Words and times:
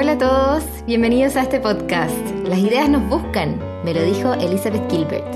Hola 0.00 0.12
a 0.12 0.18
todos, 0.18 0.62
bienvenidos 0.86 1.34
a 1.34 1.42
este 1.42 1.58
podcast. 1.58 2.14
Las 2.44 2.60
ideas 2.60 2.88
nos 2.88 3.08
buscan, 3.08 3.58
me 3.84 3.92
lo 3.92 4.00
dijo 4.04 4.32
Elizabeth 4.34 4.88
Gilbert. 4.88 5.26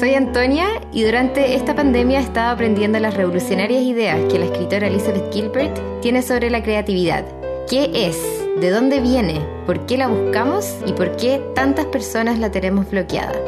Soy 0.00 0.14
Antonia 0.14 0.80
y 0.94 1.02
durante 1.02 1.54
esta 1.54 1.74
pandemia 1.74 2.20
he 2.20 2.22
estado 2.22 2.54
aprendiendo 2.54 2.98
las 3.00 3.12
revolucionarias 3.12 3.82
ideas 3.82 4.18
que 4.32 4.38
la 4.38 4.46
escritora 4.46 4.86
Elizabeth 4.86 5.30
Gilbert 5.30 5.78
tiene 6.00 6.22
sobre 6.22 6.48
la 6.48 6.62
creatividad. 6.62 7.26
¿Qué 7.68 7.90
es? 7.92 8.18
¿De 8.58 8.70
dónde 8.70 9.00
viene? 9.00 9.42
¿Por 9.66 9.84
qué 9.84 9.98
la 9.98 10.08
buscamos? 10.08 10.74
¿Y 10.86 10.94
por 10.94 11.14
qué 11.16 11.42
tantas 11.54 11.84
personas 11.84 12.38
la 12.38 12.50
tenemos 12.50 12.90
bloqueada? 12.90 13.38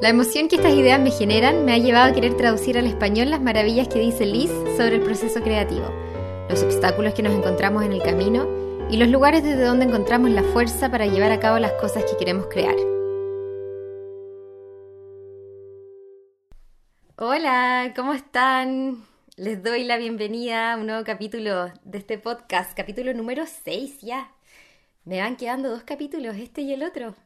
La 0.00 0.10
emoción 0.10 0.46
que 0.46 0.54
estas 0.56 0.74
ideas 0.74 1.00
me 1.00 1.10
generan 1.10 1.64
me 1.64 1.72
ha 1.72 1.78
llevado 1.78 2.12
a 2.12 2.14
querer 2.14 2.36
traducir 2.36 2.78
al 2.78 2.86
español 2.86 3.30
las 3.30 3.42
maravillas 3.42 3.88
que 3.88 3.98
dice 3.98 4.24
Liz 4.26 4.52
sobre 4.76 4.94
el 4.94 5.02
proceso 5.02 5.40
creativo 5.40 6.03
los 6.54 6.62
obstáculos 6.62 7.14
que 7.14 7.22
nos 7.24 7.32
encontramos 7.32 7.82
en 7.82 7.92
el 7.92 8.00
camino 8.00 8.46
y 8.88 8.96
los 8.96 9.08
lugares 9.08 9.42
desde 9.42 9.64
donde 9.64 9.86
encontramos 9.86 10.30
la 10.30 10.44
fuerza 10.44 10.88
para 10.88 11.04
llevar 11.04 11.32
a 11.32 11.40
cabo 11.40 11.58
las 11.58 11.72
cosas 11.72 12.04
que 12.04 12.16
queremos 12.16 12.46
crear. 12.46 12.76
Hola, 17.16 17.92
¿cómo 17.96 18.14
están? 18.14 19.04
Les 19.34 19.64
doy 19.64 19.82
la 19.82 19.96
bienvenida 19.96 20.74
a 20.74 20.76
un 20.76 20.86
nuevo 20.86 21.02
capítulo 21.02 21.72
de 21.82 21.98
este 21.98 22.18
podcast, 22.18 22.72
capítulo 22.76 23.12
número 23.14 23.46
6 23.46 24.02
ya. 24.02 24.30
Me 25.04 25.20
van 25.20 25.34
quedando 25.34 25.70
dos 25.70 25.82
capítulos, 25.82 26.36
este 26.36 26.60
y 26.60 26.72
el 26.72 26.84
otro, 26.84 27.16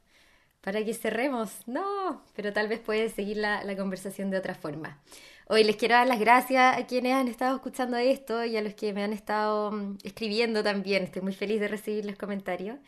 para 0.62 0.82
que 0.82 0.95
cerremos. 0.95 1.51
No, 1.66 2.24
pero 2.34 2.54
tal 2.54 2.68
vez 2.68 2.80
puede 2.80 3.10
seguir 3.10 3.37
la, 3.37 3.62
la 3.62 3.76
conversación 3.76 4.30
de 4.30 4.38
otra 4.38 4.54
forma. 4.54 5.02
Hoy 5.51 5.65
les 5.65 5.77
quiero 5.77 5.95
dar 5.95 6.07
las 6.07 6.20
gracias 6.20 6.77
a 6.77 6.87
quienes 6.87 7.15
han 7.15 7.27
estado 7.27 7.57
escuchando 7.57 7.97
esto 7.97 8.45
y 8.45 8.57
a 8.59 8.61
los 8.61 8.75
que 8.75 8.93
me 8.93 9.02
han 9.02 9.15
estado 9.15 9.73
mm, 9.73 9.98
escribiendo 10.05 10.62
también. 10.62 11.05
Estoy 11.05 11.23
muy 11.23 11.33
feliz 11.33 11.59
de 11.59 11.69
recibir 11.69 12.05
los 12.05 12.16
comentarios. 12.16 12.79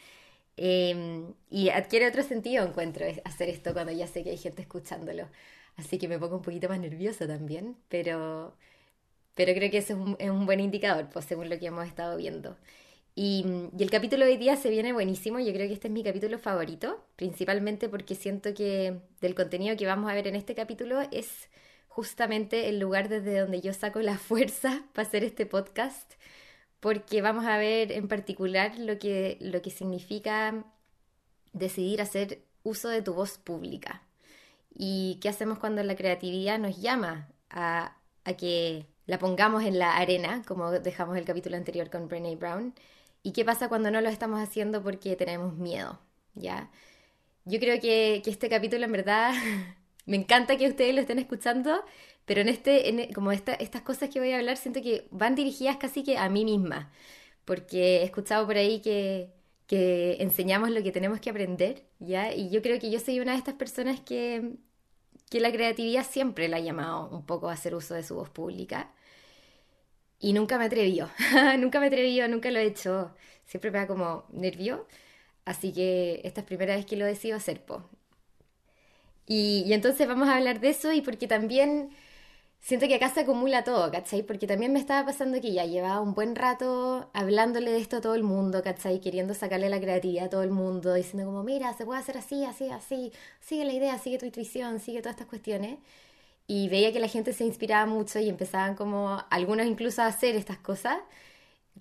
Em, 0.58 1.32
y 1.50 1.70
adquiere 1.70 2.06
otro 2.06 2.22
sentido, 2.22 2.66
encuentro, 2.66 3.06
hacer 3.24 3.48
esto 3.48 3.72
cuando 3.72 3.92
ya 3.92 4.06
sé 4.06 4.22
que 4.24 4.30
hay 4.30 4.36
gente 4.38 4.62
escuchándolo. 4.62 5.28
Así 5.76 5.98
que 5.98 6.08
me 6.08 6.18
pongo 6.18 6.36
un 6.36 6.42
poquito 6.42 6.68
más 6.68 6.78
nerviosa 6.80 7.26
también, 7.26 7.76
pero, 7.88 8.54
pero 9.34 9.54
creo 9.54 9.70
que 9.70 9.78
eso 9.78 10.16
es 10.18 10.30
un, 10.30 10.46
buen 10.46 10.60
indicador, 10.60 11.08
pues, 11.12 11.24
según 11.26 11.48
lo 11.50 11.58
que 11.58 11.66
hemos 11.66 11.86
estado 11.86 12.16
viendo. 12.18 12.58
Y, 13.14 13.44
y, 13.78 13.82
el 13.82 13.90
capítulo 13.90 14.26
de 14.26 14.32
hoy 14.32 14.38
día 14.38 14.56
se 14.56 14.70
viene 14.70 14.92
buenísimo. 14.92 15.40
Yo 15.40 15.52
creo 15.54 15.68
que 15.68 15.74
este 15.74 15.88
es 15.88 15.94
mi 15.94 16.04
capítulo 16.04 16.38
favorito, 16.38 17.04
principalmente 17.16 17.88
porque 17.88 18.14
siento 18.14 18.54
que 18.54 19.00
del 19.20 19.34
contenido 19.34 19.76
que 19.76 19.86
vamos 19.86 20.10
a 20.10 20.14
ver 20.14 20.28
en 20.28 20.36
este 20.36 20.54
capítulo 20.54 21.00
es 21.12 21.48
justamente 21.90 22.68
el 22.68 22.78
lugar 22.78 23.08
desde 23.08 23.40
donde 23.40 23.60
yo 23.60 23.74
saco 23.74 24.00
la 24.00 24.16
fuerza 24.28 24.82
para 24.94 25.06
hacer 25.06 25.24
este 25.24 25.44
podcast, 25.44 26.14
porque 26.80 27.20
vamos 27.20 27.44
a 27.44 27.58
ver 27.58 27.92
en 27.92 28.08
particular 28.08 28.78
lo 28.78 28.98
que, 28.98 29.36
lo 29.40 29.60
que 29.60 29.70
significa 29.70 30.64
decidir 31.52 32.00
hacer 32.00 32.42
uso 32.62 32.88
de 32.88 33.02
tu 33.02 33.12
voz 33.12 33.38
pública. 33.38 34.02
¿Y 34.74 35.18
qué 35.20 35.28
hacemos 35.28 35.58
cuando 35.58 35.82
la 35.82 35.96
creatividad 35.96 36.58
nos 36.58 36.80
llama 36.80 37.28
a, 37.50 37.96
a 38.24 38.32
que 38.34 38.86
la 39.06 39.18
pongamos 39.18 39.64
en 39.64 39.78
la 39.78 39.96
arena, 39.96 40.42
como 40.46 40.70
dejamos 40.70 41.16
el 41.18 41.24
capítulo 41.24 41.56
anterior 41.56 41.90
con 41.90 42.08
Brené 42.08 42.36
Brown? 42.36 42.74
¿Y 43.22 43.32
qué 43.32 43.44
pasa 43.44 43.68
cuando 43.68 43.90
no 43.90 44.00
lo 44.00 44.08
estamos 44.08 44.40
haciendo 44.40 44.82
porque 44.82 45.16
tenemos 45.16 45.56
miedo? 45.56 45.98
¿Ya? 46.34 46.70
Yo 47.44 47.58
creo 47.58 47.80
que, 47.80 48.22
que 48.24 48.30
este 48.30 48.48
capítulo 48.48 48.84
en 48.84 48.92
verdad 48.92 49.34
Me 50.10 50.16
encanta 50.16 50.56
que 50.56 50.66
ustedes 50.66 50.92
lo 50.92 51.00
estén 51.02 51.20
escuchando, 51.20 51.84
pero 52.24 52.40
en 52.40 52.48
este, 52.48 53.10
como 53.14 53.30
estas 53.30 53.82
cosas 53.82 54.08
que 54.10 54.18
voy 54.18 54.32
a 54.32 54.38
hablar, 54.38 54.56
siento 54.56 54.82
que 54.82 55.06
van 55.12 55.36
dirigidas 55.36 55.76
casi 55.76 56.02
que 56.02 56.18
a 56.18 56.28
mí 56.28 56.44
misma, 56.44 56.90
porque 57.44 57.98
he 57.98 58.04
escuchado 58.04 58.44
por 58.44 58.56
ahí 58.56 58.80
que, 58.80 59.30
que 59.68 60.16
enseñamos 60.20 60.70
lo 60.70 60.82
que 60.82 60.90
tenemos 60.90 61.20
que 61.20 61.30
aprender, 61.30 61.84
¿ya? 62.00 62.34
Y 62.34 62.50
yo 62.50 62.60
creo 62.60 62.80
que 62.80 62.90
yo 62.90 62.98
soy 62.98 63.20
una 63.20 63.32
de 63.32 63.38
estas 63.38 63.54
personas 63.54 64.00
que, 64.00 64.56
que 65.30 65.38
la 65.40 65.52
creatividad 65.52 66.04
siempre 66.04 66.48
la 66.48 66.56
ha 66.58 66.60
llamado 66.60 67.08
un 67.10 67.24
poco 67.24 67.48
a 67.48 67.52
hacer 67.52 67.76
uso 67.76 67.94
de 67.94 68.02
su 68.02 68.16
voz 68.16 68.30
pública. 68.30 68.92
Y 70.18 70.32
nunca 70.32 70.58
me 70.58 70.64
atrevió, 70.66 71.08
nunca 71.58 71.80
me 71.80 71.86
atrevió, 71.86 72.28
nunca 72.28 72.50
lo 72.50 72.58
he 72.58 72.64
hecho. 72.64 73.14
Siempre 73.46 73.70
me 73.70 73.78
da 73.78 73.86
como 73.86 74.26
nervio. 74.32 74.86
Así 75.44 75.72
que 75.72 76.20
esta 76.24 76.40
es 76.42 76.46
primera 76.46 76.76
vez 76.76 76.86
que 76.86 76.96
lo 76.96 77.06
decido 77.06 77.36
hacer, 77.36 77.64
po. 77.64 77.88
Y, 79.26 79.72
entonces 79.72 80.08
vamos 80.08 80.28
a 80.28 80.36
hablar 80.36 80.60
de 80.60 80.70
eso 80.70 80.92
y 80.92 81.02
porque 81.02 81.26
también 81.28 81.90
siento 82.60 82.88
que 82.88 82.96
acá 82.96 83.10
se 83.10 83.20
acumula 83.20 83.64
todo, 83.64 83.90
¿cachai? 83.90 84.22
Porque 84.22 84.46
también 84.46 84.72
me 84.72 84.80
estaba 84.80 85.06
pasando 85.06 85.40
que 85.40 85.52
ya 85.52 85.64
llevaba 85.66 86.00
un 86.00 86.14
buen 86.14 86.36
rato 86.36 87.10
hablándole 87.14 87.70
de 87.72 87.78
esto 87.78 87.98
a 87.98 88.00
todo 88.00 88.14
el 88.14 88.22
mundo, 88.24 88.62
¿cachai? 88.62 89.00
Queriendo 89.00 89.34
sacarle 89.34 89.68
la 89.70 89.80
creatividad 89.80 90.26
a 90.26 90.30
todo 90.30 90.42
el 90.42 90.50
mundo, 90.50 90.94
diciendo 90.94 91.26
como, 91.26 91.42
mira, 91.44 91.72
se 91.74 91.84
puede 91.86 92.00
hacer 92.00 92.18
así, 92.18 92.44
así, 92.44 92.68
así, 92.70 93.12
sigue 93.40 93.64
la 93.64 93.72
idea, 93.72 93.98
sigue 93.98 94.18
tu 94.18 94.26
intuición, 94.26 94.80
sigue 94.80 95.00
todas 95.00 95.14
estas 95.14 95.28
cuestiones. 95.28 95.78
Y 96.46 96.68
veía 96.68 96.92
que 96.92 97.00
la 97.00 97.08
gente 97.08 97.32
se 97.32 97.44
inspiraba 97.44 97.86
mucho 97.86 98.18
y 98.18 98.28
empezaban 98.28 98.74
como, 98.76 99.24
algunos 99.30 99.66
incluso 99.66 100.02
a 100.02 100.06
hacer 100.06 100.36
estas 100.36 100.58
cosas. 100.58 100.98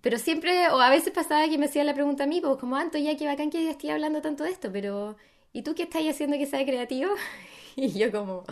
Pero 0.02 0.18
siempre, 0.18 0.70
o 0.70 0.80
a 0.80 0.90
veces 0.90 1.12
pasaba 1.12 1.48
que 1.50 1.58
me 1.58 1.66
hacían 1.66 1.86
la 1.86 1.94
pregunta 1.94 2.24
a 2.24 2.28
mí, 2.28 2.42
pues 2.42 2.58
como, 2.58 2.76
Anto, 2.78 2.98
ya 2.98 3.18
que 3.18 3.26
bacán 3.28 3.50
que 3.50 3.70
estoy 3.70 3.90
hablando 3.90 4.22
tanto 4.22 4.44
de 4.44 4.52
esto, 4.52 4.72
pero 4.72 5.18
¿y 5.54 5.64
tú 5.64 5.76
qué 5.76 5.84
estás 5.84 6.04
haciendo 6.08 6.38
que 6.38 6.46
sea 6.46 6.66
creativo? 6.66 7.12
y 7.76 7.90
yo 7.98 8.12
como, 8.12 8.44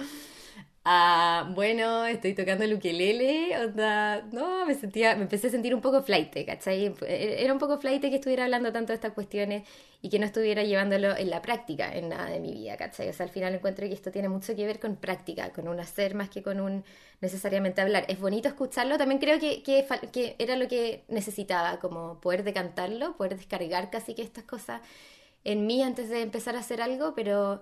ah, 0.86 1.52
bueno, 1.54 2.06
estoy 2.06 2.34
tocando 2.34 2.64
el 2.64 2.74
ukelele, 2.74 3.58
onda, 3.60 4.22
no, 4.32 4.66
me 4.66 4.74
sentía, 4.74 5.16
me 5.16 5.24
empecé 5.24 5.48
a 5.48 5.50
sentir 5.52 5.76
un 5.76 5.82
poco 5.82 6.02
flight, 6.02 6.34
¿cachai? 6.46 6.96
Era 7.08 7.52
un 7.52 7.60
poco 7.60 7.78
flight 7.78 8.02
que 8.02 8.16
estuviera 8.16 8.46
hablando 8.46 8.72
tanto 8.72 8.94
de 8.94 8.96
estas 8.96 9.12
cuestiones 9.14 9.64
y 10.02 10.10
que 10.10 10.20
no 10.20 10.26
estuviera 10.26 10.64
llevándolo 10.64 11.16
en 11.18 11.30
la 11.30 11.42
práctica 11.42 11.94
en 11.94 12.10
nada 12.10 12.30
de 12.30 12.40
mi 12.40 12.54
vida, 12.54 12.78
¿cachai? 12.78 13.10
O 13.10 13.14
sea, 13.14 13.26
al 13.26 13.32
final 13.32 13.54
encuentro 13.54 13.86
que 13.88 13.94
esto 13.94 14.12
tiene 14.12 14.30
mucho 14.30 14.56
que 14.56 14.66
ver 14.66 14.80
con 14.80 14.96
práctica, 14.96 15.52
con 15.52 15.68
un 15.68 15.80
hacer 15.80 16.16
más 16.16 16.30
que 16.30 16.42
con 16.42 16.62
un 16.62 16.86
necesariamente 17.20 17.82
hablar. 17.82 18.06
Es 18.08 18.20
bonito 18.20 18.48
escucharlo, 18.48 18.98
también 18.98 19.20
creo 19.20 19.40
que, 19.40 19.64
que, 19.64 19.86
que 20.14 20.36
era 20.40 20.56
lo 20.56 20.68
que 20.70 21.04
necesitaba, 21.10 21.80
como 21.80 22.22
poder 22.22 22.44
decantarlo, 22.44 23.18
poder 23.18 23.36
descargar 23.36 23.90
casi 23.90 24.14
que 24.16 24.22
estas 24.22 24.46
cosas 24.46 24.82
en 25.48 25.66
mí 25.66 25.82
antes 25.82 26.10
de 26.10 26.22
empezar 26.22 26.58
a 26.58 26.60
hacer 26.60 26.82
algo, 26.82 27.16
pero, 27.16 27.62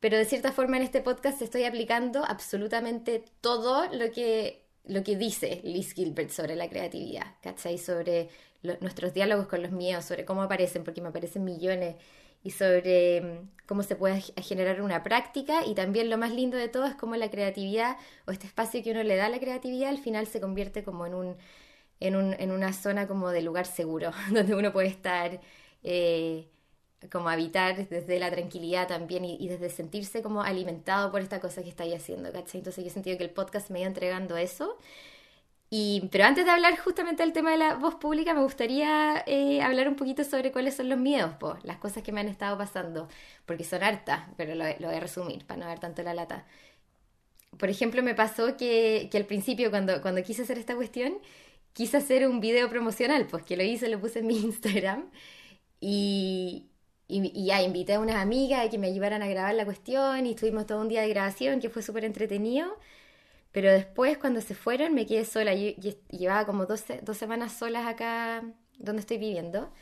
pero 0.00 0.16
de 0.16 0.24
cierta 0.24 0.52
forma 0.52 0.78
en 0.78 0.84
este 0.84 1.02
podcast 1.02 1.42
estoy 1.42 1.64
aplicando 1.64 2.24
absolutamente 2.24 3.22
todo 3.42 3.84
lo 3.92 4.10
que, 4.10 4.64
lo 4.86 5.04
que 5.04 5.16
dice 5.16 5.60
Liz 5.62 5.92
Gilbert 5.92 6.30
sobre 6.30 6.56
la 6.56 6.70
creatividad, 6.70 7.36
¿cachai? 7.42 7.76
Sobre 7.76 8.30
nuestros 8.80 9.12
diálogos 9.12 9.48
con 9.48 9.62
los 9.62 9.70
míos, 9.70 10.04
sobre 10.06 10.24
cómo 10.24 10.42
aparecen, 10.42 10.82
porque 10.82 11.02
me 11.02 11.08
aparecen 11.08 11.44
millones, 11.44 11.96
y 12.42 12.52
sobre 12.52 13.20
mm, 13.20 13.50
cómo 13.66 13.82
se 13.82 13.96
puede 13.96 14.22
generar 14.42 14.80
una 14.80 15.02
práctica, 15.02 15.66
y 15.66 15.74
también 15.74 16.08
lo 16.08 16.16
más 16.16 16.32
lindo 16.32 16.56
de 16.56 16.68
todo 16.68 16.86
es 16.86 16.94
cómo 16.94 17.16
la 17.16 17.30
creatividad 17.30 17.98
o 18.26 18.30
este 18.30 18.46
espacio 18.46 18.82
que 18.82 18.92
uno 18.92 19.02
le 19.02 19.16
da 19.16 19.26
a 19.26 19.28
la 19.28 19.40
creatividad 19.40 19.90
al 19.90 19.98
final 19.98 20.26
se 20.26 20.40
convierte 20.40 20.84
como 20.84 21.06
en 21.06 21.14
un... 21.14 21.36
En, 22.02 22.16
un, 22.16 22.34
en 22.38 22.50
una 22.50 22.72
zona 22.72 23.06
como 23.06 23.28
de 23.28 23.42
lugar 23.42 23.66
seguro, 23.66 24.12
donde 24.32 24.54
uno 24.54 24.72
puede 24.72 24.88
estar 24.88 25.38
eh, 25.82 26.48
como 27.08 27.28
habitar 27.28 27.88
desde 27.88 28.18
la 28.18 28.30
tranquilidad 28.30 28.88
también 28.88 29.24
y, 29.24 29.48
desde 29.48 29.70
sentirse 29.70 30.22
como 30.22 30.42
alimentado 30.42 31.10
por 31.10 31.22
esta 31.22 31.40
cosa 31.40 31.62
que 31.62 31.68
estáis 31.70 31.94
haciendo, 31.94 32.32
¿cachai? 32.32 32.58
Entonces 32.58 32.84
yo 32.84 32.90
he 32.90 32.92
sentido 32.92 33.16
que 33.18 33.24
el 33.24 33.30
podcast 33.30 33.70
me 33.70 33.80
iba 33.80 33.88
entregando 33.88 34.36
eso. 34.36 34.76
Y, 35.72 36.08
pero 36.10 36.24
antes 36.24 36.44
de 36.44 36.50
hablar 36.50 36.76
justamente 36.78 37.22
del 37.22 37.32
tema 37.32 37.52
de 37.52 37.58
la 37.58 37.74
voz 37.76 37.94
pública, 37.94 38.34
me 38.34 38.42
gustaría 38.42 39.22
eh, 39.26 39.62
hablar 39.62 39.88
un 39.88 39.94
poquito 39.96 40.24
sobre 40.24 40.50
cuáles 40.52 40.74
son 40.74 40.88
los 40.88 40.98
miedos, 40.98 41.32
pues, 41.38 41.62
las 41.64 41.78
cosas 41.78 42.02
que 42.02 42.10
me 42.12 42.20
han 42.20 42.28
estado 42.28 42.58
pasando, 42.58 43.08
porque 43.46 43.62
son 43.64 43.82
hartas, 43.84 44.28
pero 44.36 44.54
lo, 44.56 44.64
lo 44.80 44.88
voy 44.88 44.96
a 44.96 45.00
resumir 45.00 45.46
para 45.46 45.60
no 45.60 45.66
ver 45.68 45.78
tanto 45.78 46.02
la 46.02 46.12
lata. 46.14 46.44
Por 47.58 47.68
ejemplo, 47.70 48.02
me 48.02 48.14
pasó 48.14 48.56
que, 48.56 49.08
que 49.10 49.18
al 49.18 49.26
principio, 49.26 49.70
cuando, 49.70 50.02
cuando 50.02 50.22
quise 50.22 50.42
hacer 50.42 50.58
esta 50.58 50.74
cuestión, 50.76 51.18
quise 51.72 51.96
hacer 51.98 52.26
un 52.28 52.40
video 52.40 52.68
promocional, 52.68 53.26
pues 53.26 53.44
que 53.44 53.56
lo 53.56 53.62
hice, 53.62 53.88
lo 53.88 54.00
puse 54.00 54.20
en 54.20 54.26
mi 54.26 54.38
Instagram. 54.42 55.10
Y, 55.80 56.69
y, 57.10 57.46
ya 57.46 57.62
invité 57.62 57.94
a 57.94 58.00
unas 58.00 58.16
amigas 58.16 58.66
a 58.66 58.70
que 58.70 58.78
me 58.78 58.88
ayudaran 58.88 59.22
a 59.22 59.28
grabar 59.28 59.54
la 59.54 59.64
cuestión 59.64 60.26
y 60.26 60.30
estuvimos 60.30 60.66
todo 60.66 60.80
un 60.80 60.88
día 60.88 61.02
de 61.02 61.08
grabación 61.08 61.60
que 61.60 61.70
fue 61.70 61.82
súper 61.82 62.04
entretenido. 62.04 62.76
Pero 63.52 63.70
después, 63.72 64.18
cuando 64.18 64.40
se 64.40 64.54
fueron, 64.54 64.94
me 64.94 65.06
quedé 65.06 65.24
sola. 65.24 65.54
Yo, 65.54 65.72
llevaba 66.10 66.46
como 66.46 66.66
dos, 66.66 66.84
dos 67.02 67.16
semanas 67.16 67.52
solas 67.52 67.86
acá 67.86 68.44
donde 68.78 69.00
estoy 69.00 69.18
viviendo. 69.18 69.72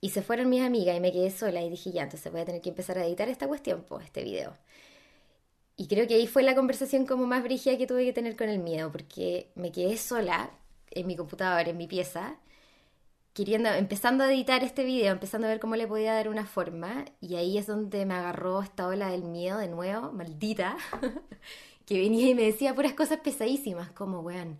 Y 0.00 0.10
se 0.10 0.22
fueron 0.22 0.48
mis 0.48 0.62
amigas 0.62 0.96
y 0.96 1.00
me 1.00 1.12
quedé 1.12 1.30
sola 1.30 1.62
y 1.62 1.70
dije, 1.70 1.90
ya, 1.92 2.04
entonces 2.04 2.30
voy 2.32 2.40
a 2.42 2.44
tener 2.44 2.60
que 2.60 2.70
empezar 2.70 2.98
a 2.98 3.04
editar 3.06 3.28
esta 3.28 3.48
cuestión, 3.48 3.84
pues, 3.88 4.04
este 4.06 4.22
video. 4.22 4.54
Y 5.76 5.86
creo 5.88 6.06
que 6.08 6.14
ahí 6.14 6.26
fue 6.26 6.42
la 6.42 6.54
conversación 6.54 7.06
como 7.06 7.26
más 7.26 7.42
brígida 7.42 7.78
que 7.78 7.86
tuve 7.86 8.04
que 8.04 8.12
tener 8.12 8.36
con 8.36 8.48
el 8.48 8.58
miedo, 8.58 8.90
porque 8.92 9.50
me 9.54 9.72
quedé 9.72 9.96
sola 9.96 10.50
en 10.90 11.06
mi 11.06 11.16
computadora, 11.16 11.70
en 11.70 11.76
mi 11.76 11.86
pieza, 11.86 12.36
empezando 13.38 14.24
a 14.24 14.32
editar 14.32 14.62
este 14.64 14.84
video, 14.84 15.12
empezando 15.12 15.46
a 15.46 15.50
ver 15.50 15.60
cómo 15.60 15.76
le 15.76 15.86
podía 15.86 16.14
dar 16.14 16.28
una 16.28 16.46
forma, 16.46 17.04
y 17.20 17.36
ahí 17.36 17.58
es 17.58 17.66
donde 17.66 18.04
me 18.06 18.14
agarró 18.14 18.60
esta 18.60 18.86
ola 18.86 19.10
del 19.10 19.24
miedo 19.24 19.58
de 19.58 19.68
nuevo, 19.68 20.12
maldita, 20.12 20.76
que 21.86 21.98
venía 21.98 22.28
y 22.28 22.34
me 22.34 22.42
decía 22.42 22.74
puras 22.74 22.94
cosas 22.94 23.20
pesadísimas, 23.20 23.90
como, 23.92 24.20
weón, 24.20 24.58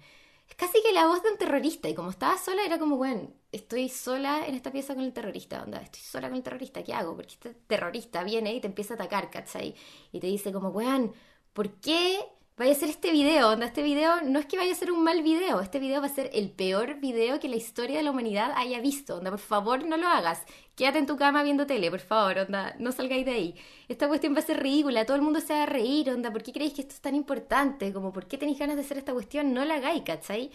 casi 0.56 0.82
que 0.82 0.92
la 0.92 1.06
voz 1.06 1.22
de 1.22 1.30
un 1.30 1.38
terrorista. 1.38 1.88
Y 1.88 1.94
como 1.94 2.10
estaba 2.10 2.38
sola, 2.38 2.64
era 2.64 2.78
como, 2.78 2.96
bueno, 2.96 3.28
estoy 3.52 3.88
sola 3.88 4.46
en 4.46 4.54
esta 4.54 4.72
pieza 4.72 4.94
con 4.94 5.04
el 5.04 5.12
terrorista, 5.12 5.62
onda, 5.62 5.80
estoy 5.80 6.00
sola 6.00 6.28
con 6.28 6.36
el 6.36 6.42
terrorista, 6.42 6.82
¿qué 6.82 6.94
hago? 6.94 7.14
Porque 7.16 7.32
este 7.32 7.54
terrorista 7.66 8.24
viene 8.24 8.54
y 8.54 8.60
te 8.60 8.68
empieza 8.68 8.94
a 8.94 8.96
atacar, 8.96 9.30
¿cachai? 9.30 9.74
Y 10.12 10.20
te 10.20 10.26
dice 10.26 10.52
como, 10.52 10.68
weón, 10.70 11.12
¿por 11.52 11.70
qué 11.80 12.18
vaya 12.58 12.72
a 12.72 12.74
ser 12.74 12.88
este 12.88 13.12
video, 13.12 13.50
onda, 13.50 13.66
este 13.66 13.82
video 13.82 14.20
no 14.22 14.40
es 14.40 14.46
que 14.46 14.56
vaya 14.56 14.72
a 14.72 14.74
ser 14.74 14.90
un 14.90 15.04
mal 15.04 15.22
video, 15.22 15.60
este 15.60 15.78
video 15.78 16.00
va 16.00 16.08
a 16.08 16.10
ser 16.10 16.28
el 16.34 16.50
peor 16.50 16.98
video 16.98 17.38
que 17.38 17.48
la 17.48 17.54
historia 17.56 17.98
de 17.98 18.02
la 18.02 18.10
humanidad 18.10 18.52
haya 18.56 18.80
visto, 18.80 19.16
onda, 19.16 19.30
por 19.30 19.38
favor 19.38 19.84
no 19.84 19.96
lo 19.96 20.08
hagas, 20.08 20.42
quédate 20.74 20.98
en 20.98 21.06
tu 21.06 21.16
cama 21.16 21.44
viendo 21.44 21.66
tele, 21.66 21.88
por 21.90 22.00
favor, 22.00 22.38
onda, 22.38 22.74
no 22.80 22.90
salgáis 22.90 23.24
de 23.24 23.32
ahí. 23.32 23.54
Esta 23.88 24.08
cuestión 24.08 24.34
va 24.34 24.40
a 24.40 24.42
ser 24.42 24.60
ridícula, 24.60 25.06
todo 25.06 25.16
el 25.16 25.22
mundo 25.22 25.40
se 25.40 25.52
va 25.52 25.62
a 25.62 25.66
reír, 25.66 26.10
onda, 26.10 26.32
¿por 26.32 26.42
qué 26.42 26.52
creéis 26.52 26.74
que 26.74 26.80
esto 26.82 26.94
es 26.94 27.00
tan 27.00 27.14
importante? 27.14 27.92
Como, 27.92 28.12
¿por 28.12 28.26
qué 28.26 28.38
tenéis 28.38 28.58
ganas 28.58 28.76
de 28.76 28.82
hacer 28.82 28.98
esta 28.98 29.12
cuestión? 29.12 29.54
No 29.54 29.64
la 29.64 29.76
hagáis, 29.76 30.02
¿cachai? 30.02 30.50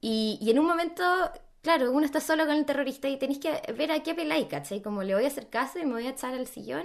Y, 0.00 0.38
y 0.40 0.50
en 0.50 0.58
un 0.58 0.66
momento 0.66 1.04
claro, 1.62 1.90
uno 1.92 2.04
está 2.04 2.20
solo 2.20 2.46
con 2.46 2.56
el 2.56 2.66
terrorista 2.66 3.08
y 3.08 3.18
tenéis 3.18 3.38
que 3.38 3.72
ver 3.72 3.90
a 3.90 4.02
qué 4.02 4.12
apeláis, 4.12 4.46
¿cachai? 4.46 4.82
Como 4.82 5.02
le 5.02 5.14
voy 5.14 5.24
a 5.24 5.28
hacer 5.28 5.48
caso 5.48 5.78
y 5.78 5.86
me 5.86 5.94
voy 5.94 6.06
a 6.06 6.10
echar 6.10 6.34
al 6.34 6.46
sillón 6.46 6.84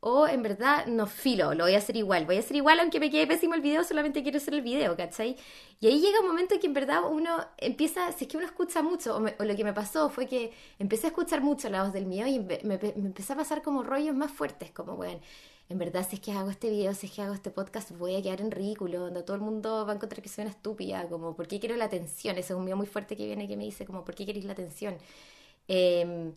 o 0.00 0.26
en 0.28 0.42
verdad 0.42 0.86
no 0.86 1.06
filo, 1.06 1.54
lo 1.54 1.64
voy 1.64 1.74
a 1.74 1.78
hacer 1.78 1.96
igual, 1.96 2.26
voy 2.26 2.36
a 2.36 2.40
hacer 2.40 2.56
igual 2.56 2.78
aunque 2.80 3.00
me 3.00 3.10
quede 3.10 3.26
pésimo 3.26 3.54
el 3.54 3.60
video, 3.60 3.82
solamente 3.84 4.22
quiero 4.22 4.38
hacer 4.38 4.54
el 4.54 4.62
video, 4.62 4.96
¿cachai? 4.96 5.36
Y 5.80 5.86
ahí 5.86 6.00
llega 6.00 6.20
un 6.20 6.28
momento 6.28 6.54
en 6.54 6.60
que 6.60 6.66
en 6.66 6.74
verdad 6.74 7.02
uno 7.10 7.36
empieza, 7.58 8.12
si 8.12 8.24
es 8.24 8.30
que 8.30 8.36
uno 8.36 8.46
escucha 8.46 8.82
mucho, 8.82 9.16
o, 9.16 9.44
lo 9.44 9.56
que 9.56 9.64
me 9.64 9.72
pasó 9.72 10.08
fue 10.10 10.26
que 10.26 10.52
empecé 10.78 11.06
a 11.06 11.10
escuchar 11.10 11.40
mucho 11.42 11.68
la 11.70 11.82
voz 11.82 11.92
del 11.92 12.06
mío 12.06 12.26
y 12.26 12.38
me, 12.38 12.58
empecé 12.64 13.32
a 13.32 13.36
pasar 13.36 13.62
como 13.62 13.82
rollos 13.82 14.14
más 14.14 14.30
fuertes, 14.30 14.70
como, 14.70 14.96
bueno, 14.96 15.20
en 15.68 15.78
verdad 15.78 16.06
si 16.08 16.16
es 16.16 16.20
que 16.20 16.32
hago 16.32 16.50
este 16.50 16.70
video, 16.70 16.94
si 16.94 17.06
es 17.06 17.12
que 17.12 17.22
hago 17.22 17.34
este 17.34 17.50
podcast, 17.50 17.90
voy 17.92 18.16
a 18.16 18.22
quedar 18.22 18.40
en 18.40 18.50
ridículo, 18.50 19.00
donde 19.00 19.22
todo 19.22 19.36
el 19.36 19.42
mundo 19.42 19.84
va 19.86 19.92
a 19.92 19.96
encontrar 19.96 20.22
que 20.22 20.28
soy 20.28 20.42
una 20.42 20.52
estúpida, 20.52 21.08
como, 21.08 21.34
¿por 21.34 21.48
qué 21.48 21.58
quiero 21.58 21.76
la 21.76 21.86
atención? 21.86 22.36
Ese 22.38 22.52
es 22.52 22.58
un 22.58 22.64
mío 22.64 22.76
muy 22.76 22.86
fuerte 22.86 23.16
que 23.16 23.26
viene 23.26 23.48
que 23.48 23.56
me 23.56 23.64
dice, 23.64 23.84
como, 23.86 24.04
¿por 24.04 24.14
qué 24.14 24.26
queréis 24.26 24.44
la 24.44 24.52
atención? 24.52 24.96
Eh, 25.68 26.32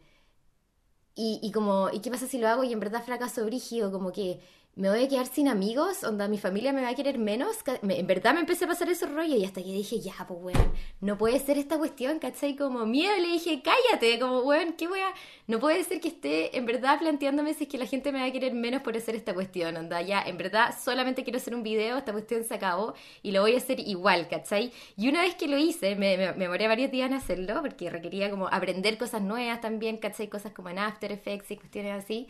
y, 1.19 1.39
y 1.43 1.51
como, 1.51 1.89
¿y 1.91 1.99
qué 1.99 2.09
pasa 2.11 2.27
si 2.27 2.37
lo 2.37 2.47
hago 2.47 2.63
y 2.63 2.71
en 2.71 2.79
verdad 2.79 3.03
fracaso 3.03 3.45
brígido? 3.45 3.91
Como 3.91 4.11
que 4.13 4.39
me 4.75 4.89
voy 4.89 5.03
a 5.03 5.09
quedar 5.09 5.27
sin 5.27 5.49
amigos, 5.49 6.05
onda, 6.05 6.29
mi 6.29 6.37
familia 6.37 6.71
me 6.71 6.81
va 6.81 6.89
a 6.89 6.95
querer 6.95 7.17
menos. 7.17 7.57
en 7.83 8.07
verdad 8.07 8.33
me 8.33 8.39
empecé 8.39 8.63
a 8.63 8.67
pasar 8.69 8.89
ese 8.89 9.07
rollo 9.07 9.35
y 9.35 9.43
hasta 9.43 9.61
que 9.61 9.73
dije, 9.73 9.99
ya, 9.99 10.13
pues, 10.25 10.39
weón, 10.41 10.71
no 11.01 11.17
puede 11.17 11.37
ser 11.39 11.57
esta 11.57 11.77
cuestión, 11.77 12.17
¿cachai? 12.19 12.55
Como 12.55 12.85
miedo, 12.85 13.13
le 13.17 13.27
dije, 13.27 13.61
cállate, 13.61 14.17
como, 14.19 14.39
weón, 14.39 14.73
qué 14.73 14.87
weón, 14.87 15.11
no 15.47 15.59
puede 15.59 15.83
ser 15.83 15.99
que 15.99 16.07
esté 16.07 16.57
en 16.57 16.65
verdad 16.65 16.97
planteándome 16.97 17.53
si 17.55 17.65
es 17.65 17.69
que 17.69 17.77
la 17.77 17.87
gente 17.87 18.13
me 18.13 18.19
va 18.19 18.25
a 18.25 18.31
querer 18.31 18.53
menos 18.53 18.81
por 18.81 18.95
hacer 18.95 19.15
esta 19.15 19.33
cuestión, 19.33 19.75
onda, 19.75 20.01
ya, 20.01 20.21
en 20.21 20.37
verdad 20.37 20.73
solamente 20.81 21.25
quiero 21.25 21.39
hacer 21.39 21.55
un 21.55 21.63
video, 21.63 21.97
esta 21.97 22.13
cuestión 22.13 22.45
se 22.45 22.53
acabó 22.53 22.93
y 23.21 23.31
lo 23.33 23.41
voy 23.41 23.55
a 23.55 23.57
hacer 23.57 23.81
igual, 23.81 24.29
¿cachai? 24.29 24.71
Y 24.95 25.09
una 25.09 25.23
vez 25.23 25.35
que 25.35 25.49
lo 25.49 25.57
hice, 25.57 25.97
me, 25.97 26.15
me, 26.15 26.31
me 26.33 26.47
moré 26.47 26.69
varios 26.69 26.89
días 26.89 27.09
en 27.09 27.15
hacerlo 27.15 27.61
porque 27.61 27.89
requería 27.89 28.29
como 28.29 28.47
aprender 28.47 28.97
cosas 28.97 29.21
nuevas 29.21 29.59
también, 29.59 29.97
¿cachai? 29.97 30.29
Cosas 30.29 30.53
como 30.53 30.69
en 30.69 30.79
After 30.79 31.11
Effects 31.11 31.51
y 31.51 31.57
cuestiones 31.57 32.01
así. 32.01 32.27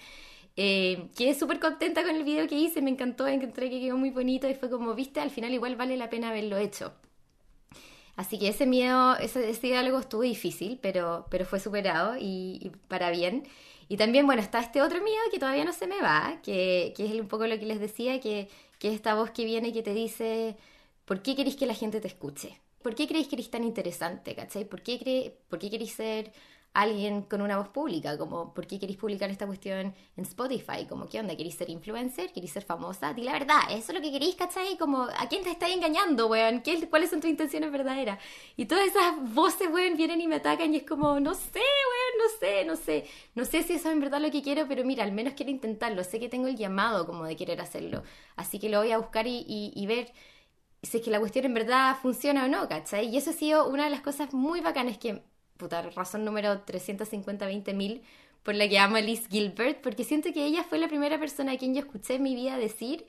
Eh, 0.62 1.08
quedé 1.16 1.36
súper 1.36 1.58
contenta 1.58 2.04
con 2.04 2.14
el 2.14 2.26
video 2.26 2.46
que 2.46 2.56
hice, 2.56 2.82
me 2.82 2.90
encantó, 2.90 3.26
encontré 3.26 3.70
que 3.70 3.80
quedó 3.80 3.96
muy 3.96 4.10
bonito 4.10 4.46
y 4.50 4.56
fue 4.56 4.70
como, 4.70 4.94
viste, 4.94 5.22
al 5.22 5.30
final 5.30 5.54
igual 5.54 5.78
vale 5.78 5.96
la 5.96 6.10
pena 6.10 6.32
haberlo 6.32 6.58
hecho. 6.58 6.92
Así 8.18 8.38
que 8.38 8.50
ese 8.50 8.66
miedo, 8.66 9.16
ese, 9.16 9.50
ese 9.50 9.68
diálogo 9.68 10.00
estuvo 10.00 10.24
difícil, 10.24 10.78
pero, 10.82 11.26
pero 11.32 11.46
fue 11.46 11.62
superado 11.62 12.18
y, 12.20 12.74
para 12.90 13.10
bien. 13.10 13.48
Y 13.88 13.96
también, 13.96 14.26
bueno, 14.26 14.42
está 14.42 14.60
este 14.60 14.82
otro 14.82 15.02
miedo 15.02 15.22
que 15.32 15.40
todavía 15.40 15.64
no 15.64 15.72
se 15.72 15.88
me 15.88 16.02
va, 16.02 16.42
que, 16.44 16.94
que 16.98 17.06
es 17.06 17.14
un 17.22 17.30
poco 17.30 17.48
lo 17.48 17.58
que 17.58 17.66
les 17.66 17.80
decía, 17.80 18.20
que, 18.20 18.50
que 18.80 18.90
es 18.90 18.96
esta 18.96 19.16
voz 19.16 19.32
que 19.32 19.46
viene 19.46 19.70
y 19.70 19.72
que 19.72 19.82
te 19.82 19.94
dice, 19.94 20.58
¿por 21.06 21.22
qué 21.22 21.38
queréis 21.38 21.56
que 21.56 21.68
la 21.68 21.74
gente 21.74 22.02
te 22.02 22.10
escuche? 22.10 22.60
¿Por 22.82 22.96
qué 22.96 23.08
creéis 23.08 23.30
que 23.30 23.38
eres 23.38 23.50
tan 23.50 23.64
interesante? 23.64 24.36
¿Cachai? 24.36 24.66
¿Por 24.66 24.82
qué, 24.82 25.00
cre 25.00 25.38
¿Por 25.48 25.58
qué 25.58 25.70
queréis 25.70 25.94
ser 25.94 26.34
alguien 26.74 27.24
con 27.24 27.42
una 27.42 27.58
voz 27.58 27.70
pública, 27.70 28.18
como 28.18 28.54
¿por 28.54 28.68
qué 28.68 28.80
queréis 28.80 28.98
publicar 28.98 29.30
esta 29.30 29.48
cuestión 29.48 29.94
en 30.16 30.24
Spotify? 30.24 30.86
Como 30.88 31.08
¿qué 31.08 31.20
onda? 31.20 31.36
¿Queréis 31.36 31.56
ser 31.56 31.70
influencer? 31.70 32.32
¿Queréis 32.32 32.54
ser 32.54 32.64
famosa? 32.64 33.14
Di 33.14 33.24
la 33.24 33.34
verdad, 33.34 33.60
eso 33.72 33.92
es 33.92 33.98
lo 33.98 34.02
que 34.02 34.12
queréis, 34.12 34.36
¿cachai? 34.36 34.78
Como 34.78 35.04
¿a 35.04 35.28
quién 35.30 35.44
te 35.44 35.52
estáis 35.52 35.76
engañando, 35.76 36.28
weón? 36.28 36.62
¿Qué, 36.62 36.88
¿Cuáles 36.90 37.10
son 37.10 37.22
tus 37.22 37.30
intenciones 37.30 37.72
verdaderas? 37.72 38.20
Y 38.56 38.66
todas 38.66 38.88
esas 38.88 39.16
voces, 39.34 39.70
weón, 39.72 39.98
vienen 39.98 40.22
y 40.22 40.28
me 40.28 40.36
atacan 40.36 40.74
y 40.74 40.78
es 40.78 40.84
como, 40.84 41.20
no 41.20 41.34
sé, 41.34 41.60
weón, 41.60 42.18
no 42.20 42.40
sé, 42.40 42.66
no 42.66 42.76
sé, 42.76 43.06
no 43.36 43.46
sé 43.46 43.64
si 43.64 43.74
eso 43.74 43.90
es 43.90 43.94
en 43.94 44.00
verdad 44.00 44.22
lo 44.22 44.32
que 44.32 44.42
quiero, 44.42 44.68
pero 44.68 44.84
mira, 44.86 45.04
al 45.04 45.12
menos 45.12 45.34
quiero 45.34 45.52
intentarlo, 45.52 46.04
sé 46.04 46.20
que 46.20 46.30
tengo 46.30 46.48
el 46.48 46.56
llamado 46.58 47.06
como 47.06 47.26
de 47.26 47.36
querer 47.36 47.62
hacerlo, 47.62 48.04
así 48.36 48.60
que 48.60 48.70
lo 48.70 48.80
voy 48.80 48.92
a 48.92 48.98
buscar 48.98 49.28
y, 49.28 49.46
y 49.48 49.86
ver 49.88 50.12
si 50.82 50.98
es 50.98 51.04
que 51.04 51.12
la 51.12 51.20
cuestión 51.20 51.46
en 51.46 51.54
verdad 51.54 51.98
funciona 52.02 52.46
o 52.46 52.48
no, 52.48 52.68
¿cachai? 52.70 53.08
Y 53.10 53.18
eso 53.18 53.32
ha 53.32 53.34
sido 53.34 53.68
una 53.70 53.86
de 53.86 53.90
las 53.90 54.02
cosas 54.02 54.34
muy 54.34 54.62
bacanas 54.62 54.98
que 54.98 55.22
puta, 55.60 55.82
razón 55.82 56.26
número 56.26 56.66
350-20.000 56.66 58.02
por 58.44 58.56
la 58.56 58.68
que 58.68 58.80
amo 58.80 58.96
a 58.96 59.02
Liz 59.02 59.28
Gilbert, 59.28 59.82
porque 59.82 60.06
siento 60.06 60.32
que 60.34 60.46
ella 60.46 60.64
fue 60.64 60.80
la 60.80 60.88
primera 60.88 61.20
persona 61.20 61.52
a 61.52 61.58
quien 61.58 61.76
yo 61.76 61.82
escuché 61.82 62.16
en 62.16 62.24
mi 62.24 62.34
vida 62.34 62.58
decir 62.58 63.06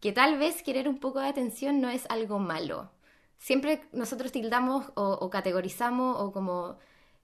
que 0.00 0.12
tal 0.12 0.38
vez 0.38 0.62
querer 0.62 0.88
un 0.88 0.98
poco 0.98 1.20
de 1.20 1.28
atención 1.28 1.80
no 1.80 1.88
es 1.88 2.04
algo 2.10 2.38
malo. 2.38 2.90
Siempre 3.38 3.82
nosotros 3.92 4.30
tildamos 4.30 4.84
o, 4.94 5.30
categorizamos 5.30 6.20
o 6.20 6.32
como 6.32 6.78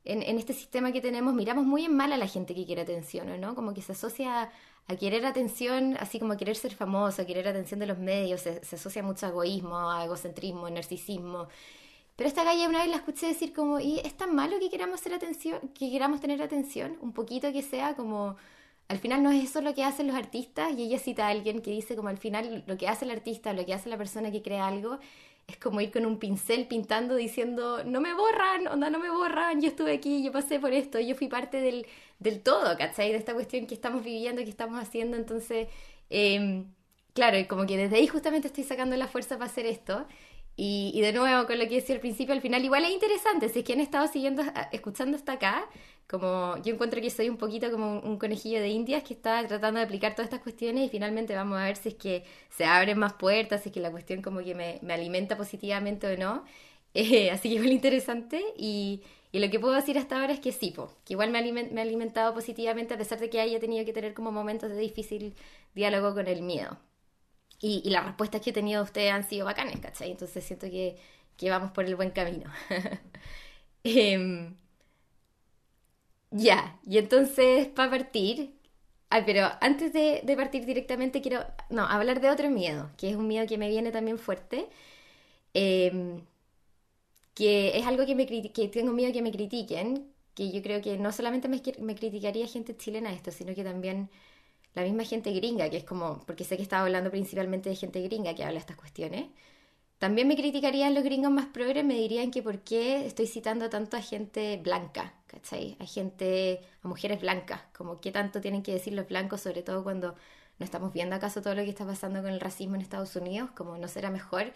en, 0.04 0.22
este 0.38 0.54
sistema 0.54 0.90
que 0.90 1.00
tenemos 1.02 1.34
miramos 1.34 1.64
muy 1.64 1.84
en 1.84 1.94
mal 1.94 2.12
a 2.12 2.16
la 2.16 2.26
gente 2.26 2.54
que 2.54 2.64
quiere 2.64 2.82
atención, 2.82 3.40
¿no? 3.40 3.54
Como 3.54 3.74
que 3.74 3.82
se 3.82 3.92
asocia 3.92 4.50
a 4.88 4.96
querer 4.96 5.26
atención, 5.26 5.96
así 6.00 6.18
como 6.18 6.32
a 6.32 6.36
querer 6.38 6.56
ser 6.56 6.74
famoso, 6.74 7.22
a 7.22 7.26
querer 7.26 7.46
atención 7.46 7.78
de 7.78 7.86
los 7.86 7.98
medios, 7.98 8.40
se, 8.40 8.64
se 8.64 8.76
asocia 8.76 9.02
mucho 9.02 9.26
a 9.26 9.28
egoísmo, 9.28 9.90
a 9.90 10.04
egocentrismo, 10.04 10.66
a 10.66 10.70
narcisismo. 10.70 11.48
Pero 12.16 12.28
esta 12.28 12.44
galla 12.44 12.68
una 12.68 12.80
vez 12.80 12.88
la 12.90 12.96
escuché 12.96 13.26
decir 13.26 13.52
como, 13.52 13.80
¿y 13.80 13.98
es 14.00 14.16
tan 14.16 14.34
malo 14.34 14.58
que 14.60 14.70
queramos 14.70 15.00
hacer 15.00 15.14
atención, 15.14 15.58
que 15.74 15.90
queramos 15.90 16.20
tener 16.20 16.42
atención? 16.42 16.96
Un 17.00 17.12
poquito 17.12 17.52
que 17.52 17.62
sea 17.62 17.94
como, 17.96 18.36
al 18.88 18.98
final 18.98 19.22
no 19.22 19.30
es 19.32 19.44
eso 19.44 19.60
lo 19.62 19.74
que 19.74 19.84
hacen 19.84 20.06
los 20.08 20.16
artistas, 20.16 20.72
y 20.76 20.84
ella 20.84 20.98
cita 20.98 21.26
a 21.26 21.30
alguien 21.30 21.62
que 21.62 21.70
dice 21.70 21.96
como 21.96 22.08
al 22.08 22.18
final 22.18 22.64
lo 22.66 22.76
que 22.76 22.88
hace 22.88 23.06
el 23.06 23.10
artista, 23.10 23.52
lo 23.54 23.64
que 23.64 23.74
hace 23.74 23.88
la 23.88 23.96
persona 23.96 24.30
que 24.30 24.42
crea 24.42 24.66
algo, 24.66 24.98
es 25.48 25.56
como 25.56 25.80
ir 25.80 25.90
con 25.90 26.06
un 26.06 26.18
pincel 26.18 26.66
pintando 26.68 27.16
diciendo, 27.16 27.82
no 27.84 28.00
me 28.00 28.14
borran, 28.14 28.68
onda, 28.68 28.90
no 28.90 28.98
me 28.98 29.10
borran, 29.10 29.60
yo 29.60 29.68
estuve 29.68 29.92
aquí, 29.94 30.22
yo 30.22 30.32
pasé 30.32 30.60
por 30.60 30.72
esto, 30.72 31.00
yo 31.00 31.14
fui 31.16 31.28
parte 31.28 31.60
del, 31.60 31.86
del 32.20 32.40
todo, 32.42 32.76
¿cachai? 32.76 33.10
De 33.10 33.18
esta 33.18 33.34
cuestión 33.34 33.66
que 33.66 33.74
estamos 33.74 34.04
viviendo, 34.04 34.42
que 34.42 34.50
estamos 34.50 34.80
haciendo, 34.80 35.16
entonces, 35.16 35.68
eh, 36.10 36.64
claro, 37.14 37.38
como 37.48 37.66
que 37.66 37.76
desde 37.76 37.96
ahí 37.96 38.06
justamente 38.06 38.48
estoy 38.48 38.64
sacando 38.64 38.96
la 38.96 39.08
fuerza 39.08 39.36
para 39.36 39.50
hacer 39.50 39.66
esto. 39.66 40.06
Y, 40.54 41.00
de 41.00 41.12
nuevo, 41.12 41.46
con 41.46 41.58
lo 41.58 41.66
que 41.66 41.76
decía 41.76 41.94
al 41.94 42.00
principio, 42.00 42.34
al 42.34 42.42
final 42.42 42.62
igual 42.64 42.84
es 42.84 42.90
interesante, 42.90 43.48
si 43.48 43.60
es 43.60 43.64
que 43.64 43.72
han 43.72 43.80
estado 43.80 44.06
siguiendo, 44.06 44.42
escuchando 44.70 45.16
hasta 45.16 45.32
acá, 45.32 45.66
como 46.06 46.56
yo 46.62 46.74
encuentro 46.74 47.00
que 47.00 47.08
soy 47.08 47.30
un 47.30 47.38
poquito 47.38 47.70
como 47.70 48.00
un, 48.00 48.18
conejillo 48.18 48.60
de 48.60 48.68
indias 48.68 49.02
que 49.02 49.14
está 49.14 49.46
tratando 49.46 49.80
de 49.80 49.86
aplicar 49.86 50.12
todas 50.14 50.26
estas 50.26 50.42
cuestiones 50.42 50.86
y 50.86 50.88
finalmente 50.90 51.34
vamos 51.34 51.58
a 51.58 51.64
ver 51.64 51.76
si 51.76 51.90
es 51.90 51.94
que 51.94 52.24
se 52.50 52.66
abren 52.66 52.98
más 52.98 53.14
puertas, 53.14 53.62
si 53.62 53.70
es 53.70 53.72
que 53.72 53.80
la 53.80 53.90
cuestión 53.90 54.20
como 54.20 54.40
que 54.40 54.54
me, 54.54 54.78
alimenta 54.92 55.36
positivamente 55.36 56.06
o 56.06 56.16
no. 56.18 56.44
Eh, 56.94 57.30
así 57.30 57.48
que 57.48 57.54
igual 57.54 57.72
interesante 57.72 58.44
y, 58.54 59.02
y, 59.32 59.38
lo 59.38 59.50
que 59.50 59.58
puedo 59.58 59.74
decir 59.74 59.96
hasta 59.96 60.20
ahora 60.20 60.34
es 60.34 60.40
que 60.40 60.52
sí, 60.52 60.74
que 61.06 61.14
igual 61.14 61.30
me, 61.30 61.40
me 61.50 61.80
ha 61.80 61.84
alimentado 61.84 62.34
positivamente 62.34 62.92
a 62.92 62.98
pesar 62.98 63.18
de 63.18 63.30
que 63.30 63.40
haya 63.40 63.58
tenido 63.60 63.86
que 63.86 63.94
tener 63.94 64.12
como 64.12 64.30
momentos 64.30 64.68
de 64.68 64.76
difícil 64.76 65.34
diálogo 65.74 66.12
con 66.12 66.26
el 66.26 66.42
miedo. 66.42 66.76
Y, 67.62 67.88
las 67.90 68.04
respuestas 68.04 68.40
que 68.42 68.50
he 68.50 68.52
tenido 68.52 68.80
de 68.80 68.84
ustedes 68.86 69.12
han 69.12 69.28
sido 69.28 69.46
bacanes, 69.46 69.80
¿cachai? 69.80 70.10
Entonces 70.10 70.44
siento 70.44 70.68
que, 70.68 70.98
vamos 71.50 71.70
por 71.72 71.84
el 71.86 71.96
buen 71.96 72.10
camino. 72.10 72.50
Em, 73.84 74.56
ya, 76.30 76.78
y 76.86 76.98
entonces 76.98 77.68
para 77.68 77.90
partir, 77.90 78.54
ay, 79.10 79.22
pero 79.26 79.48
antes 79.60 79.92
de, 79.92 80.22
partir 80.36 80.64
directamente 80.66 81.20
quiero, 81.22 81.44
no, 81.70 81.84
hablar 81.86 82.20
de 82.20 82.30
otro 82.30 82.50
miedo, 82.50 82.90
que 82.96 83.10
es 83.10 83.16
un 83.16 83.28
miedo 83.28 83.46
que 83.46 83.58
me 83.58 83.68
viene 83.68 83.92
también 83.92 84.18
fuerte, 84.18 84.68
em, 85.54 86.24
que 87.34 87.78
es 87.78 87.86
algo 87.86 88.06
que, 88.06 88.14
me, 88.14 88.26
que 88.26 88.68
tengo 88.68 88.92
miedo 88.92 89.12
que 89.12 89.22
me 89.22 89.32
critiquen, 89.32 90.12
que 90.34 90.50
yo 90.52 90.62
creo 90.62 90.80
que 90.82 90.98
no 90.98 91.12
solamente 91.12 91.48
me, 91.48 91.62
me 91.80 91.94
criticaría 91.94 92.46
gente 92.46 92.76
chilena 92.76 93.12
esto, 93.12 93.30
sino 93.30 93.54
que 93.54 93.64
también 93.64 94.10
la 94.74 94.82
misma 94.82 95.04
gente 95.04 95.32
gringa, 95.32 95.68
que 95.70 95.78
es 95.78 95.84
como, 95.84 96.20
porque 96.26 96.44
sé 96.44 96.56
que 96.56 96.62
estaba 96.62 96.84
hablando 96.84 97.10
principalmente 97.10 97.68
de 97.68 97.76
gente 97.76 98.00
gringa 98.02 98.34
que 98.34 98.44
habla 98.44 98.58
estas 98.58 98.76
cuestiones, 98.76 99.26
también 99.98 100.26
me 100.26 100.36
criticarían 100.36 100.94
los 100.94 101.04
gringos 101.04 101.30
más 101.30 101.46
progres, 101.46 101.84
me 101.84 101.94
dirían 101.94 102.32
que 102.32 102.42
por 102.42 102.60
qué 102.60 103.06
estoy 103.06 103.28
citando 103.28 103.70
tanto 103.70 103.96
a 103.96 104.02
gente 104.02 104.56
blanca, 104.56 105.14
¿cachai? 105.28 105.76
A 105.78 105.86
gente, 105.86 106.60
a 106.82 106.88
mujeres 106.88 107.20
blancas, 107.20 107.60
como 107.76 108.00
qué 108.00 108.10
tanto 108.10 108.40
tienen 108.40 108.64
que 108.64 108.72
decir 108.72 108.94
los 108.94 109.06
blancos, 109.06 109.42
sobre 109.42 109.62
todo 109.62 109.84
cuando 109.84 110.16
no 110.58 110.64
estamos 110.64 110.92
viendo 110.92 111.14
acaso 111.14 111.40
todo 111.40 111.54
lo 111.54 111.62
que 111.62 111.70
está 111.70 111.86
pasando 111.86 112.20
con 112.20 112.32
el 112.32 112.40
racismo 112.40 112.74
en 112.74 112.80
Estados 112.80 113.14
Unidos, 113.14 113.50
como 113.52 113.78
no 113.78 113.86
será 113.88 114.10
mejor 114.10 114.52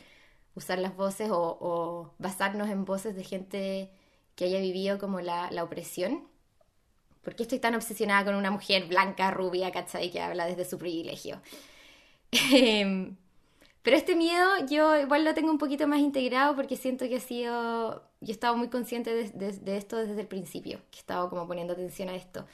usar 0.56 0.78
las 0.80 0.96
voces 0.96 1.28
o, 1.32 2.12
basarnos 2.18 2.68
en 2.68 2.84
voces 2.84 3.14
de 3.14 3.24
gente 3.24 3.90
que 4.34 4.46
haya 4.46 4.58
vivido 4.60 4.98
como 4.98 5.20
la, 5.20 5.50
la 5.52 5.62
opresión 5.64 6.26
¿Por 7.26 7.34
qué 7.34 7.42
estoy 7.42 7.58
tan 7.58 7.74
obsesionada 7.74 8.24
con 8.24 8.36
una 8.36 8.52
mujer 8.52 8.86
blanca, 8.86 9.32
rubia, 9.32 9.72
¿cachai? 9.72 10.12
Que 10.12 10.20
habla 10.20 10.46
desde 10.46 10.64
su 10.64 10.78
privilegio. 10.78 11.42
Em, 12.52 13.16
Pero 13.82 13.96
este 13.96 14.14
miedo 14.16 14.48
yo 14.68 14.96
igual 15.00 15.24
lo 15.24 15.34
tengo 15.34 15.50
un 15.50 15.58
poquito 15.58 15.88
más 15.88 15.98
integrado 16.00 16.54
porque 16.54 16.76
siento 16.76 17.08
que 17.08 17.16
ha 17.16 17.20
sido, 17.20 18.02
yo 18.20 18.28
he 18.28 18.32
estado 18.32 18.56
muy 18.56 18.68
consciente 18.68 19.10
de, 19.32 19.76
esto 19.76 19.96
desde 19.96 20.20
el 20.20 20.28
principio, 20.28 20.78
que 20.92 20.98
he 20.98 21.00
estado 21.00 21.28
como 21.30 21.48
poniendo 21.48 21.72
atención 21.72 22.08
a 22.10 22.14
esto. 22.14 22.46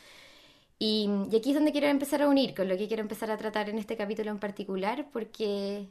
Y, 0.79 1.09
y, 1.31 1.37
aquí 1.37 1.51
es 1.51 1.57
donde 1.57 1.73
quiero 1.73 1.89
empezar 1.89 2.23
a 2.23 2.29
unir 2.29 2.55
con 2.55 2.69
lo 2.69 2.77
que 2.79 2.89
quiero 2.89 3.03
empezar 3.03 3.31
a 3.31 3.37
tratar 3.39 3.69
en 3.69 3.79
este 3.79 3.97
capítulo 3.99 4.31
en 4.31 4.39
particular, 4.39 5.07
porque, 5.13 5.89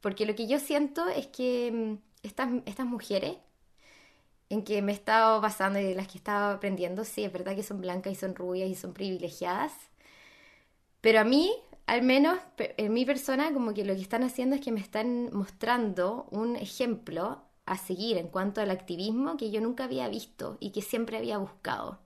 porque 0.00 0.26
lo 0.26 0.34
que 0.34 0.48
yo 0.48 0.58
siento 0.58 1.08
es 1.08 1.28
que 1.28 1.70
mm, 1.72 2.26
estas, 2.26 2.50
estas 2.66 2.86
mujeres 2.86 3.36
en 4.50 4.64
que 4.64 4.82
me 4.82 4.92
he 4.92 4.94
estado 4.94 5.40
basando 5.40 5.78
y 5.78 5.84
de 5.84 5.94
las 5.94 6.06
que 6.08 6.14
he 6.14 6.18
estado 6.18 6.54
aprendiendo, 6.56 7.04
sí, 7.04 7.24
es 7.24 7.32
verdad 7.32 7.54
que 7.54 7.62
son 7.62 7.80
blancas 7.80 8.12
y 8.12 8.16
son 8.16 8.34
rubias 8.34 8.70
y 8.70 8.74
son 8.74 8.94
privilegiadas, 8.94 9.72
pero 11.00 11.20
a 11.20 11.24
mí 11.24 11.52
al 11.88 12.02
menos 12.02 12.38
en 12.58 12.92
mi 12.92 13.06
persona, 13.06 13.52
como 13.52 13.72
que 13.72 13.84
lo 13.84 13.94
que 13.94 14.02
están 14.02 14.22
haciendo 14.22 14.54
es 14.56 14.60
que 14.60 14.72
me 14.72 14.80
están 14.80 15.30
mostrando 15.32 16.28
un 16.30 16.54
ejemplo 16.56 17.42
a 17.64 17.78
seguir 17.78 18.18
en 18.18 18.28
cuanto 18.28 18.60
al 18.60 18.70
activismo 18.70 19.38
que 19.38 19.50
yo 19.50 19.62
nunca 19.62 19.84
había 19.84 20.06
visto 20.08 20.58
y 20.60 20.70
que 20.72 20.82
siempre 20.82 21.16
había 21.16 21.38
buscado. 21.38 22.00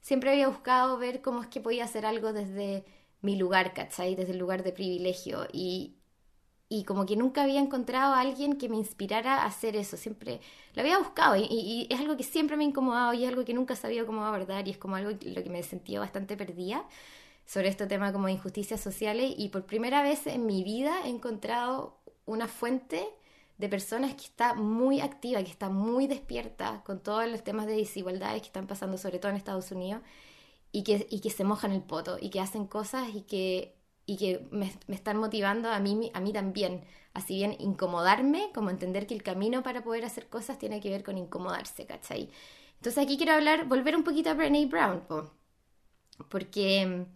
Siempre 0.00 0.30
había 0.30 0.48
buscado 0.48 0.98
ver 0.98 1.22
cómo 1.22 1.42
es 1.42 1.48
que 1.48 1.60
podía 1.60 1.84
hacer 1.84 2.06
algo 2.06 2.32
desde 2.32 2.84
mi 3.22 3.36
lugar, 3.36 3.72
¿cachai? 3.72 4.16
Desde 4.16 4.32
el 4.32 4.38
lugar 4.38 4.64
de 4.64 4.72
privilegio. 4.72 5.46
Y, 5.52 5.94
y 6.72 6.84
como 6.84 7.04
que 7.04 7.16
nunca 7.16 7.42
había 7.42 7.58
encontrado 7.58 8.14
a 8.14 8.20
alguien 8.20 8.56
que 8.56 8.68
me 8.68 8.76
inspirara 8.76 9.42
a 9.42 9.46
hacer 9.46 9.74
eso. 9.74 9.96
Siempre 9.96 10.40
lo 10.74 10.82
había 10.82 10.98
buscado 10.98 11.34
y, 11.36 11.88
es 11.90 11.98
algo 11.98 12.16
que 12.16 12.22
siempre 12.22 12.56
me 12.56 12.64
ha 12.64 12.68
incomodado 12.68 13.12
y 13.12 13.24
es 13.24 13.28
algo 13.28 13.44
que 13.44 13.52
nunca 13.52 13.74
sabía 13.74 14.06
cómo 14.06 14.24
abordar 14.24 14.68
y 14.68 14.70
es 14.70 14.78
como 14.78 14.94
algo 14.94 15.10
lo 15.10 15.42
que 15.42 15.50
me 15.50 15.64
sentía 15.64 15.98
bastante 15.98 16.36
perdida 16.36 16.84
sobre 17.44 17.68
este 17.68 17.88
tema 17.88 18.12
como 18.12 18.28
injusticias 18.28 18.80
sociales 18.80 19.34
y 19.36 19.48
por 19.48 19.66
primera 19.66 20.04
vez 20.04 20.28
en 20.28 20.46
mi 20.46 20.62
vida 20.62 20.94
he 21.04 21.08
encontrado 21.08 21.98
una 22.24 22.46
fuente 22.46 23.04
de 23.58 23.68
personas 23.68 24.14
que 24.14 24.22
está 24.22 24.54
muy 24.54 25.00
activa, 25.00 25.42
que 25.42 25.50
está 25.50 25.70
muy 25.70 26.06
despierta 26.06 26.82
con 26.84 27.00
todos 27.00 27.28
los 27.28 27.42
temas 27.42 27.66
de 27.66 27.74
desigualdades 27.74 28.42
que 28.42 28.46
están 28.46 28.68
pasando 28.68 28.96
sobre 28.96 29.18
todo 29.18 29.32
en 29.32 29.36
Estados 29.38 29.72
Unidos 29.72 30.02
y 30.70 30.84
que, 30.84 31.08
y 31.10 31.20
que 31.20 31.30
se 31.30 31.42
mojan 31.42 31.72
el 31.72 31.82
poto 31.82 32.16
y 32.20 32.30
que 32.30 32.38
hacen 32.38 32.66
cosas 32.68 33.08
y 33.12 33.22
que, 33.22 33.74
y 34.10 34.16
que 34.16 34.48
me, 34.50 34.72
me 34.88 34.96
están 34.96 35.18
motivando 35.18 35.70
a 35.70 35.78
mí, 35.78 36.10
a 36.12 36.18
mí 36.18 36.32
también, 36.32 36.82
así 37.14 37.36
bien 37.36 37.54
incomodarme, 37.60 38.50
como 38.52 38.70
entender 38.70 39.06
que 39.06 39.14
el 39.14 39.22
camino 39.22 39.62
para 39.62 39.84
poder 39.84 40.04
hacer 40.04 40.26
cosas 40.26 40.58
tiene 40.58 40.80
que 40.80 40.90
ver 40.90 41.04
con 41.04 41.16
incomodarse, 41.16 41.86
¿cachai? 41.86 42.28
Entonces 42.78 43.04
aquí 43.04 43.16
quiero 43.16 43.34
hablar, 43.34 43.66
volver 43.66 43.94
un 43.94 44.02
poquito 44.02 44.30
a 44.30 44.34
Brené 44.34 44.66
Brown, 44.66 45.04
porque 46.28 47.06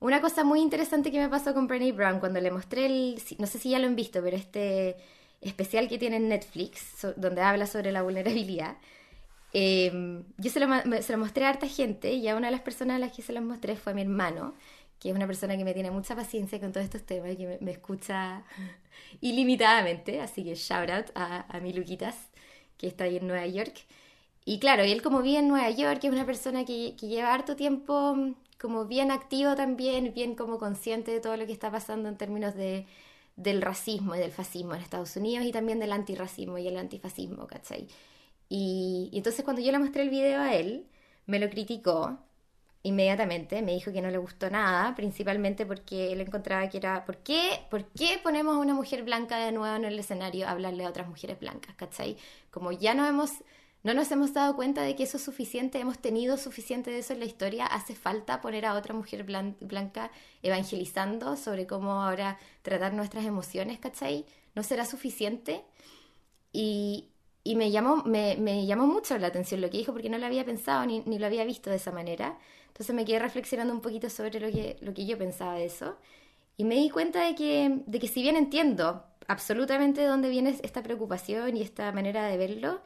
una 0.00 0.20
cosa 0.20 0.42
muy 0.42 0.60
interesante 0.60 1.12
que 1.12 1.20
me 1.20 1.28
pasó 1.28 1.54
con 1.54 1.68
Brené 1.68 1.92
Brown 1.92 2.18
cuando 2.18 2.40
le 2.40 2.50
mostré 2.50 2.86
el, 2.86 3.22
no 3.38 3.46
sé 3.46 3.60
si 3.60 3.70
ya 3.70 3.78
lo 3.78 3.86
han 3.86 3.94
visto, 3.94 4.20
pero 4.20 4.36
este 4.36 4.96
especial 5.42 5.88
que 5.88 5.96
tiene 5.96 6.16
en 6.16 6.28
Netflix, 6.28 7.06
donde 7.16 7.40
habla 7.42 7.66
sobre 7.66 7.92
la 7.92 8.02
vulnerabilidad, 8.02 8.78
em, 9.52 10.24
yo 10.38 10.50
se 10.50 10.58
lo, 10.58 10.66
se 11.02 11.12
lo, 11.12 11.18
mostré 11.18 11.44
a 11.44 11.50
harta 11.50 11.68
gente 11.68 12.14
y 12.14 12.26
a 12.26 12.34
una 12.34 12.48
de 12.48 12.52
las 12.52 12.62
personas 12.62 12.96
a 12.96 12.98
las 12.98 13.12
que 13.12 13.22
se 13.22 13.32
los 13.32 13.44
mostré 13.44 13.76
fue 13.76 13.92
a 13.92 13.94
mi 13.94 14.02
hermano, 14.02 14.54
que 15.02 15.10
es 15.10 15.16
una 15.16 15.26
persona 15.26 15.56
que 15.56 15.64
me 15.64 15.74
tiene 15.74 15.90
mucha 15.90 16.14
paciencia 16.14 16.60
con 16.60 16.70
todos 16.70 16.84
estos 16.84 17.02
temas 17.02 17.32
y 17.32 17.36
que 17.36 17.58
me, 17.60 17.72
escucha 17.72 18.44
ilimitadamente, 19.20 20.20
así 20.20 20.44
que 20.44 20.54
shout 20.54 20.90
out 20.90 21.06
a, 21.16 21.44
a 21.48 21.60
mi 21.60 21.72
Luquitas, 21.72 22.16
que 22.76 22.86
está 22.86 23.04
ahí 23.04 23.16
en 23.16 23.26
Nueva 23.26 23.46
York. 23.46 23.74
Y 24.44 24.60
claro, 24.60 24.84
él 24.84 25.02
como 25.02 25.22
vive 25.22 25.40
en 25.40 25.48
Nueva 25.48 25.70
York, 25.70 26.04
es 26.04 26.12
una 26.12 26.24
persona 26.24 26.64
que, 26.64 26.94
que 26.96 27.08
lleva 27.08 27.34
harto 27.34 27.56
tiempo 27.56 28.16
como 28.60 28.86
bien 28.86 29.10
activo 29.10 29.56
también, 29.56 30.12
bien 30.14 30.36
como 30.36 30.58
consciente 30.58 31.10
de 31.10 31.20
todo 31.20 31.36
lo 31.36 31.46
que 31.46 31.52
está 31.52 31.70
pasando 31.72 32.08
en 32.08 32.16
términos 32.16 32.54
de, 32.54 32.86
del 33.36 33.60
racismo 33.60 34.14
y 34.14 34.18
del 34.20 34.30
fascismo 34.30 34.74
en 34.74 34.82
Estados 34.82 35.16
Unidos 35.16 35.44
y 35.46 35.52
también 35.52 35.80
del 35.80 35.92
antirracismo 35.92 36.58
y 36.58 36.68
el 36.68 36.76
antifascismo, 36.76 37.48
¿cachai? 37.48 37.88
Y, 38.48 39.10
entonces 39.14 39.44
cuando 39.44 39.62
yo 39.62 39.72
le 39.72 39.78
mostré 39.80 40.02
el 40.02 40.10
video 40.10 40.40
a 40.40 40.54
él, 40.54 40.86
me 41.26 41.40
lo 41.40 41.50
criticó 41.50 42.18
inmediatamente, 42.82 43.62
me 43.62 43.72
dijo 43.72 43.92
que 43.92 44.02
no 44.02 44.10
le 44.10 44.18
gustó 44.18 44.50
nada, 44.50 44.94
principalmente 44.94 45.66
porque 45.66 46.12
él 46.12 46.20
encontraba 46.20 46.68
que 46.68 46.78
era, 46.78 47.04
¿por 47.04 47.18
qué, 47.18 47.60
¿por 47.70 47.84
qué 47.86 48.18
ponemos 48.22 48.56
a 48.56 48.58
una 48.58 48.74
mujer 48.74 49.04
blanca 49.04 49.38
de 49.38 49.52
nuevo 49.52 49.76
en 49.76 49.84
el 49.84 49.98
escenario 49.98 50.46
a 50.46 50.50
hablarle 50.50 50.84
a 50.84 50.88
otras 50.88 51.08
mujeres 51.08 51.38
blancas, 51.38 51.74
¿cachai? 51.76 52.16
Como 52.50 52.72
ya 52.72 52.94
no 52.94 53.06
hemos 53.06 53.32
no 53.82 53.94
nos 53.94 54.10
hemos 54.12 54.32
dado 54.32 54.54
cuenta 54.54 54.82
de 54.82 54.94
que 54.94 55.02
eso 55.02 55.16
es 55.16 55.24
suficiente, 55.24 55.80
hemos 55.80 55.98
tenido 55.98 56.36
suficiente 56.36 56.90
de 56.90 57.00
eso 57.00 57.14
en 57.14 57.18
la 57.18 57.24
historia, 57.24 57.66
hace 57.66 57.94
falta 57.94 58.40
poner 58.40 58.64
a 58.64 58.74
otra 58.74 58.94
mujer 58.94 59.24
blanca 59.24 60.10
evangelizando 60.42 61.36
sobre 61.36 61.66
cómo 61.66 62.02
ahora 62.02 62.38
tratar 62.62 62.94
nuestras 62.94 63.24
emociones, 63.24 63.80
¿cachai? 63.80 64.24
¿No 64.54 64.62
será 64.62 64.84
suficiente? 64.84 65.64
Y, 66.52 67.08
me, 67.44 67.72
llamó, 67.72 68.04
me, 68.04 68.66
llamó 68.66 68.86
mucho 68.86 69.18
la 69.18 69.28
atención 69.28 69.60
lo 69.60 69.70
que 69.70 69.78
dijo 69.78 69.92
porque 69.92 70.10
no 70.10 70.18
lo 70.18 70.26
había 70.26 70.44
pensado 70.44 70.86
ni, 70.86 71.00
ni, 71.00 71.18
lo 71.18 71.26
había 71.26 71.44
visto 71.44 71.70
de 71.70 71.76
esa 71.76 71.90
manera. 71.90 72.38
Entonces 72.72 72.96
me 72.96 73.04
quedé 73.04 73.18
reflexionando 73.18 73.74
un 73.74 73.82
poquito 73.82 74.08
sobre 74.08 74.40
lo 74.40 74.50
que, 74.50 74.78
lo 74.80 74.94
que 74.94 75.04
yo 75.04 75.18
pensaba 75.18 75.54
de 75.54 75.66
eso. 75.66 75.98
Y 76.56 76.64
me 76.64 76.76
di 76.76 76.88
cuenta 76.88 77.22
de 77.22 77.34
que, 77.34 77.82
de 77.86 77.98
que 77.98 78.08
si 78.08 78.22
bien 78.22 78.36
entiendo 78.36 79.04
absolutamente 79.28 80.00
de 80.00 80.06
dónde 80.06 80.30
viene 80.30 80.58
esta 80.62 80.82
preocupación 80.82 81.56
y 81.56 81.62
esta 81.62 81.92
manera 81.92 82.26
de 82.26 82.38
verlo, 82.38 82.80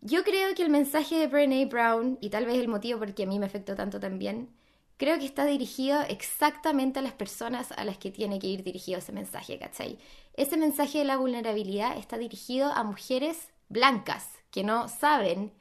yo 0.00 0.22
creo 0.24 0.54
que 0.54 0.62
el 0.62 0.70
mensaje 0.70 1.16
de 1.16 1.26
Brené 1.26 1.66
Brown, 1.66 2.18
y 2.20 2.30
tal 2.30 2.46
vez 2.46 2.58
el 2.58 2.68
motivo 2.68 2.98
por 3.00 3.14
que 3.14 3.24
a 3.24 3.26
mí 3.26 3.38
me 3.38 3.46
afectó 3.46 3.74
tanto 3.74 3.98
también, 4.00 4.48
creo 4.96 5.18
que 5.18 5.26
está 5.26 5.44
dirigido 5.44 6.00
exactamente 6.02 7.00
a 7.00 7.02
las 7.02 7.12
personas 7.12 7.72
a 7.72 7.84
las 7.84 7.98
que 7.98 8.12
tiene 8.12 8.38
que 8.38 8.46
ir 8.46 8.62
dirigido 8.62 8.98
ese 8.98 9.12
mensaje, 9.12 9.58
¿cachai? 9.58 9.98
Ese 10.34 10.56
mensaje 10.56 10.98
de 10.98 11.04
la 11.04 11.16
vulnerabilidad 11.16 11.96
está 11.98 12.18
dirigido 12.18 12.72
a 12.72 12.84
mujeres 12.84 13.48
blancas 13.68 14.28
que 14.52 14.62
no 14.62 14.88
saben 14.88 15.52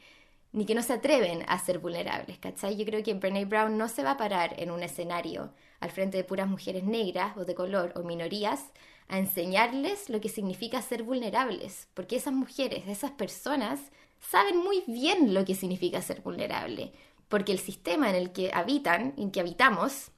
ni 0.53 0.65
que 0.65 0.75
no 0.75 0.83
se 0.83 0.93
atreven 0.93 1.43
a 1.47 1.59
ser 1.59 1.79
vulnerables, 1.79 2.37
¿cachai? 2.39 2.75
Yo 2.75 2.85
creo 2.85 3.03
que 3.03 3.13
Brené 3.13 3.45
Brown 3.45 3.77
no 3.77 3.87
se 3.87 4.03
va 4.03 4.11
a 4.11 4.17
parar 4.17 4.53
en 4.57 4.71
un 4.71 4.83
escenario 4.83 5.53
al 5.79 5.91
frente 5.91 6.17
de 6.17 6.23
puras 6.23 6.47
mujeres 6.47 6.83
negras 6.83 7.37
o 7.37 7.45
de 7.45 7.55
color 7.55 7.93
o 7.95 8.03
minorías 8.03 8.65
a 9.07 9.17
enseñarles 9.17 10.09
lo 10.09 10.21
que 10.21 10.29
significa 10.29 10.81
ser 10.81 11.03
vulnerables, 11.03 11.87
porque 11.93 12.15
esas 12.15 12.33
mujeres, 12.33 12.83
esas 12.87 13.11
personas, 13.11 13.79
saben 14.19 14.57
muy 14.57 14.83
bien 14.87 15.33
lo 15.33 15.45
que 15.45 15.55
significa 15.55 16.01
ser 16.01 16.21
vulnerable, 16.21 16.91
porque 17.27 17.51
el 17.51 17.59
sistema 17.59 18.09
en 18.09 18.15
el 18.15 18.31
que 18.31 18.51
habitan, 18.53 19.13
en 19.17 19.31
que 19.31 19.39
habitamos, 19.39 20.11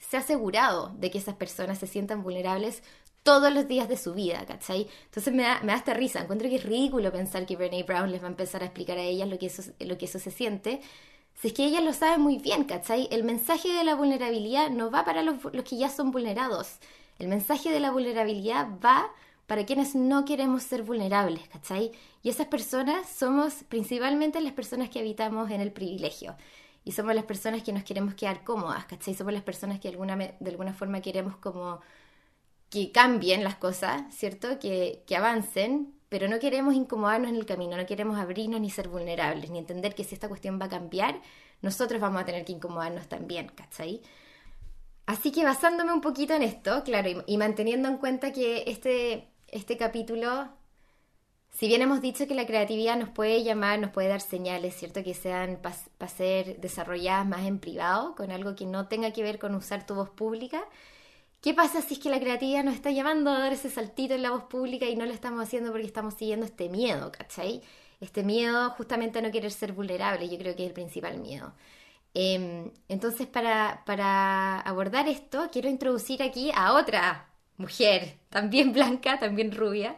se 0.00 0.16
ha 0.16 0.20
asegurado 0.20 0.94
de 0.98 1.10
que 1.10 1.18
esas 1.18 1.34
personas 1.34 1.78
se 1.78 1.86
sientan 1.86 2.22
vulnerables 2.22 2.82
todos 3.26 3.52
los 3.52 3.66
días 3.66 3.88
de 3.88 3.96
su 3.96 4.14
vida, 4.14 4.46
¿cachai? 4.46 4.86
Entonces 5.06 5.34
me 5.34 5.42
da, 5.42 5.60
me 5.64 5.72
da 5.72 5.94
risa, 5.94 6.20
encuentro 6.20 6.48
que 6.48 6.56
es 6.56 6.62
ridículo 6.62 7.10
pensar 7.10 7.44
que 7.44 7.56
Brené 7.56 7.82
Brown 7.82 8.12
les 8.12 8.22
va 8.22 8.28
a 8.28 8.30
empezar 8.30 8.62
a 8.62 8.66
explicar 8.66 8.98
a 8.98 9.02
ellas 9.02 9.28
lo 9.28 9.36
que 9.36 9.46
eso, 9.46 9.62
lo 9.80 9.98
que 9.98 10.04
eso 10.04 10.20
se 10.20 10.30
siente, 10.30 10.80
si 11.34 11.48
es 11.48 11.52
que 11.52 11.64
ellas 11.66 11.82
lo 11.82 11.92
saben 11.92 12.20
muy 12.20 12.38
bien, 12.38 12.62
¿cachai? 12.62 13.08
El 13.10 13.24
mensaje 13.24 13.72
de 13.72 13.82
la 13.82 13.96
vulnerabilidad 13.96 14.70
no 14.70 14.92
va 14.92 15.04
para 15.04 15.24
los, 15.24 15.40
que 15.64 15.76
ya 15.76 15.90
son 15.90 16.12
vulnerados, 16.12 16.78
el 17.18 17.26
mensaje 17.26 17.70
de 17.70 17.80
la 17.80 17.90
vulnerabilidad 17.90 18.68
va 18.82 19.10
para 19.48 19.66
quienes 19.66 19.96
no 19.96 20.24
queremos 20.24 20.62
ser 20.62 20.84
vulnerables, 20.84 21.48
¿cachai? 21.48 21.90
Y 22.22 22.28
esas 22.28 22.46
personas 22.46 23.08
somos 23.08 23.64
principalmente 23.68 24.40
las 24.40 24.52
personas 24.52 24.88
que 24.88 25.00
habitamos 25.00 25.50
en 25.50 25.60
el 25.60 25.72
privilegio. 25.72 26.36
Y 26.84 26.92
somos 26.92 27.16
las 27.16 27.24
personas 27.24 27.64
que 27.64 27.72
nos 27.72 27.82
queremos 27.82 28.14
quedar 28.14 28.44
cómodas, 28.44 28.84
¿cachai? 28.84 29.14
Somos 29.14 29.32
las 29.32 29.42
personas 29.42 29.80
que 29.80 29.90
de 29.90 30.50
alguna 30.50 30.74
forma 30.74 31.00
queremos 31.00 31.36
como 31.38 31.80
que 32.70 32.92
cambien 32.92 33.44
las 33.44 33.56
cosas, 33.56 34.02
¿cierto? 34.14 34.58
Que, 34.58 35.02
que 35.06 35.16
avancen, 35.16 35.94
pero 36.08 36.28
no 36.28 36.38
queremos 36.38 36.74
incomodarnos 36.74 37.30
en 37.30 37.36
el 37.36 37.46
camino, 37.46 37.76
no 37.76 37.86
queremos 37.86 38.18
abrirnos 38.18 38.60
ni 38.60 38.70
ser 38.70 38.88
vulnerables, 38.88 39.50
ni 39.50 39.58
entender 39.58 39.94
que 39.94 40.04
si 40.04 40.14
esta 40.14 40.28
cuestión 40.28 40.60
va 40.60 40.66
a 40.66 40.68
cambiar, 40.70 41.20
nosotros 41.62 42.00
vamos 42.00 42.22
a 42.22 42.24
tener 42.24 42.44
que 42.44 42.52
incomodarnos 42.52 43.08
también, 43.08 43.48
¿cachai? 43.54 44.02
Así 45.06 45.30
que 45.32 45.44
basándome 45.44 45.92
un 45.92 46.00
poquito 46.00 46.34
en 46.34 46.42
esto, 46.42 46.82
claro, 46.84 47.24
y, 47.26 47.36
manteniendo 47.36 47.88
en 47.88 47.98
cuenta 47.98 48.32
que 48.32 48.64
este 48.66 49.28
este 49.48 49.76
capítulo, 49.76 50.48
si 51.50 51.68
bien 51.68 51.82
hemos 51.82 52.00
dicho 52.00 52.26
que 52.26 52.34
la 52.34 52.46
creatividad 52.46 52.96
nos 52.96 53.08
puede 53.10 53.42
llamar, 53.42 53.78
nos 53.78 53.90
puede 53.90 54.08
dar 54.08 54.20
señales, 54.20 54.74
¿cierto? 54.76 55.02
Que 55.02 55.14
sean 55.14 55.60
para 55.60 56.10
ser 56.10 56.60
desarrolladas 56.60 57.26
más 57.26 57.46
en 57.46 57.58
privado, 57.58 58.14
con 58.16 58.30
algo 58.30 58.54
que 58.56 58.66
no 58.66 58.88
tenga 58.88 59.12
que 59.12 59.22
ver 59.22 59.38
con 59.38 59.54
usar 59.54 59.86
tu 59.86 59.94
voz 59.94 60.10
pública. 60.10 60.64
¿Qué 61.40 61.54
pasa 61.54 61.80
si 61.80 61.94
es 61.94 62.00
que 62.00 62.10
la 62.10 62.18
creatividad 62.20 62.64
nos 62.64 62.74
está 62.74 62.90
llamando 62.90 63.30
a 63.30 63.38
dar 63.38 63.52
ese 63.52 63.70
saltito 63.70 64.14
en 64.14 64.22
la 64.22 64.30
voz 64.30 64.44
pública 64.44 64.86
y 64.86 64.96
no 64.96 65.06
lo 65.06 65.12
estamos 65.12 65.42
haciendo 65.42 65.70
porque 65.70 65.86
estamos 65.86 66.14
siguiendo 66.14 66.44
este 66.46 66.68
miedo, 66.68 67.12
¿cachai? 67.12 67.62
Este 68.00 68.22
miedo 68.24 68.70
justamente 68.70 69.18
a 69.20 69.22
no 69.22 69.30
querer 69.30 69.52
ser 69.52 69.72
vulnerable, 69.72 70.28
yo 70.28 70.38
creo 70.38 70.56
que 70.56 70.64
es 70.64 70.68
el 70.68 70.74
principal 70.74 71.18
miedo. 71.18 71.54
Em, 72.14 72.70
entonces, 72.88 73.26
para, 73.26 73.82
para 73.86 74.60
abordar 74.60 75.08
esto, 75.08 75.48
quiero 75.52 75.68
introducir 75.68 76.22
aquí 76.22 76.50
a 76.54 76.72
otra 76.74 77.28
mujer, 77.58 78.18
también 78.30 78.72
blanca, 78.72 79.18
también 79.18 79.52
rubia, 79.52 79.96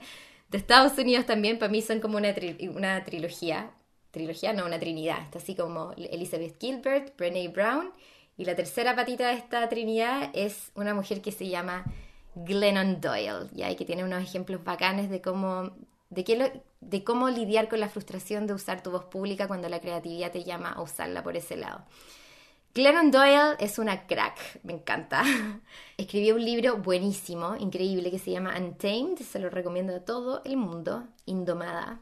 de 0.51 0.59
Estados 0.59 0.99
Unidos 0.99 1.27
también, 1.27 1.59
para 1.59 1.71
mí 1.71 1.83
son 1.83 2.01
como 2.01 2.17
una, 2.17 2.35
una 2.75 3.05
trilogía, 3.05 3.71
trilogía, 4.11 4.53
no, 4.53 4.67
una 4.67 4.79
trinidad, 4.79 5.23
está 5.23 5.39
así 5.39 5.55
como 5.55 5.93
Elizabeth 5.97 6.59
Gilbert, 6.61 7.17
Brené 7.17 7.49
Brown, 7.49 7.93
y 8.39 8.45
la 8.45 8.55
tercera 8.55 8.95
patita 8.95 9.29
de 9.29 9.35
esta 9.35 9.69
trinidad 9.69 10.31
es 10.33 10.71
una 10.77 10.95
mujer 10.95 11.21
que 11.21 11.33
se 11.33 11.49
llama 11.49 11.85
Glennon 12.37 13.01
Doyle, 13.01 13.49
¿ya? 13.53 13.69
y 13.69 13.75
que 13.75 13.85
tiene 13.85 14.05
unos 14.05 14.23
ejemplos 14.23 14.63
bacanes 14.63 15.11
de 15.11 15.21
cómo, 15.21 15.73
de, 16.09 16.63
de 16.81 17.05
cómo 17.05 17.29
lidiar 17.29 17.69
con 17.69 17.81
la 17.81 17.89
frustración 17.89 18.47
de 18.47 18.55
usar 18.55 18.81
tu 18.81 18.93
voz 18.93 19.05
pública 19.07 19.49
cuando 19.49 19.69
la 19.69 19.81
creatividad 19.81 20.31
te 20.31 20.45
llama 20.45 20.71
a 20.71 20.81
usarla 20.81 21.25
por 21.25 21.37
ese 21.37 21.57
lado. 21.57 21.85
Glennon 22.75 23.11
Doyle 23.11 23.57
es 23.59 23.81
una 23.81 24.07
crack, 24.07 24.61
me 24.63 24.75
encanta. 24.75 25.25
Escribió 25.97 26.37
un 26.37 26.45
libro 26.45 26.77
buenísimo, 26.77 27.57
increíble, 27.57 28.13
que 28.13 28.21
se 28.21 28.31
llama 28.31 28.57
Untamed, 28.57 29.19
se 29.19 29.41
lo 29.41 29.51
recomiendo 29.51 29.97
a 29.97 30.05
todo 30.05 30.43
el 30.45 30.57
mundo, 30.59 31.09
Indomada. 31.27 32.01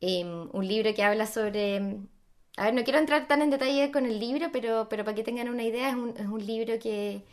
Em, 0.00 0.48
un 0.50 0.66
libro 0.66 0.94
que 0.94 1.02
habla 1.02 1.26
sobre... 1.26 1.98
A 2.58 2.64
ver, 2.64 2.74
no 2.74 2.84
quiero 2.84 2.98
entrar 2.98 3.26
tan 3.28 3.42
en 3.42 3.50
detalle 3.50 3.90
con 3.92 4.04
el 4.06 4.18
libro, 4.18 4.48
pero, 4.52 4.88
pero 4.88 5.04
para 5.04 5.14
que 5.14 5.22
tengan 5.24 5.48
una 5.48 5.62
idea, 5.62 5.90
es 5.90 5.94
un, 5.94 6.14
es 6.16 6.26
un 6.26 6.44
libro 6.44 6.78
que, 6.78 7.24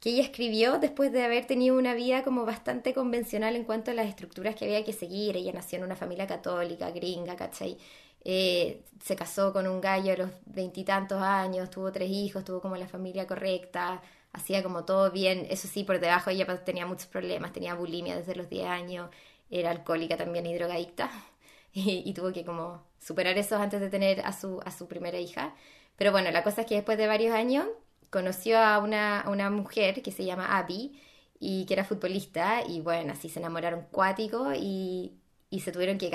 que 0.00 0.10
ella 0.10 0.22
escribió 0.22 0.78
después 0.78 1.12
de 1.12 1.24
haber 1.24 1.46
tenido 1.46 1.76
una 1.78 1.94
vida 1.94 2.22
como 2.24 2.44
bastante 2.46 2.94
convencional 2.94 3.56
en 3.56 3.64
cuanto 3.64 3.90
a 3.90 3.94
las 3.94 4.06
estructuras 4.08 4.54
que 4.56 4.64
había 4.66 4.84
que 4.84 4.92
seguir. 4.92 5.36
Ella 5.36 5.52
nació 5.52 5.78
en 5.78 5.84
una 5.84 5.96
familia 5.96 6.26
católica, 6.26 6.90
gringa, 6.90 7.36
¿cachai? 7.36 7.78
Eh, 8.24 8.82
se 9.04 9.14
casó 9.16 9.52
con 9.52 9.66
un 9.68 9.80
gallo 9.80 10.12
a 10.14 10.16
los 10.16 10.30
veintitantos 10.46 11.22
años, 11.22 11.70
tuvo 11.70 11.92
tres 11.92 12.10
hijos, 12.10 12.44
tuvo 12.44 12.60
como 12.60 12.76
la 12.76 12.88
familia 12.88 13.26
correcta, 13.26 14.02
hacía 14.32 14.62
como 14.62 14.84
todo 14.84 15.10
bien. 15.10 15.46
Eso 15.50 15.68
sí, 15.68 15.84
por 15.84 16.00
debajo 16.00 16.30
ella 16.30 16.64
tenía 16.64 16.86
muchos 16.86 17.06
problemas, 17.06 17.52
tenía 17.52 17.74
bulimia 17.74 18.16
desde 18.16 18.34
los 18.34 18.48
10 18.48 18.66
años, 18.66 19.10
era 19.50 19.70
alcohólica 19.70 20.16
también 20.16 20.46
y 20.46 20.54
drogadicta, 20.54 21.10
y, 21.72 22.12
tuvo 22.14 22.32
que 22.32 22.44
como 22.44 22.82
superar 23.06 23.38
eso 23.38 23.56
antes 23.56 23.80
de 23.80 23.90
tener 23.90 24.20
a 24.26 24.32
su, 24.32 24.60
a 24.64 24.70
su 24.70 24.88
primera 24.88 25.18
hija. 25.18 25.54
Pero 25.96 26.12
bueno, 26.12 26.30
la 26.30 26.42
cosa 26.44 26.62
es 26.62 26.66
que 26.66 26.74
después 26.76 26.98
de 26.98 27.06
varios 27.06 27.34
años 27.34 27.66
conoció 28.10 28.58
a 28.58 28.78
una, 28.78 29.20
a 29.20 29.30
una 29.30 29.50
mujer 29.50 30.02
que 30.02 30.12
se 30.12 30.24
llama 30.24 30.58
Abby 30.58 31.00
y 31.38 31.66
que 31.66 31.74
era 31.74 31.84
futbolista 31.84 32.62
y 32.66 32.80
bueno, 32.80 33.12
así 33.12 33.28
se 33.28 33.40
enamoraron 33.40 33.86
cuático 33.90 34.52
y 34.54 35.12
y 35.50 35.60
se 35.60 35.72
tuvieron 35.72 35.98
que... 35.98 36.10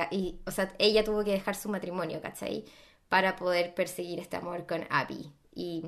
O 0.45 0.51
sea, 0.51 0.73
ella 0.79 1.03
tuvo 1.03 1.23
que 1.23 1.31
dejar 1.31 1.55
su 1.55 1.69
matrimonio, 1.69 2.21
¿cachai? 2.21 2.65
Para 3.09 3.35
poder 3.35 3.73
perseguir 3.73 4.19
este 4.19 4.37
amor 4.37 4.65
con 4.67 4.85
Abby. 4.89 5.31
Y, 5.53 5.83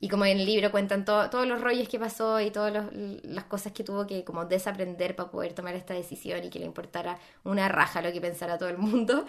y 0.00 0.08
como 0.08 0.24
en 0.24 0.40
el 0.40 0.46
libro 0.46 0.70
cuentan 0.70 1.04
todos 1.04 1.46
los 1.46 1.60
rollos 1.60 1.88
que 1.88 1.98
pasó 1.98 2.40
y 2.40 2.50
todas 2.50 2.90
las 2.92 3.44
cosas 3.44 3.72
que 3.72 3.84
tuvo 3.84 4.06
que 4.06 4.24
como 4.24 4.44
desaprender 4.46 5.16
para 5.16 5.30
poder 5.30 5.54
tomar 5.54 5.74
esta 5.76 5.94
decisión 5.94 6.44
y 6.44 6.50
que 6.50 6.58
le 6.58 6.66
importara 6.66 7.18
una 7.44 7.68
raja 7.68 8.02
lo 8.02 8.12
que 8.12 8.20
pensara 8.20 8.58
todo 8.58 8.68
el 8.68 8.78
mundo 8.78 9.26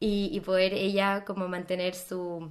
y, 0.00 0.38
poder 0.40 0.74
ella 0.74 1.24
como 1.24 1.48
mantener 1.48 1.94
su 1.94 2.50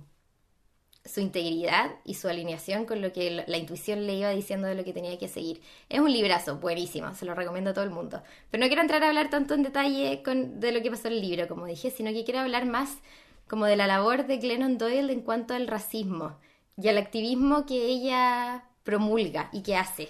su 1.06 1.20
integridad 1.20 1.92
y 2.06 2.14
su 2.14 2.30
alineación 2.30 2.86
con 2.86 3.02
lo 3.02 3.12
que 3.12 3.44
la, 3.46 3.58
intuición 3.58 4.08
le 4.08 4.16
iba 4.16 4.30
diciendo 4.30 4.68
de 4.68 4.76
lo 4.76 4.86
que 4.86 4.94
tenía 4.94 5.18
que 5.18 5.28
seguir. 5.28 5.62
Es 5.90 6.00
un 6.00 6.12
librazo, 6.12 6.58
buenísimo, 6.58 7.14
se 7.14 7.26
lo 7.26 7.36
recomiendo 7.36 7.72
a 7.72 7.74
todo 7.74 7.84
el 7.84 7.92
mundo. 7.92 8.24
Pero 8.50 8.64
no 8.64 8.68
quiero 8.68 8.82
entrar 8.82 9.04
a 9.04 9.10
hablar 9.10 9.30
tanto 9.30 9.54
en 9.54 9.64
detalle 9.64 10.24
de 10.26 10.72
lo 10.72 10.82
que 10.82 10.92
pasó 10.92 11.08
en 11.10 11.16
el 11.16 11.22
libro, 11.22 11.48
como 11.48 11.66
dije, 11.66 11.92
sino 11.92 12.12
que 12.14 12.24
quiero 12.24 12.40
hablar 12.40 12.66
más 12.66 13.00
como 13.48 13.66
de 13.66 13.76
la 13.76 13.88
labor 13.88 14.28
de 14.28 14.38
Glennon 14.38 14.78
Doyle 14.78 15.12
en 15.12 15.22
cuanto 15.22 15.54
al 15.54 15.68
racismo 15.68 16.38
y 16.82 16.88
al 16.88 16.98
activismo 16.98 17.66
que 17.66 17.86
ella 17.86 18.64
promulga 18.84 19.50
y 19.52 19.62
que 19.62 19.76
hace. 19.76 20.10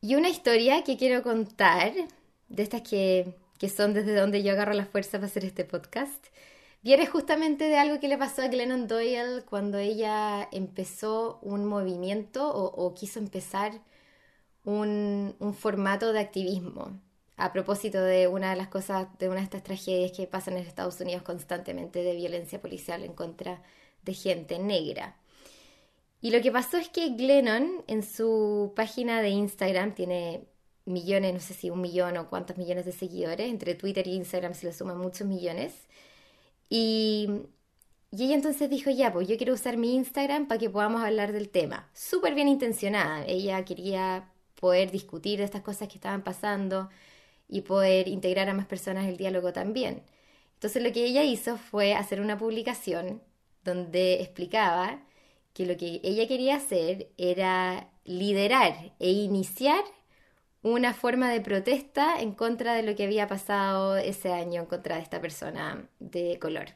Y 0.00 0.16
una 0.16 0.28
historia 0.28 0.84
que 0.84 0.98
quiero 0.98 1.22
contar, 1.22 1.92
de 2.48 2.62
estas 2.62 2.82
que, 2.82 3.34
que 3.58 3.70
son 3.70 3.94
desde 3.94 4.14
donde 4.14 4.42
yo 4.42 4.52
agarro 4.52 4.74
la 4.74 4.84
fuerza 4.84 5.12
para 5.12 5.26
hacer 5.26 5.44
este 5.44 5.64
podcast, 5.64 6.26
Viene 6.84 7.06
justamente 7.06 7.64
de 7.64 7.78
algo 7.78 7.98
que 7.98 8.08
le 8.08 8.18
pasó 8.18 8.42
a 8.42 8.48
Glennon 8.48 8.86
Doyle 8.86 9.42
cuando 9.48 9.78
ella 9.78 10.46
empezó 10.52 11.38
un 11.40 11.64
movimiento 11.64 12.46
o, 12.54 12.92
quiso 12.94 13.18
empezar 13.20 13.80
un, 14.64 15.34
formato 15.58 16.12
de 16.12 16.20
activismo 16.20 17.00
a 17.38 17.54
propósito 17.54 18.02
de 18.02 18.28
una 18.28 18.50
de 18.50 18.56
las 18.56 18.68
cosas, 18.68 19.08
de 19.18 19.28
una 19.30 19.38
de 19.38 19.44
estas 19.44 19.62
tragedias 19.62 20.12
que 20.12 20.26
pasan 20.26 20.58
en 20.58 20.66
Estados 20.66 21.00
Unidos 21.00 21.22
constantemente 21.22 22.02
de 22.02 22.16
violencia 22.16 22.60
policial 22.60 23.02
en 23.02 23.14
contra 23.14 23.62
de 24.02 24.12
gente 24.12 24.58
negra. 24.58 25.16
Y 26.20 26.32
lo 26.32 26.42
que 26.42 26.52
pasó 26.52 26.76
es 26.76 26.90
que 26.90 27.10
Glennon 27.16 27.82
en 27.86 28.02
su 28.02 28.74
página 28.76 29.22
de 29.22 29.30
Instagram 29.30 29.94
tiene 29.94 30.44
millones, 30.84 31.32
no 31.32 31.40
sé 31.40 31.54
si 31.54 31.70
un 31.70 31.80
millón 31.80 32.18
o 32.18 32.28
cuántos 32.28 32.58
millones 32.58 32.84
de 32.84 32.92
seguidores, 32.92 33.50
entre 33.50 33.74
Twitter 33.74 34.06
y 34.06 34.16
Instagram 34.16 34.52
se 34.52 34.66
le 34.66 34.74
suman 34.74 34.98
muchos 34.98 35.26
millones. 35.26 35.72
Y, 36.76 37.28
ella 38.10 38.34
entonces 38.34 38.68
dijo, 38.68 38.90
ya, 38.90 39.12
pues 39.12 39.28
yo 39.28 39.36
quiero 39.36 39.54
usar 39.54 39.76
mi 39.76 39.94
Instagram 39.94 40.48
para 40.48 40.58
que 40.58 40.68
podamos 40.68 41.04
hablar 41.04 41.32
del 41.32 41.48
tema. 41.48 41.88
Súper 41.94 42.34
bien 42.34 42.48
intencionada. 42.48 43.24
Ella 43.26 43.64
quería 43.64 44.32
poder 44.60 44.90
discutir 44.90 45.38
de 45.38 45.44
estas 45.44 45.62
cosas 45.62 45.86
que 45.86 45.94
estaban 45.98 46.24
pasando 46.24 46.88
y 47.48 47.60
poder 47.60 48.08
integrar 48.08 48.48
a 48.48 48.54
más 48.54 48.66
personas 48.66 49.06
el 49.06 49.16
diálogo 49.16 49.52
también. 49.52 50.02
Entonces 50.54 50.82
lo 50.82 50.92
que 50.92 51.04
ella 51.04 51.22
hizo 51.22 51.58
fue 51.58 51.94
hacer 51.94 52.20
una 52.20 52.38
publicación 52.38 53.22
donde 53.62 54.14
explicaba 54.22 55.00
que 55.52 55.66
lo 55.66 55.76
que 55.76 56.00
ella 56.02 56.26
quería 56.26 56.56
hacer 56.56 57.12
era 57.18 57.88
liderar 58.04 58.94
e 58.98 59.10
iniciar 59.10 59.84
una 60.64 60.94
forma 60.94 61.30
de 61.30 61.40
protesta 61.42 62.20
en 62.20 62.32
contra 62.32 62.74
de 62.74 62.82
lo 62.82 62.96
que 62.96 63.04
había 63.04 63.28
pasado 63.28 63.96
ese 63.96 64.32
año 64.32 64.62
en 64.62 64.66
contra 64.66 64.96
de 64.96 65.02
esta 65.02 65.20
persona 65.20 65.88
de 66.00 66.38
color. 66.40 66.70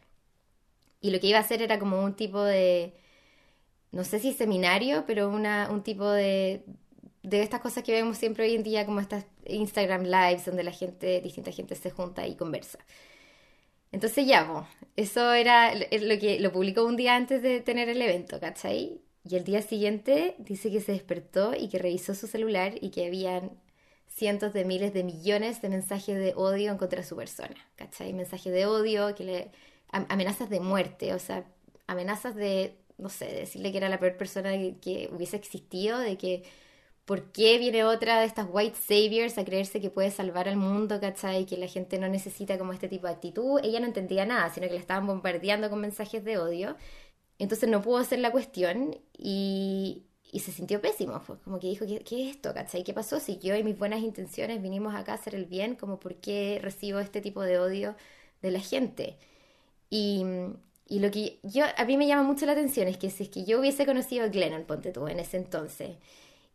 Y 1.00 1.10
lo 1.10 1.20
que 1.20 1.28
iba 1.28 1.38
a 1.38 1.42
hacer 1.42 1.62
era 1.62 1.78
como 1.78 2.04
un 2.04 2.14
tipo 2.14 2.42
de, 2.42 2.94
no 3.92 4.04
sé 4.04 4.20
si 4.20 4.34
seminario, 4.34 5.04
pero 5.06 5.30
una, 5.30 5.70
un 5.70 5.82
tipo 5.82 6.10
de, 6.10 6.64
de 7.22 7.42
estas 7.42 7.60
cosas 7.60 7.82
que 7.82 7.92
vemos 7.92 8.18
siempre 8.18 8.44
hoy 8.44 8.54
en 8.56 8.62
día, 8.62 8.84
como 8.86 9.00
estas 9.00 9.24
Instagram 9.46 10.04
Lives, 10.04 10.44
donde 10.44 10.64
la 10.64 10.72
gente, 10.72 11.20
distinta 11.22 11.50
gente 11.52 11.74
se 11.74 11.90
junta 11.90 12.26
y 12.26 12.36
conversa. 12.36 12.78
Entonces 13.90 14.26
ya, 14.26 14.68
eso 14.96 15.32
era 15.32 15.74
lo 15.74 16.18
que 16.18 16.40
lo 16.40 16.52
publicó 16.52 16.84
un 16.84 16.96
día 16.96 17.16
antes 17.16 17.42
de 17.42 17.60
tener 17.60 17.88
el 17.88 18.02
evento, 18.02 18.38
¿cachai? 18.38 19.00
Y 19.24 19.36
el 19.36 19.44
día 19.44 19.62
siguiente 19.62 20.34
dice 20.38 20.70
que 20.70 20.80
se 20.80 20.92
despertó 20.92 21.54
y 21.54 21.68
que 21.68 21.78
revisó 21.78 22.14
su 22.14 22.26
celular 22.26 22.74
y 22.80 22.90
que 22.90 23.06
habían 23.06 23.52
cientos 24.18 24.52
de 24.52 24.64
miles 24.64 24.92
de 24.92 25.04
millones 25.04 25.62
de 25.62 25.68
mensajes 25.68 26.18
de 26.18 26.34
odio 26.36 26.72
en 26.72 26.78
contra 26.78 27.00
de 27.00 27.06
su 27.06 27.16
persona, 27.16 27.56
¿cachai? 27.76 28.12
Mensajes 28.12 28.52
de 28.52 28.66
odio, 28.66 29.14
que 29.14 29.24
le, 29.24 29.50
amenazas 29.90 30.50
de 30.50 30.60
muerte, 30.60 31.14
o 31.14 31.18
sea, 31.18 31.44
amenazas 31.86 32.34
de, 32.34 32.76
no 32.98 33.08
sé, 33.08 33.26
decirle 33.26 33.72
que 33.72 33.78
era 33.78 33.88
la 33.88 33.98
peor 33.98 34.16
persona 34.16 34.50
que, 34.80 35.08
hubiese 35.12 35.36
existido, 35.36 35.98
de 35.98 36.18
que 36.18 36.42
por 37.04 37.32
qué 37.32 37.58
viene 37.58 37.84
otra 37.84 38.20
de 38.20 38.26
estas 38.26 38.46
white 38.50 38.76
saviors 38.76 39.38
a 39.38 39.44
creerse 39.44 39.80
que 39.80 39.90
puede 39.90 40.10
salvar 40.10 40.48
al 40.48 40.56
mundo, 40.56 41.00
¿cachai? 41.00 41.46
Que 41.46 41.56
la 41.56 41.68
gente 41.68 41.98
no 41.98 42.08
necesita 42.08 42.58
como 42.58 42.72
este 42.74 42.88
tipo 42.88 43.06
de 43.06 43.14
actitud. 43.14 43.60
Ella 43.62 43.80
no 43.80 43.86
entendía 43.86 44.26
nada, 44.26 44.50
sino 44.52 44.66
que 44.66 44.74
le 44.74 44.80
estaban 44.80 45.06
bombardeando 45.06 45.70
con 45.70 45.80
mensajes 45.80 46.24
de 46.24 46.38
odio. 46.38 46.76
Entonces 47.38 47.68
no 47.68 47.82
pudo 47.82 47.98
hacer 47.98 48.18
la 48.18 48.32
cuestión 48.32 48.98
y, 49.16 50.07
y 50.30 50.40
se 50.40 50.52
sintió 50.52 50.80
pésimo, 50.80 51.20
fue 51.20 51.38
como 51.38 51.58
que 51.58 51.68
dijo, 51.68 51.86
¿qué, 51.86 52.00
¿qué, 52.00 52.28
es 52.28 52.36
esto? 52.36 52.52
¿Cachai? 52.54 52.84
¿Qué 52.84 52.92
pasó? 52.92 53.18
Si 53.20 53.38
yo 53.38 53.56
y 53.56 53.64
mis 53.64 53.78
buenas 53.78 54.00
intenciones 54.00 54.62
vinimos 54.62 54.94
acá 54.94 55.12
a 55.12 55.14
hacer 55.16 55.34
el 55.34 55.46
bien, 55.46 55.74
como 55.74 55.98
por 56.00 56.16
qué 56.16 56.58
recibo 56.62 56.98
este 57.00 57.20
tipo 57.20 57.42
de 57.42 57.58
odio 57.58 57.96
de 58.42 58.50
la 58.50 58.60
gente. 58.60 59.16
Y, 59.90 60.24
y 60.88 61.00
lo 61.00 61.10
que 61.10 61.38
yo, 61.42 61.64
a 61.76 61.84
mí 61.84 61.96
me 61.96 62.06
llama 62.06 62.22
mucho 62.22 62.46
la 62.46 62.52
atención 62.52 62.88
es 62.88 62.98
que 62.98 63.10
si 63.10 63.24
es 63.24 63.28
que 63.30 63.44
yo 63.44 63.60
hubiese 63.60 63.86
conocido 63.86 64.24
a 64.24 64.28
Glennon, 64.28 64.64
ponte 64.64 64.92
tú, 64.92 65.08
en 65.08 65.20
ese 65.20 65.38
entonces, 65.38 65.96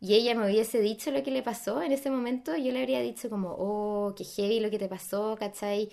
y 0.00 0.14
ella 0.14 0.34
me 0.34 0.46
hubiese 0.46 0.80
dicho 0.80 1.10
lo 1.10 1.22
que 1.22 1.30
le 1.30 1.42
pasó 1.42 1.82
en 1.82 1.92
ese 1.92 2.10
momento, 2.10 2.56
yo 2.56 2.72
le 2.72 2.80
habría 2.80 3.00
dicho 3.00 3.30
como, 3.30 3.54
oh, 3.58 4.14
qué 4.16 4.24
heavy 4.24 4.60
lo 4.60 4.70
que 4.70 4.78
te 4.78 4.88
pasó, 4.88 5.36
¿cachai? 5.38 5.88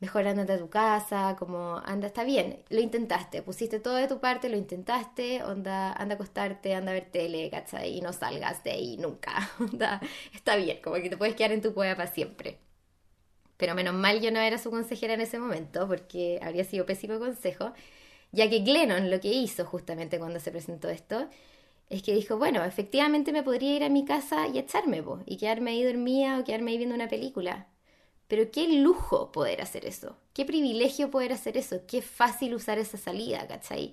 Mejor 0.00 0.26
andate 0.26 0.54
a 0.54 0.58
tu 0.58 0.70
casa, 0.70 1.36
como 1.38 1.76
anda, 1.84 2.06
está 2.08 2.24
bien, 2.24 2.62
lo 2.70 2.80
intentaste, 2.80 3.42
pusiste 3.42 3.80
todo 3.80 3.94
de 3.96 4.08
tu 4.08 4.18
parte, 4.20 4.48
lo 4.48 4.56
intentaste, 4.56 5.42
onda, 5.44 5.92
anda 5.92 6.14
a 6.14 6.16
acostarte, 6.16 6.74
anda 6.74 6.90
a 6.92 6.94
ver 6.94 7.10
tele, 7.10 7.50
¿cachai? 7.50 7.98
Y 7.98 8.00
no 8.00 8.12
salgas 8.12 8.64
de 8.64 8.72
ahí 8.72 8.96
nunca, 8.96 9.50
onda, 9.60 10.00
está 10.34 10.56
bien, 10.56 10.80
como 10.82 10.96
que 10.96 11.10
te 11.10 11.16
puedes 11.16 11.34
quedar 11.36 11.52
en 11.52 11.62
tu 11.62 11.74
cueva 11.74 11.96
para 11.96 12.10
siempre. 12.12 12.58
Pero 13.56 13.74
menos 13.74 13.94
mal 13.94 14.20
yo 14.20 14.30
no 14.32 14.40
era 14.40 14.58
su 14.58 14.70
consejera 14.70 15.14
en 15.14 15.20
ese 15.20 15.38
momento, 15.38 15.86
porque 15.86 16.40
habría 16.42 16.64
sido 16.64 16.86
pésimo 16.86 17.18
consejo, 17.18 17.72
ya 18.32 18.48
que 18.50 18.60
Glennon 18.60 19.10
lo 19.10 19.20
que 19.20 19.28
hizo 19.28 19.64
justamente 19.66 20.18
cuando 20.18 20.40
se 20.40 20.50
presentó 20.50 20.88
esto, 20.90 21.28
es 21.90 22.02
que 22.02 22.14
dijo, 22.14 22.38
bueno, 22.38 22.64
efectivamente 22.64 23.32
me 23.32 23.42
podría 23.44 23.76
ir 23.76 23.84
a 23.84 23.90
mi 23.90 24.04
casa 24.06 24.48
y 24.48 24.58
echarme, 24.58 25.04
y 25.26 25.36
quedarme 25.38 25.72
ahí 25.72 25.84
dormida 25.84 26.40
o 26.40 26.44
quedarme 26.44 26.72
ahí 26.72 26.78
viendo 26.78 26.96
una 26.96 27.08
película, 27.08 27.68
pero 28.30 28.50
qué 28.52 28.68
lujo 28.68 29.32
poder 29.32 29.60
hacer 29.60 29.84
eso, 29.84 30.16
qué 30.32 30.44
privilegio 30.44 31.10
poder 31.10 31.32
hacer 31.32 31.56
eso, 31.56 31.80
qué 31.88 32.00
fácil 32.00 32.54
usar 32.54 32.78
esa 32.78 32.96
salida, 32.96 33.46
¿cachai? 33.48 33.92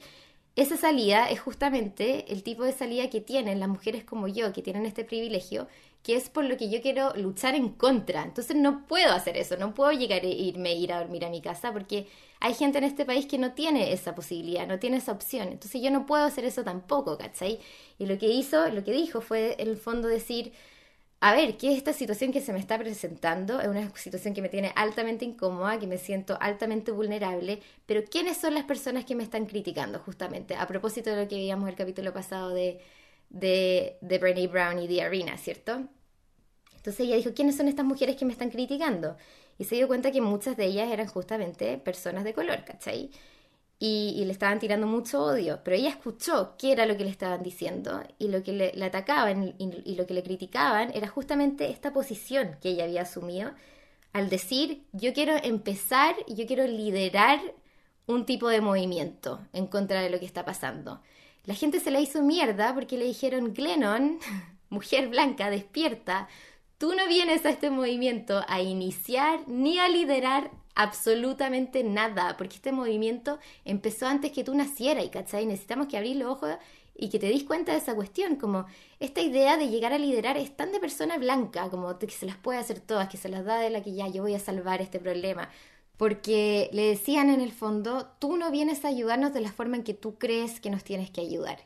Esa 0.55 0.77
salida 0.77 1.29
es 1.29 1.39
justamente 1.39 2.31
el 2.31 2.43
tipo 2.43 2.63
de 2.63 2.71
salida 2.71 3.09
que 3.09 3.19
tienen 3.19 3.59
las 3.59 3.67
mujeres 3.67 4.03
como 4.03 4.27
yo, 4.27 4.53
que 4.53 4.61
tienen 4.61 4.85
este 4.85 5.03
privilegio, 5.03 5.67
que 6.03 6.15
es 6.15 6.29
por 6.29 6.45
lo 6.45 6.55
que 6.55 6.69
yo 6.69 6.81
quiero 6.81 7.13
luchar 7.15 7.55
en 7.55 7.69
contra. 7.69 8.23
Entonces 8.23 8.55
no 8.55 8.85
puedo 8.87 9.11
hacer 9.11 9.37
eso, 9.37 9.57
no 9.57 9.73
puedo 9.73 9.91
llegar 9.91 10.21
a 10.21 10.27
irme, 10.27 10.73
ir 10.73 10.93
a 10.93 10.99
dormir 10.99 11.25
a 11.25 11.29
mi 11.29 11.41
casa, 11.41 11.73
porque 11.73 12.07
hay 12.39 12.53
gente 12.53 12.77
en 12.77 12.83
este 12.83 13.05
país 13.05 13.25
que 13.25 13.39
no 13.39 13.53
tiene 13.53 13.91
esa 13.91 14.13
posibilidad, 14.13 14.67
no 14.67 14.79
tiene 14.79 14.97
esa 14.97 15.13
opción. 15.13 15.47
Entonces 15.47 15.81
yo 15.81 15.89
no 15.89 16.05
puedo 16.05 16.25
hacer 16.25 16.45
eso 16.45 16.63
tampoco, 16.63 17.17
¿cachai? 17.17 17.59
Y 17.97 18.05
lo 18.05 18.17
que 18.19 18.27
hizo, 18.27 18.69
lo 18.69 18.83
que 18.83 18.91
dijo 18.91 19.21
fue 19.21 19.55
en 19.59 19.67
el 19.67 19.77
fondo 19.77 20.07
decir, 20.07 20.53
a 21.19 21.33
ver, 21.33 21.57
¿qué 21.57 21.71
es 21.71 21.77
esta 21.77 21.93
situación 21.93 22.31
que 22.31 22.41
se 22.41 22.53
me 22.53 22.59
está 22.59 22.77
presentando? 22.77 23.59
Es 23.59 23.67
una 23.67 23.89
situación 23.95 24.33
que 24.35 24.41
me 24.41 24.49
tiene 24.49 24.71
altamente 24.75 25.25
incómoda, 25.25 25.79
que 25.79 25.87
me 25.87 25.97
siento 25.97 26.37
altamente 26.39 26.91
vulnerable, 26.91 27.59
pero 27.87 28.03
¿quiénes 28.05 28.37
son 28.37 28.53
las 28.53 28.65
personas 28.65 29.05
que 29.05 29.15
me 29.15 29.23
están 29.23 29.47
criticando 29.47 29.99
justamente? 29.99 30.55
A 30.55 30.67
propósito 30.67 31.09
de 31.09 31.23
lo 31.23 31.27
que 31.27 31.35
veíamos 31.35 31.69
el 31.69 31.75
capítulo 31.75 32.13
pasado 32.13 32.49
de, 32.51 32.79
de, 33.29 33.97
de 34.01 34.47
Brown 34.47 34.79
y 34.79 34.87
de 34.87 35.01
Arena, 35.01 35.37
¿cierto? 35.37 35.87
Entonces 36.75 37.01
ella 37.01 37.17
dijo, 37.17 37.33
¿quiénes 37.33 37.57
son 37.57 37.67
estas 37.67 37.85
mujeres 37.85 38.15
que 38.15 38.25
me 38.25 38.31
están 38.33 38.49
criticando? 38.49 39.17
Y 39.57 39.65
se 39.65 39.75
dio 39.75 39.87
cuenta 39.87 40.11
que 40.11 40.21
muchas 40.21 40.55
de 40.57 40.65
ellas 40.65 40.89
eran 40.91 41.07
justamente 41.07 41.77
personas 41.77 42.23
de 42.23 42.33
color, 42.33 42.63
¿cachai? 42.63 43.11
Y, 43.79 44.23
le 44.25 44.31
estaban 44.31 44.59
tirando 44.59 44.87
mucho 44.87 45.23
odio, 45.23 45.59
pero 45.63 45.75
ella 45.75 45.89
escuchó 45.89 46.55
qué 46.57 46.71
era 46.71 46.85
lo 46.87 46.97
que 46.97 47.03
le 47.03 47.11
estaban 47.11 47.43
diciendo 47.43 48.03
y 48.17 48.29
lo 48.29 48.41
que 48.41 48.53
le, 48.53 48.83
atacaban 48.83 49.55
y, 49.57 49.95
lo 49.95 50.07
que 50.07 50.15
le 50.15 50.23
criticaban 50.23 50.91
era 50.95 51.07
justamente 51.07 51.69
esta 51.69 51.93
posición 51.93 52.57
que 52.59 52.69
ella 52.69 52.85
había 52.85 53.03
asumido 53.03 53.51
al 54.13 54.29
decir 54.29 54.83
yo 54.93 55.13
quiero 55.13 55.35
empezar, 55.43 56.15
yo 56.27 56.47
quiero 56.47 56.65
liderar 56.65 57.39
un 58.07 58.25
tipo 58.25 58.47
de 58.49 58.61
movimiento 58.61 59.41
en 59.53 59.67
contra 59.67 60.01
de 60.01 60.09
lo 60.09 60.19
que 60.19 60.25
está 60.25 60.43
pasando. 60.43 61.01
La 61.45 61.53
gente 61.53 61.79
se 61.79 61.91
la 61.91 61.99
hizo 61.99 62.23
mierda 62.23 62.73
porque 62.73 62.97
le 62.97 63.05
dijeron 63.05 63.53
Glennon, 63.53 64.19
mujer 64.69 65.09
blanca, 65.09 65.51
despierta, 65.51 66.27
tú 66.79 66.95
no 66.95 67.07
vienes 67.07 67.45
a 67.45 67.51
este 67.51 67.69
movimiento 67.69 68.43
a 68.47 68.61
iniciar 68.61 69.47
ni 69.47 69.77
a 69.77 69.87
liderar 69.87 70.49
absolutamente 70.77 71.83
nada, 71.83 72.37
porque 72.37 72.55
este 72.55 72.71
movimiento 72.71 73.39
empezó 73.65 74.05
antes 74.05 74.31
que 74.31 74.43
tú 74.43 74.53
nacieras, 74.53 75.03
y 75.05 75.09
¿cachai? 75.09 75.45
Necesitamos 75.47 75.87
que 75.87 75.97
abrir 75.97 76.17
los 76.17 76.29
ojos 76.31 76.55
y 76.95 77.09
que 77.09 77.17
te 77.17 77.27
des 77.27 77.43
cuenta 77.43 77.71
de 77.71 77.79
esa 77.79 77.95
cuestión, 77.95 78.35
como 78.35 78.67
esta 78.99 79.21
idea 79.21 79.57
de 79.57 79.69
llegar 79.69 79.91
a 79.91 79.97
liderar 79.97 80.37
es 80.37 80.55
tan 80.55 80.71
de 80.71 80.79
persona 80.79 81.17
blanca, 81.17 81.69
como 81.69 81.97
que 81.97 82.09
se 82.11 82.27
las 82.27 82.37
puede 82.37 82.59
hacer 82.59 82.79
todas, 82.79 83.09
que 83.09 83.17
se 83.17 83.27
las 83.27 83.43
da 83.43 83.57
de 83.57 83.71
la 83.71 83.81
que 83.81 83.93
ya 83.93 84.07
yo 84.07 84.21
voy 84.21 84.35
a 84.35 84.39
salvar 84.39 84.81
este 84.81 84.99
problema. 84.99 85.49
Porque 85.97 86.69
le 86.73 86.83
decían 86.89 87.31
en 87.31 87.41
el 87.41 87.51
fondo, 87.51 88.07
tú 88.19 88.37
no 88.37 88.51
vienes 88.51 88.85
a 88.85 88.89
ayudarnos 88.89 89.33
de 89.33 89.41
la 89.41 89.51
forma 89.51 89.77
en 89.77 89.83
que 89.83 89.95
tú 89.95 90.19
crees 90.19 90.59
que 90.59 90.69
nos 90.69 90.83
tienes 90.83 91.09
que 91.09 91.21
ayudar. 91.21 91.57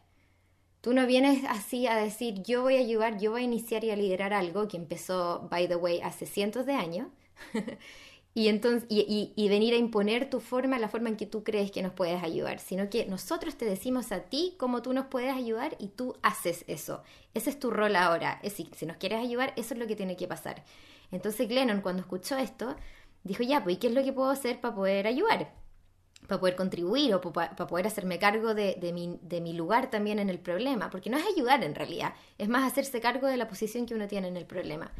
Tú 0.80 0.94
no 0.94 1.06
vienes 1.06 1.44
así 1.50 1.86
a 1.86 1.96
decir, 1.98 2.44
yo 2.44 2.62
voy 2.62 2.78
a 2.78 2.80
ayudar, 2.80 3.20
yo 3.20 3.32
voy 3.32 3.42
a 3.42 3.46
iniciar 3.46 3.84
y 3.84 3.92
a 3.92 3.98
liderar 3.98 4.34
algo 4.34 4.70
que 4.70 4.78
empezó, 4.78 5.48
by 5.52 5.68
the 5.68 5.76
way, 5.76 6.00
hace 6.02 6.26
cientos 6.26 6.66
de 6.66 6.74
años. 6.74 7.08
y, 8.34 8.48
entonces, 8.48 8.88
y, 8.90 9.50
venir 9.50 9.74
a 9.74 9.78
imponer 9.78 10.30
tu 10.30 10.40
forma, 10.40 10.80
la 10.80 10.88
forma 10.88 11.10
en 11.10 11.18
que 11.18 11.26
tú 11.26 11.44
crees 11.44 11.70
que 11.70 11.82
nos 11.82 11.92
puedes 11.92 12.24
ayudar, 12.24 12.60
sino 12.60 12.90
que 12.90 13.06
nosotros 13.06 13.58
te 13.58 13.66
decimos 13.66 14.14
a 14.14 14.22
ti 14.22 14.56
cómo 14.58 14.82
tú 14.82 14.94
nos 14.94 15.08
puedes 15.08 15.34
ayudar 15.34 15.76
y 15.80 15.90
tú 15.90 16.16
haces 16.22 16.64
eso. 16.68 17.04
Ese 17.34 17.50
es 17.50 17.60
tu 17.60 17.72
rol 17.72 17.94
ahora. 17.98 18.40
Es 18.42 18.54
decir, 18.54 18.70
si 18.74 18.86
nos 18.86 18.96
quieres 18.96 19.20
ayudar, 19.20 19.54
eso 19.58 19.74
es 19.74 19.80
lo 19.80 19.86
que 19.86 19.98
tiene 19.98 20.16
que 20.16 20.30
pasar. 20.30 20.64
Entonces 21.12 21.50
Glennon, 21.50 21.82
cuando 21.82 22.04
escuchó 22.04 22.38
esto, 22.38 22.78
dijo, 23.26 23.44
ya, 23.44 23.64
pues, 23.66 23.76
¿y 23.76 23.80
qué 23.80 23.88
es 23.88 23.94
lo 23.94 24.04
que 24.04 24.14
puedo 24.14 24.30
hacer 24.30 24.62
para 24.62 24.76
poder 24.76 25.08
ayudar? 25.08 25.54
Para 26.26 26.40
poder 26.40 26.56
contribuir 26.56 27.14
o 27.14 27.20
para, 27.34 27.54
poder 27.56 27.86
hacerme 27.86 28.18
cargo 28.18 28.54
de, 28.54 28.78
de, 28.80 28.94
mi, 28.94 29.20
de 29.24 29.42
mi 29.42 29.52
lugar 29.52 29.90
también 29.90 30.20
en 30.20 30.30
el 30.30 30.40
problema. 30.40 30.90
Porque 30.90 31.10
no 31.10 31.18
es 31.18 31.26
ayudar 31.26 31.66
en 31.66 31.76
realidad, 31.76 32.14
es 32.38 32.48
más 32.48 32.72
hacerse 32.72 33.02
cargo 33.02 33.28
de 33.28 33.36
la 33.36 33.50
posición 33.50 33.86
que 33.86 33.94
uno 33.94 34.08
tiene 34.08 34.30
en 34.30 34.38
el 34.38 34.46
problema. 34.46 34.94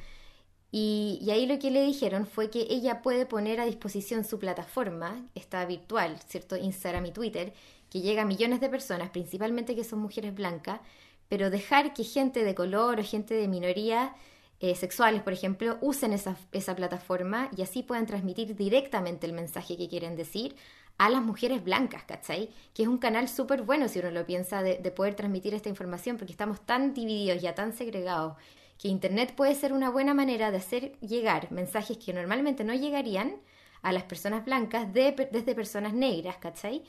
Y, 0.72 1.28
ahí 1.30 1.46
lo 1.46 1.60
que 1.60 1.70
le 1.70 1.84
dijeron 1.84 2.26
fue 2.26 2.50
que 2.50 2.66
ella 2.70 3.02
puede 3.02 3.26
poner 3.26 3.60
a 3.60 3.66
disposición 3.66 4.24
su 4.24 4.40
plataforma, 4.40 5.28
esta 5.36 5.66
virtual, 5.66 6.18
¿cierto? 6.28 6.56
Instagram 6.56 7.06
y 7.08 7.12
Twitter, 7.12 7.54
que 7.90 8.00
llega 8.00 8.22
a 8.22 8.26
millones 8.26 8.62
de 8.62 8.70
personas, 8.70 9.10
principalmente 9.10 9.76
que 9.76 9.84
son 9.84 10.00
mujeres 10.00 10.34
blancas, 10.34 10.80
pero 11.28 11.50
dejar 11.50 11.94
que 11.94 12.06
gente 12.06 12.46
de 12.46 12.56
color 12.56 13.00
o 13.00 13.04
gente 13.04 13.34
de 13.34 13.50
minoría 13.50 14.16
eh, 14.62 14.76
sexuales, 14.76 15.22
por 15.24 15.34
ejemplo, 15.34 15.78
usen 15.82 16.14
esa, 16.14 16.76
plataforma 16.76 17.50
y 17.58 17.64
así 17.64 17.84
puedan 17.84 18.06
transmitir 18.06 18.56
directamente 18.56 19.28
el 19.28 19.34
mensaje 19.34 19.76
que 19.76 19.90
quieren 19.90 20.16
decir 20.16 20.56
a 20.98 21.10
las 21.10 21.22
mujeres 21.22 21.64
blancas, 21.64 22.04
¿cachai? 22.04 22.50
Que 22.74 22.84
es 22.84 22.88
un 22.88 22.98
canal 22.98 23.28
súper 23.28 23.64
bueno 23.64 23.90
si 23.90 24.00
uno 24.00 24.12
lo 24.12 24.26
piensa 24.26 24.62
de, 24.64 24.78
de, 24.78 24.92
poder 24.92 25.16
transmitir 25.16 25.54
esta 25.54 25.70
información 25.70 26.18
porque 26.18 26.32
estamos 26.32 26.62
tan 26.62 26.94
divididos, 26.94 27.42
ya 27.42 27.56
tan 27.56 27.74
segregados 27.74 28.36
que 28.82 28.88
Internet 28.88 29.36
puede 29.36 29.54
ser 29.54 29.74
una 29.74 29.92
buena 29.92 30.16
manera 30.16 30.50
de 30.50 30.58
hacer 30.58 30.98
llegar 31.02 31.52
mensajes 31.52 32.00
que 32.00 32.14
normalmente 32.14 32.64
no 32.64 32.74
llegarían 32.74 33.40
a 33.84 33.92
las 33.92 34.04
personas 34.04 34.44
blancas 34.44 34.92
desde 34.92 35.54
personas 35.54 35.94
negras, 35.94 36.38
¿cachai? 36.38 36.82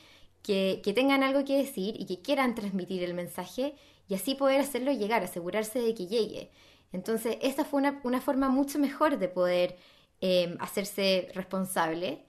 Que, 0.43 0.81
tengan 0.95 1.23
algo 1.23 1.45
que 1.45 1.59
decir 1.59 1.95
y 2.01 2.07
que 2.07 2.23
quieran 2.23 2.55
transmitir 2.55 3.03
el 3.03 3.13
mensaje 3.13 3.75
y 4.09 4.15
así 4.15 4.35
poder 4.35 4.63
hacerlo 4.63 4.91
llegar, 4.91 5.23
asegurarse 5.23 5.81
de 5.81 5.95
que 5.95 6.07
llegue. 6.07 6.51
Entonces, 6.93 7.37
esta 7.43 7.63
fue 7.63 7.83
una, 8.03 8.21
forma 8.23 8.49
mucho 8.49 8.79
mejor 8.79 9.19
de 9.19 9.29
poder 9.29 9.77
eh, 10.23 10.57
hacerse 10.61 11.29
responsable 11.35 12.25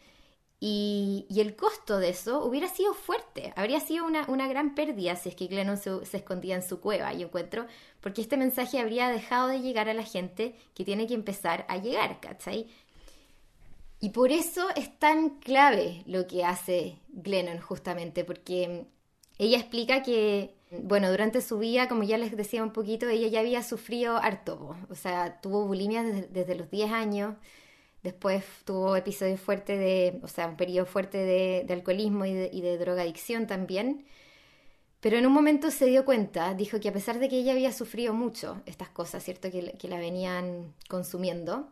y, 0.65 1.25
el 1.41 1.57
costo 1.57 1.99
de 1.99 2.07
eso 2.07 2.41
hubiera 2.45 2.69
sido 2.69 2.93
fuerte, 2.93 3.51
habría 3.57 3.81
sido 3.81 4.05
una, 4.05 4.47
gran 4.47 4.75
pérdida 4.75 5.17
si 5.17 5.27
es 5.27 5.35
que 5.35 5.47
Glennon 5.47 5.75
se, 5.75 5.91
escondía 6.13 6.55
en 6.55 6.63
su 6.63 6.79
cueva, 6.79 7.11
yo 7.11 7.27
encuentro, 7.27 7.65
porque 7.99 8.21
este 8.21 8.37
mensaje 8.37 8.79
habría 8.79 9.09
dejado 9.09 9.49
de 9.49 9.59
llegar 9.59 9.89
a 9.89 9.93
la 9.93 10.03
gente 10.05 10.55
que 10.73 10.85
tiene 10.85 11.05
que 11.05 11.15
empezar 11.15 11.65
a 11.67 11.79
llegar, 11.79 12.21
¿cachai? 12.21 12.67
Y 13.99 14.11
por 14.11 14.31
eso 14.31 14.65
es 14.77 14.97
tan 14.99 15.31
clave 15.41 16.01
lo 16.05 16.27
que 16.27 16.45
hace 16.45 16.97
Glennon 17.09 17.59
justamente, 17.59 18.23
porque 18.23 18.85
ella 19.37 19.57
explica 19.57 20.01
que, 20.01 20.55
bueno, 20.71 21.11
durante 21.11 21.41
su 21.41 21.59
vida, 21.59 21.89
como 21.89 22.03
ya 22.03 22.17
les 22.17 22.37
decía 22.37 22.63
un 22.63 22.71
poquito, 22.71 23.09
ella 23.09 23.27
ya 23.27 23.41
había 23.41 23.63
sufrido 23.63 24.15
harto, 24.15 24.77
o 24.89 24.95
sea, 24.95 25.41
tuvo 25.41 25.67
bulimia 25.67 26.03
desde, 26.03 26.29
desde 26.29 26.55
los 26.55 26.71
10 26.71 26.89
años, 26.89 27.35
Después 28.03 28.43
tuvo 28.65 28.95
episodios 28.95 29.39
fuertes 29.39 29.79
de, 29.79 30.19
o 30.23 30.27
sea, 30.27 30.47
un 30.47 30.57
periodo 30.57 30.85
fuerte 30.85 31.17
de, 31.19 31.65
alcoholismo 31.73 32.25
y 32.25 32.33
de, 32.33 32.49
y 32.51 32.61
de, 32.61 32.77
drogadicción 32.77 33.47
también. 33.47 34.05
Pero 34.99 35.17
en 35.17 35.25
un 35.25 35.33
momento 35.33 35.71
se 35.71 35.85
dio 35.87 36.05
cuenta, 36.05 36.53
dijo 36.53 36.79
que 36.79 36.89
a 36.89 36.93
pesar 36.93 37.19
de 37.19 37.29
que 37.29 37.37
ella 37.39 37.53
había 37.53 37.71
sufrido 37.73 38.13
mucho 38.13 38.61
estas 38.65 38.89
cosas, 38.89 39.23
¿cierto? 39.23 39.51
Que, 39.51 39.73
que 39.77 39.87
la 39.87 39.99
venían 39.99 40.73
consumiendo, 40.89 41.71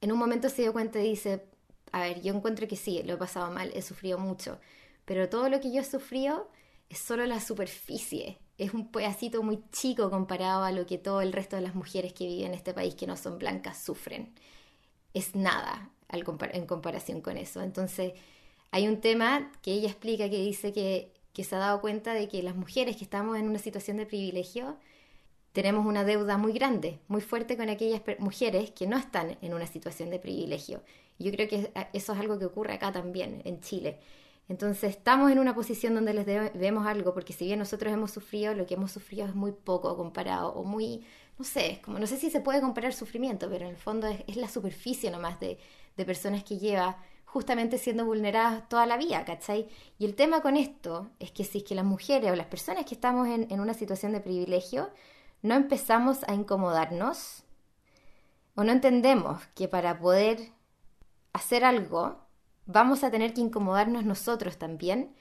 en 0.00 0.12
un 0.12 0.18
momento 0.18 0.48
se 0.48 0.62
dio 0.62 0.72
cuenta 0.72 1.00
y 1.00 1.10
dice, 1.10 1.44
a 1.92 2.00
ver, 2.00 2.20
yo 2.22 2.34
encuentro 2.34 2.66
que 2.68 2.76
sí, 2.76 3.02
lo 3.04 3.14
he 3.14 3.16
pasado 3.16 3.50
mal, 3.52 3.70
he 3.74 3.82
sufrido 3.82 4.18
mucho, 4.18 4.60
pero 5.04 5.28
todo 5.28 5.48
lo 5.48 5.60
que 5.60 5.72
yo 5.72 5.80
he 5.80 5.84
sufrido 5.84 6.50
es 6.88 6.98
solo 6.98 7.26
la 7.26 7.40
superficie, 7.40 8.38
es 8.60 8.74
un 8.74 8.88
pedacito 8.88 9.42
muy 9.42 9.62
chico 9.72 10.10
comparado 10.10 10.64
a 10.64 10.72
lo 10.72 10.86
que 10.86 10.98
todo 10.98 11.22
el 11.22 11.32
resto 11.32 11.56
de 11.56 11.62
las 11.62 11.74
mujeres 11.74 12.12
que 12.12 12.26
viven 12.26 12.48
en 12.48 12.54
este 12.54 12.74
país 12.74 12.94
que 12.94 13.06
no 13.06 13.16
son 13.16 13.38
blancas 13.38 13.82
sufren. 13.82 14.34
Es 15.14 15.34
nada 15.34 15.90
en 16.10 16.66
comparación 16.66 17.22
con 17.22 17.36
eso. 17.38 17.62
Entonces, 17.62 18.12
hay 18.70 18.86
un 18.86 19.00
tema 19.00 19.50
que 19.62 19.72
ella 19.72 19.88
explica 19.88 20.28
que 20.28 20.38
dice 20.38 20.72
que, 20.72 21.10
que 21.32 21.42
se 21.42 21.56
ha 21.56 21.58
dado 21.58 21.80
cuenta 21.80 22.12
de 22.12 22.28
que 22.28 22.42
las 22.42 22.54
mujeres 22.54 22.96
que 22.96 23.04
estamos 23.04 23.38
en 23.38 23.48
una 23.48 23.58
situación 23.58 23.96
de 23.96 24.06
privilegio 24.06 24.76
tenemos 25.52 25.86
una 25.86 26.04
deuda 26.04 26.36
muy 26.36 26.52
grande, 26.52 26.98
muy 27.08 27.22
fuerte 27.22 27.56
con 27.56 27.70
aquellas 27.70 28.02
mujeres 28.18 28.70
que 28.72 28.86
no 28.86 28.96
están 28.98 29.38
en 29.40 29.54
una 29.54 29.66
situación 29.66 30.10
de 30.10 30.18
privilegio. 30.18 30.82
Yo 31.18 31.32
creo 31.32 31.48
que 31.48 31.72
eso 31.92 32.12
es 32.12 32.18
algo 32.18 32.38
que 32.38 32.44
ocurre 32.44 32.74
acá 32.74 32.92
también, 32.92 33.42
en 33.44 33.60
Chile. 33.60 33.98
Entonces 34.50 34.90
estamos 34.90 35.30
en 35.30 35.38
una 35.38 35.54
posición 35.54 35.94
donde 35.94 36.12
les 36.12 36.26
debemos 36.26 36.84
algo, 36.84 37.14
porque 37.14 37.32
si 37.32 37.44
bien 37.44 37.60
nosotros 37.60 37.92
hemos 37.92 38.10
sufrido, 38.10 38.52
lo 38.52 38.66
que 38.66 38.74
hemos 38.74 38.90
sufrido 38.90 39.24
es 39.24 39.32
muy 39.32 39.52
poco 39.52 39.96
comparado, 39.96 40.52
o 40.54 40.64
muy, 40.64 41.06
no 41.38 41.44
sé, 41.44 41.80
como 41.84 42.00
no 42.00 42.06
sé 42.08 42.16
si 42.16 42.30
se 42.30 42.40
puede 42.40 42.60
comparar 42.60 42.92
sufrimiento, 42.92 43.48
pero 43.48 43.66
en 43.66 43.70
el 43.70 43.76
fondo 43.76 44.08
es, 44.08 44.36
la 44.36 44.48
superficie 44.48 45.08
nomás 45.12 45.38
de, 45.38 45.60
de 45.96 46.04
personas 46.04 46.42
que 46.42 46.58
lleva 46.58 46.98
justamente 47.26 47.78
siendo 47.78 48.04
vulneradas 48.04 48.68
toda 48.68 48.86
la 48.86 48.96
vida, 48.96 49.24
¿cachai? 49.24 49.68
Y 50.00 50.04
el 50.04 50.16
tema 50.16 50.42
con 50.42 50.56
esto 50.56 51.12
es 51.20 51.30
que 51.30 51.44
si 51.44 51.58
es 51.58 51.64
que 51.64 51.76
las 51.76 51.84
mujeres 51.84 52.32
o 52.32 52.34
las 52.34 52.48
personas 52.48 52.84
que 52.86 52.96
estamos 52.96 53.28
en, 53.28 53.46
en 53.52 53.60
una 53.60 53.74
situación 53.74 54.10
de 54.10 54.20
privilegio 54.20 54.90
no 55.42 55.54
empezamos 55.54 56.24
a 56.26 56.34
incomodarnos 56.34 57.44
o 58.56 58.64
no 58.64 58.72
entendemos 58.72 59.46
que 59.54 59.68
para 59.68 60.00
poder 60.00 60.50
hacer 61.32 61.62
algo 61.64 62.29
vamos 62.72 63.04
a 63.04 63.10
tener 63.10 63.34
que 63.34 63.40
incomodarnos 63.40 64.04
nosotros 64.04 64.58
también. 64.58 65.14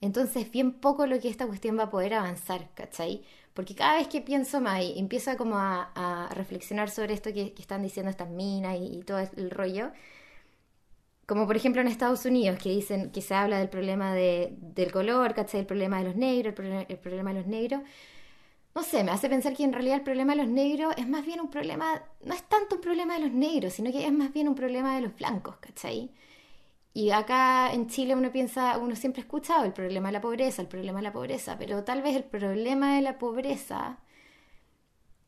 Entonces, 0.00 0.50
bien 0.50 0.72
poco 0.72 1.06
lo 1.06 1.20
que 1.20 1.28
esta 1.28 1.46
cuestión 1.46 1.78
va 1.78 1.84
a 1.84 1.90
poder 1.90 2.14
avanzar, 2.14 2.68
¿cachai? 2.74 3.22
Porque 3.54 3.74
cada 3.74 3.96
vez 3.98 4.08
que 4.08 4.20
pienso 4.20 4.60
más 4.60 4.82
y 4.82 4.98
empiezo 4.98 5.36
como 5.36 5.56
a, 5.56 6.28
reflexionar 6.34 6.90
sobre 6.90 7.14
esto 7.14 7.32
que, 7.32 7.54
están 7.58 7.82
diciendo 7.82 8.10
estas 8.10 8.28
minas 8.30 8.76
y, 8.80 9.02
todo 9.04 9.18
el 9.36 9.50
rollo, 9.50 9.92
como 11.26 11.46
por 11.46 11.56
ejemplo 11.56 11.80
en 11.80 11.88
Estados 11.88 12.24
Unidos, 12.26 12.58
que 12.58 12.70
dicen 12.70 13.10
que 13.10 13.22
se 13.22 13.34
habla 13.34 13.58
del 13.58 13.68
problema 13.70 14.12
de, 14.14 14.54
del 14.58 14.92
color, 14.92 15.34
¿cachai? 15.34 15.60
El 15.60 15.66
problema 15.66 15.98
de 15.98 16.04
los 16.04 16.16
negros, 16.16 16.54
el 16.58 16.86
el 16.88 16.98
problema 16.98 17.32
de 17.32 17.40
los 17.40 17.46
negros. 17.46 17.82
No 18.74 18.82
sé, 18.82 19.04
me 19.04 19.12
hace 19.12 19.28
pensar 19.28 19.54
que 19.56 19.64
en 19.64 19.72
realidad 19.72 19.98
el 19.98 20.02
problema 20.02 20.34
de 20.34 20.42
los 20.42 20.50
negros 20.50 20.94
es 20.98 21.08
más 21.08 21.24
bien 21.24 21.40
un 21.40 21.48
problema, 21.50 22.02
no 22.24 22.34
es 22.34 22.42
tanto 22.44 22.76
un 22.76 22.80
problema 22.80 23.14
de 23.14 23.20
los 23.20 23.32
negros, 23.32 23.72
sino 23.74 23.92
que 23.92 24.04
es 24.04 24.12
más 24.12 24.32
bien 24.32 24.48
un 24.48 24.56
problema 24.56 24.96
de 24.96 25.02
los 25.02 25.14
blancos, 25.16 25.56
¿cachai? 25.58 26.10
Y 26.94 27.10
acá 27.10 27.72
en 27.72 27.88
Chile 27.88 28.14
uno 28.14 28.30
piensa, 28.30 28.78
uno 28.78 28.94
siempre 28.94 29.20
ha 29.20 29.24
escuchado 29.24 29.64
el 29.64 29.72
problema 29.72 30.08
de 30.08 30.12
la 30.12 30.20
pobreza, 30.20 30.62
el 30.62 30.68
problema 30.68 31.00
de 31.00 31.02
la 31.02 31.12
pobreza, 31.12 31.58
pero 31.58 31.82
tal 31.82 32.02
vez 32.02 32.14
el 32.14 32.22
problema 32.22 32.94
de 32.94 33.02
la 33.02 33.18
pobreza 33.18 33.98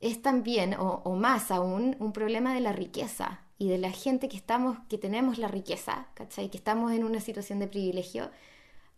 es 0.01 0.23
también, 0.23 0.75
o, 0.79 1.17
más 1.17 1.51
aún, 1.51 1.97
un 1.99 2.13
problema 2.13 2.55
de 2.55 2.61
la 2.61 2.73
riqueza 2.73 3.41
y 3.59 3.69
de 3.69 3.79
la 3.79 3.91
gente 3.91 4.29
que 4.29 4.37
estamos, 4.37 4.79
que 4.89 4.97
tenemos 4.99 5.39
la 5.39 5.49
riqueza, 5.49 6.07
¿cachai? 6.15 6.51
Que 6.51 6.59
estamos 6.59 6.93
en 6.93 7.03
una 7.03 7.21
situación 7.21 7.59
de 7.59 7.67
privilegio, 7.67 8.31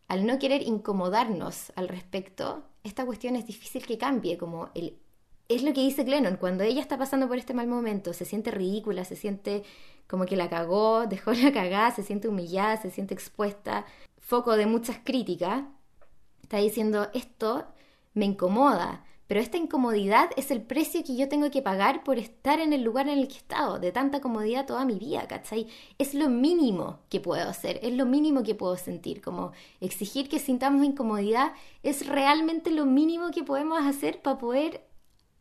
al 0.09 0.27
no 0.27 0.39
querer 0.39 0.63
incomodarnos 0.63 1.73
al 1.75 1.89
respecto, 1.89 2.65
esta 2.85 3.07
cuestión 3.07 3.37
es 3.37 3.47
difícil 3.47 3.87
que 3.87 3.99
cambie, 3.99 4.37
como 4.39 4.71
el... 4.75 4.99
Es 5.49 5.63
lo 5.63 5.73
que 5.73 5.81
dice 5.81 6.05
Glennon, 6.05 6.37
cuando 6.37 6.65
ella 6.65 6.83
está 6.83 6.99
pasando 6.99 7.29
por 7.29 7.39
este 7.39 7.55
mal 7.55 7.67
momento, 7.67 8.13
se 8.13 8.27
siente 8.27 8.51
ridícula, 8.51 9.05
se 9.07 9.17
siente 9.17 9.65
como 10.09 10.27
que 10.27 10.37
la 10.37 10.51
cagó, 10.51 11.07
dejó 11.09 11.33
la 11.33 11.53
cagada, 11.53 11.93
se 11.93 12.03
siente 12.03 12.29
humillada, 12.29 12.77
se 12.77 12.91
siente 12.91 13.15
expuesta, 13.15 13.87
foco 14.19 14.57
de 14.57 14.67
muchas 14.67 14.99
críticas, 15.05 15.65
está 16.43 16.59
diciendo, 16.59 17.09
esto 17.15 17.67
me 18.15 18.25
incomoda, 18.25 19.05
pero 19.29 19.41
esta 19.41 19.59
incomodidad 19.59 20.31
es 20.37 20.51
el 20.51 20.63
precio 20.63 21.05
que 21.05 21.15
yo 21.15 21.29
tengo 21.29 21.51
que 21.51 21.61
pagar 21.61 22.03
por 22.03 22.19
estar 22.19 22.61
en 22.61 22.73
el 22.73 22.83
lugar 22.83 23.09
en 23.09 23.19
el 23.19 23.29
que 23.29 23.35
he 23.35 23.37
estado, 23.37 23.79
de 23.79 23.93
tanta 23.93 24.23
comodidad 24.23 24.67
toda 24.67 24.87
mi 24.87 24.99
vida, 24.99 25.29
¿cachai? 25.29 25.69
Es 25.99 26.15
lo 26.15 26.31
mínimo 26.31 27.01
que 27.11 27.21
puedo 27.21 27.47
hacer, 27.47 27.79
es 27.83 27.93
lo 27.93 28.07
mínimo 28.07 28.43
que 28.43 28.55
puedo 28.55 28.79
sentir, 28.79 29.21
como 29.21 29.53
exigir 29.81 30.31
que 30.31 30.39
sintamos 30.39 30.83
incomodidad 30.83 31.53
es 31.83 32.07
realmente 32.07 32.71
lo 32.71 32.87
mínimo 32.87 33.31
que 33.31 33.45
podemos 33.45 33.83
hacer 33.83 34.23
para 34.23 34.39
poder 34.39 34.89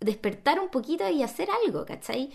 despertar 0.02 0.60
un 0.60 0.68
poquito 0.68 1.10
y 1.10 1.24
hacer 1.24 1.48
algo, 1.66 1.86
¿cachai? 1.86 2.32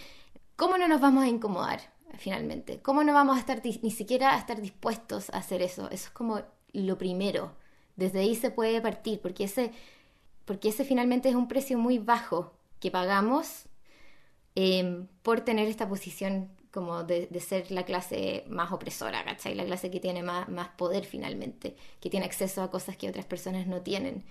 ¿Cómo 0.56 0.78
no 0.78 0.88
nos 0.88 1.02
vamos 1.02 1.24
a 1.24 1.28
incomodar 1.28 1.91
finalmente? 2.18 2.80
¿Cómo 2.80 3.04
no 3.04 3.12
vamos 3.12 3.36
a 3.36 3.40
estar 3.40 3.62
ni 3.64 3.90
siquiera 3.90 4.34
a 4.34 4.38
estar 4.38 4.60
dispuestos 4.60 5.30
a 5.30 5.38
hacer 5.38 5.62
eso? 5.62 5.86
Eso 5.90 6.06
es 6.06 6.10
como 6.10 6.42
lo 6.72 6.98
primero. 6.98 7.52
Desde 7.96 8.20
ahí 8.20 8.34
se 8.34 8.50
puede 8.50 8.80
partir, 8.80 9.20
porque 9.20 9.44
ese 9.44 9.72
porque 10.44 10.68
ese 10.68 10.84
finalmente 10.84 11.28
es 11.28 11.34
un 11.34 11.48
precio 11.48 11.78
muy 11.78 11.98
bajo 11.98 12.52
que 12.80 12.90
pagamos 12.90 13.66
em, 14.54 15.06
por 15.22 15.40
tener 15.42 15.68
esta 15.68 15.88
posición 15.88 16.50
como 16.72 17.04
de, 17.04 17.28
ser 17.40 17.70
la 17.70 17.84
clase 17.84 18.44
más 18.48 18.72
opresora, 18.72 19.24
¿cachai? 19.24 19.54
La 19.54 19.64
clase 19.64 19.90
que 19.90 20.00
tiene 20.00 20.22
más, 20.22 20.48
más, 20.48 20.68
poder 20.70 21.04
finalmente, 21.04 21.76
que 22.00 22.10
tiene 22.10 22.26
acceso 22.26 22.62
a 22.62 22.70
cosas 22.70 22.96
que 22.96 23.08
otras 23.08 23.26
personas 23.26 23.66
no 23.66 23.82
tienen. 23.82 24.24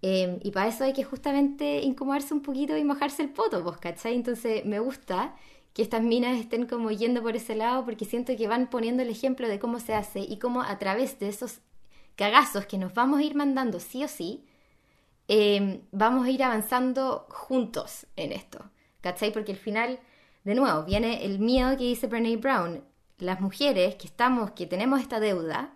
Em, 0.00 0.38
y 0.42 0.50
para 0.52 0.68
eso 0.68 0.84
hay 0.84 0.92
que 0.92 1.04
justamente 1.04 1.80
incomodarse 1.82 2.34
un 2.34 2.42
poquito 2.42 2.76
y 2.76 2.84
mojarse 2.84 3.22
el 3.22 3.30
poto, 3.30 3.62
¿vos, 3.62 3.78
¿cachai? 3.78 4.14
Entonces 4.14 4.64
me 4.64 4.78
gusta 4.80 5.36
que 5.72 5.82
estas 5.82 6.02
minas 6.02 6.38
estén 6.38 6.66
como 6.66 6.90
yendo 6.90 7.22
por 7.22 7.36
ese 7.36 7.54
lado 7.54 7.84
porque 7.84 8.04
siento 8.04 8.36
que 8.36 8.48
van 8.48 8.68
poniendo 8.68 9.02
el 9.02 9.10
ejemplo 9.10 9.48
de 9.48 9.58
cómo 9.58 9.80
se 9.80 9.94
hace 9.94 10.20
y 10.20 10.38
cómo 10.38 10.62
a 10.62 10.78
través 10.78 11.18
de 11.18 11.28
esos 11.28 11.60
cagazos 12.16 12.66
que 12.66 12.78
nos 12.78 12.92
vamos 12.92 13.20
a 13.20 13.22
ir 13.22 13.34
mandando 13.34 13.80
sí 13.80 14.04
o 14.04 14.08
sí, 14.08 14.44
Em, 15.28 15.80
vamos 15.92 16.26
a 16.26 16.30
ir 16.30 16.42
avanzando 16.42 17.26
juntos 17.30 18.06
en 18.16 18.32
esto, 18.32 18.70
¿cachai? 19.00 19.32
Porque 19.32 19.52
al 19.52 19.58
final, 19.58 20.00
de 20.44 20.54
nuevo, 20.54 20.84
viene 20.84 21.24
el 21.24 21.38
miedo 21.38 21.76
que 21.76 21.84
dice 21.84 22.06
Brené 22.06 22.36
Brown. 22.36 22.84
Las 23.18 23.40
mujeres 23.40 23.94
que 23.94 24.06
estamos, 24.06 24.50
que 24.50 24.66
tenemos 24.66 25.00
esta 25.00 25.20
deuda, 25.20 25.74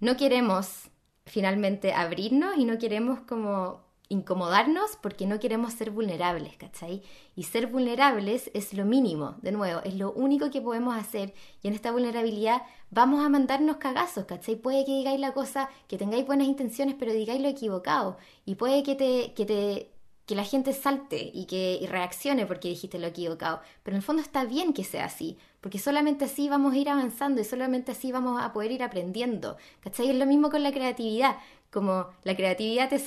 no 0.00 0.16
queremos 0.16 0.90
finalmente 1.24 1.92
abrirnos 1.92 2.56
y 2.58 2.64
no 2.64 2.78
queremos 2.78 3.20
como 3.20 3.87
incomodarnos 4.08 4.96
porque 5.02 5.26
no 5.26 5.38
queremos 5.38 5.74
ser 5.74 5.90
vulnerables, 5.90 6.56
¿cachai? 6.56 7.02
Y 7.36 7.44
ser 7.44 7.66
vulnerables 7.66 8.50
es 8.54 8.72
lo 8.72 8.84
mínimo, 8.84 9.36
de 9.42 9.52
nuevo, 9.52 9.82
es 9.84 9.94
lo 9.94 10.12
único 10.12 10.50
que 10.50 10.62
podemos 10.62 10.96
hacer 10.96 11.34
y 11.62 11.68
en 11.68 11.74
esta 11.74 11.92
vulnerabilidad 11.92 12.62
vamos 12.90 13.24
a 13.24 13.28
mandarnos 13.28 13.76
cagazos, 13.76 14.24
¿cachai? 14.24 14.56
Puede 14.56 14.84
que 14.84 14.92
digáis 14.92 15.20
la 15.20 15.32
cosa, 15.32 15.68
que 15.88 15.98
tengáis 15.98 16.26
buenas 16.26 16.48
intenciones, 16.48 16.96
pero 16.98 17.12
digáis 17.12 17.40
lo 17.42 17.48
equivocado 17.48 18.16
y 18.46 18.54
puede 18.54 18.82
que 18.82 18.94
te, 18.94 19.34
que 19.34 19.44
te 19.44 19.90
que 20.28 20.34
la 20.34 20.44
gente 20.44 20.74
salte 20.74 21.30
y 21.32 21.46
que 21.46 21.86
reaccione 21.90 22.44
porque 22.44 22.68
dijiste 22.68 22.98
lo 22.98 23.06
equivocado. 23.06 23.62
Pero 23.82 23.94
en 23.94 24.00
el 24.00 24.02
fondo 24.02 24.20
está 24.20 24.44
bien 24.44 24.74
que 24.74 24.84
sea 24.84 25.06
así, 25.06 25.38
porque 25.62 25.78
solamente 25.78 26.26
así 26.26 26.50
vamos 26.50 26.74
a 26.74 26.76
ir 26.76 26.90
avanzando 26.90 27.40
y 27.40 27.44
solamente 27.44 27.92
así 27.92 28.12
vamos 28.12 28.38
a 28.38 28.52
poder 28.52 28.70
ir 28.70 28.82
aprendiendo. 28.82 29.56
¿Cachai? 29.80 30.10
Es 30.10 30.16
lo 30.16 30.26
mismo 30.26 30.50
con 30.50 30.62
la 30.62 30.70
creatividad. 30.70 31.38
Como 31.70 32.06
la 32.24 32.34
creatividad 32.34 32.88
te, 32.88 32.98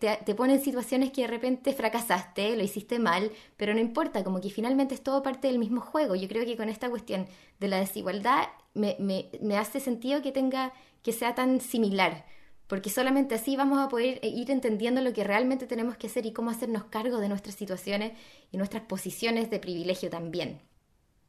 te, 0.00 0.18
te, 0.24 0.34
pone 0.34 0.54
en 0.54 0.64
situaciones 0.64 1.12
que 1.12 1.22
de 1.22 1.28
repente 1.28 1.72
fracasaste, 1.72 2.56
lo 2.56 2.64
hiciste 2.64 2.98
mal, 2.98 3.30
pero 3.56 3.72
no 3.72 3.80
importa, 3.80 4.24
como 4.24 4.40
que 4.40 4.50
finalmente 4.50 4.94
es 4.94 5.02
todo 5.02 5.22
parte 5.22 5.46
del 5.46 5.60
mismo 5.60 5.80
juego. 5.80 6.16
Yo 6.16 6.26
creo 6.26 6.44
que 6.44 6.56
con 6.56 6.68
esta 6.68 6.90
cuestión 6.90 7.26
de 7.60 7.68
la 7.68 7.78
desigualdad 7.78 8.48
me, 8.74 8.96
me, 8.98 9.30
me 9.40 9.56
hace 9.56 9.78
sentido 9.78 10.22
que 10.22 10.32
tenga, 10.32 10.72
que 11.02 11.12
sea 11.12 11.34
tan 11.34 11.60
similar 11.60 12.24
porque 12.70 12.88
solamente 12.88 13.34
así 13.34 13.56
vamos 13.56 13.80
a 13.80 13.88
poder 13.88 14.20
ir 14.22 14.48
entendiendo 14.48 15.00
lo 15.00 15.12
que 15.12 15.24
realmente 15.24 15.66
tenemos 15.66 15.96
que 15.96 16.06
hacer 16.06 16.24
y 16.24 16.32
cómo 16.32 16.50
hacernos 16.50 16.84
cargo 16.84 17.18
de 17.18 17.28
nuestras 17.28 17.56
situaciones 17.56 18.12
y 18.52 18.58
nuestras 18.58 18.84
posiciones 18.84 19.50
de 19.50 19.58
privilegio 19.58 20.08
también. 20.08 20.60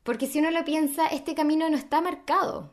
Porque 0.04 0.28
si 0.28 0.38
uno 0.38 0.52
lo 0.52 0.64
piensa, 0.64 1.08
este 1.08 1.34
camino 1.34 1.68
no 1.68 1.78
está 1.78 2.00
marcado. 2.00 2.72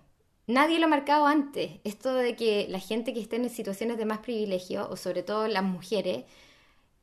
Nadie 0.49 0.79
lo 0.79 0.87
ha 0.87 0.89
marcado 0.89 1.27
antes. 1.27 1.73
Esto 1.85 2.15
de 2.15 2.35
que 2.35 2.67
la 2.71 2.81
gente 2.81 3.13
que 3.13 3.21
esté 3.21 3.37
en 3.37 3.51
situaciones 3.51 3.99
de 3.99 4.07
más 4.07 4.21
privilegio, 4.21 4.89
o 4.91 4.97
sobre 4.97 5.23
todo 5.23 5.47
las 5.47 5.63
mujeres, 5.63 6.25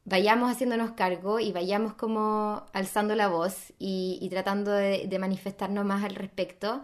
vayamos 0.03 0.51
haciéndonos 0.51 0.91
cargo 0.93 1.39
y 1.39 1.51
vayamos 1.51 1.93
como 1.93 2.65
alzando 2.73 3.15
la 3.15 3.27
voz 3.27 3.71
y, 3.79 4.27
tratando 4.31 4.71
de, 4.71 5.17
manifestarnos 5.19 5.85
más 5.85 6.03
al 6.03 6.15
respecto, 6.15 6.81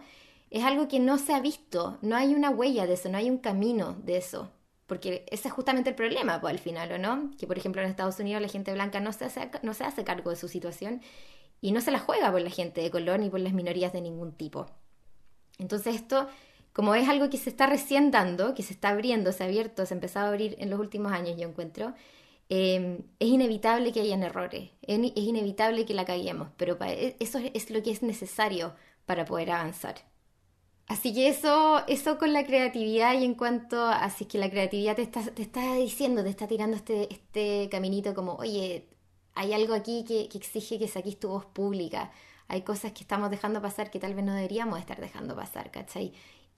es 0.50 0.64
algo 0.64 0.86
que 0.88 1.00
no 1.00 1.18
se 1.18 1.34
ha 1.34 1.40
visto. 1.40 1.98
No 2.00 2.16
hay 2.16 2.34
una 2.34 2.50
huella 2.50 2.86
de 2.86 2.94
eso, 2.94 3.08
no 3.08 3.18
hay 3.18 3.28
un 3.28 3.38
camino 3.38 3.96
de 4.04 4.18
eso. 4.18 4.50
Porque 4.86 5.26
ese 5.30 5.48
es 5.48 5.54
justamente 5.54 5.90
el 5.90 5.96
problema, 5.96 6.40
pues, 6.40 6.52
al 6.52 6.60
final, 6.60 6.92
¿o 6.92 6.98
no? 6.98 7.32
Que, 7.38 7.46
por 7.48 7.58
ejemplo, 7.58 7.82
en 7.82 7.88
Estados 7.88 8.20
Unidos 8.20 8.40
la 8.40 8.48
gente 8.48 8.72
blanca 8.72 9.00
no 9.00 9.12
se 9.12 9.24
hace 9.24 10.04
cargo 10.04 10.30
de 10.30 10.36
su 10.36 10.48
situación 10.48 11.02
y 11.60 11.72
no 11.72 11.80
se 11.80 11.90
la 11.90 11.98
juega 11.98 12.30
por 12.30 12.40
la 12.42 12.50
gente 12.50 12.82
de 12.82 12.90
color 12.90 13.18
ni 13.18 13.30
por 13.30 13.40
las 13.40 13.52
minorías 13.52 13.92
de 13.92 14.00
ningún 14.00 14.32
tipo. 14.32 14.66
Entonces 15.58 15.94
esto, 15.94 16.28
como 16.72 16.94
es 16.94 17.08
algo 17.08 17.30
que 17.30 17.38
se 17.38 17.50
está 17.50 17.66
recién 17.66 18.10
dando, 18.10 18.54
que 18.54 18.62
se 18.62 18.72
está 18.72 18.90
abriendo, 18.90 19.32
se 19.32 19.42
ha 19.42 19.46
abierto, 19.46 19.84
se 19.86 19.94
ha 19.94 19.96
empezado 19.96 20.26
a 20.26 20.28
abrir 20.30 20.56
en 20.58 20.70
los 20.70 20.80
últimos 20.80 21.12
años, 21.12 21.36
yo 21.38 21.48
encuentro, 21.48 21.94
em, 22.48 22.98
es 23.18 23.28
inevitable 23.28 23.92
que 23.92 24.00
hayan 24.00 24.22
errores, 24.22 24.70
es, 24.82 24.98
inevitable 25.16 25.84
que 25.86 25.94
la 25.94 26.04
caguemos, 26.04 26.48
pero 26.56 26.78
e, 26.82 27.16
eso 27.20 27.38
es 27.38 27.70
lo 27.70 27.82
que 27.82 27.90
es 27.90 28.02
necesario 28.02 28.74
para 29.06 29.24
poder 29.24 29.50
avanzar. 29.50 29.96
Así 30.88 31.14
que 31.14 31.28
eso, 31.28 31.82
eso 31.88 32.18
con 32.18 32.32
la 32.32 32.44
creatividad 32.44 33.14
y 33.14 33.24
en 33.24 33.34
cuanto, 33.34 33.82
así 33.86 34.26
que 34.26 34.38
la 34.38 34.50
creatividad 34.50 34.96
te 34.96 35.02
está, 35.02 35.22
te 35.22 35.42
está 35.42 35.76
diciendo, 35.76 36.22
te 36.22 36.30
está 36.30 36.46
tirando 36.46 36.76
este, 36.76 37.12
este 37.12 37.68
caminito 37.70 38.14
como, 38.14 38.34
oye, 38.34 38.88
hay 39.34 39.52
algo 39.54 39.74
aquí 39.74 40.04
que, 40.06 40.28
que 40.28 40.38
exige 40.38 40.78
que 40.78 40.88
saquís 40.88 41.18
tu 41.18 41.28
voz 41.28 41.46
pública, 41.46 42.10
hay 42.48 42.62
cosas 42.62 42.92
que 42.92 43.00
estamos 43.00 43.30
dejando 43.30 43.62
pasar 43.62 43.90
que 43.90 43.98
tal 43.98 44.14
vez 44.14 44.24
no 44.24 44.34
deberíamos 44.34 44.78
estar 44.80 45.00
dejando 45.00 45.34
pasar, 45.34 45.70
¿cachai? 45.70 46.12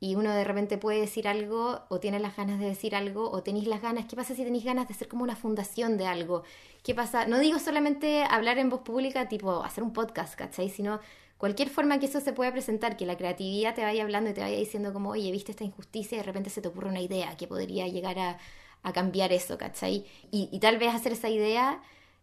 Y 0.05 0.17
uno 0.17 0.35
de 0.35 0.45
repente 0.45 0.77
puede 0.77 1.01
decir 1.01 1.27
algo 1.27 1.81
o 1.89 1.99
tiene 1.99 2.19
las 2.21 2.37
ganas 2.37 2.61
de 2.61 2.67
decir 2.67 2.95
algo 2.95 3.31
o 3.31 3.43
tenéis 3.43 3.67
las 3.67 3.81
ganas, 3.81 4.05
¿qué 4.05 4.17
pasa 4.17 4.35
si 4.35 4.45
tenéis 4.45 4.63
ganas 4.63 4.87
de 4.87 4.93
ser 4.93 5.09
como 5.09 5.23
una 5.25 5.35
fundación 5.35 5.97
de 5.97 6.07
algo? 6.07 6.43
¿Qué 6.83 6.95
pasa? 6.95 7.27
No 7.27 7.39
digo 7.39 7.59
solamente 7.59 8.23
hablar 8.23 8.59
en 8.59 8.69
voz 8.69 8.83
pública, 8.83 9.31
tipo 9.31 9.65
hacer 9.65 9.83
un 9.83 9.95
podcast, 9.95 10.35
¿cachai? 10.35 10.69
Sino 10.69 11.01
cualquier 11.39 11.71
forma 11.71 11.99
que 12.01 12.05
eso 12.05 12.21
se 12.21 12.35
pueda 12.35 12.53
presentar, 12.53 12.99
que 12.99 13.07
la 13.07 13.17
creatividad 13.17 13.75
te 13.75 13.81
vaya 13.81 14.03
hablando 14.03 14.29
y 14.29 14.35
te 14.35 14.43
vaya 14.43 14.59
diciendo 14.59 14.93
como, 14.93 15.09
oye, 15.09 15.33
viste 15.33 15.53
esta 15.53 15.65
injusticia 15.65 16.17
y 16.17 16.19
de 16.19 16.25
repente 16.25 16.51
se 16.51 16.61
te 16.61 16.69
ocurre 16.69 16.91
una 16.91 17.01
idea 17.01 17.35
que 17.39 17.47
podría 17.47 17.89
llegar 17.89 18.19
a, 18.19 18.39
cambiar 18.93 19.33
eso, 19.33 19.57
¿cachai? 19.57 20.05
Y, 20.31 20.59
tal 20.59 20.77
vez 20.77 20.95
hacer 20.95 21.13
esa 21.13 21.31
idea 21.31 21.81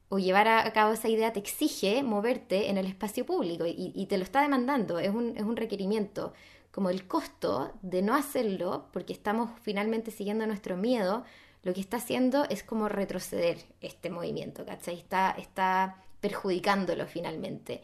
o 0.10 0.20
llevar 0.20 0.48
a 0.48 0.72
cabo 0.72 0.94
esa 0.94 1.10
idea 1.10 1.34
te 1.34 1.39
exige 1.39 2.04
moverte 2.04 2.70
en 2.70 2.78
el 2.78 2.86
espacio 2.86 3.26
público 3.26 3.65
y, 3.65 4.06
te 4.06 4.20
lo 4.20 4.24
está 4.24 4.44
demandando, 4.44 5.00
es 5.00 5.10
un, 5.10 5.36
es 5.36 5.44
un 5.44 5.56
requerimiento. 5.56 6.34
Como 6.71 6.89
el 6.89 7.07
costo 7.07 7.73
de 7.81 8.01
no 8.01 8.15
hacerlo, 8.15 8.88
porque 8.93 9.13
estamos 9.13 9.51
finalmente 9.62 10.12
siguiendo 10.12 10.47
nuestro 10.47 10.77
miedo, 10.77 11.23
lo 11.63 11.73
que 11.73 11.81
está 11.81 11.97
haciendo 11.97 12.45
es 12.49 12.63
como 12.63 12.89
retroceder 12.89 13.57
este 13.81 14.10
movimiento, 14.10 14.65
¿cachai? 14.65 14.95
Está, 14.95 15.31
está 15.31 15.97
perjudicándolo 16.19 17.05
finalmente. 17.05 17.81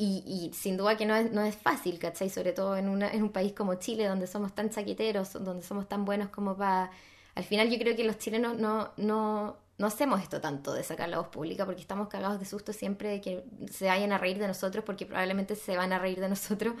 Y, 0.00 0.52
sin 0.54 0.76
duda 0.76 0.96
que 0.96 1.06
no 1.06 1.16
es, 1.16 1.32
no 1.32 1.42
es 1.42 1.56
fácil, 1.56 1.98
¿cachai? 1.98 2.30
Sobre 2.30 2.52
todo 2.52 2.76
en, 2.76 2.88
una, 2.88 3.10
en 3.10 3.24
un 3.24 3.30
país 3.30 3.52
como 3.52 3.74
Chile, 3.74 4.06
donde 4.06 4.28
somos 4.28 4.54
tan 4.54 4.70
chaqueteros, 4.70 5.32
donde 5.32 5.64
somos 5.64 5.88
tan 5.88 6.04
buenos 6.04 6.28
como 6.28 6.56
para... 6.56 6.92
Al 7.34 7.44
final 7.44 7.68
yo 7.68 7.78
creo 7.78 7.96
que 7.96 8.04
los 8.04 8.18
chilenos 8.18 8.56
no, 8.56 8.92
no, 8.96 9.56
no 9.76 9.86
hacemos 9.86 10.22
esto 10.22 10.40
tanto 10.40 10.72
de 10.72 10.84
sacar 10.84 11.08
la 11.08 11.18
voz 11.18 11.28
pública 11.28 11.64
porque 11.64 11.80
estamos 11.80 12.06
cagados 12.08 12.38
de 12.38 12.46
susto 12.46 12.72
siempre 12.72 13.08
de 13.08 13.20
que 13.20 13.44
se 13.72 13.86
vayan 13.86 14.12
a 14.12 14.18
reír 14.18 14.38
de 14.38 14.46
nosotros 14.46 14.84
porque 14.84 15.06
probablemente 15.06 15.56
se 15.56 15.76
van 15.76 15.92
a 15.92 15.98
reír 15.98 16.20
de 16.20 16.28
nosotros 16.28 16.74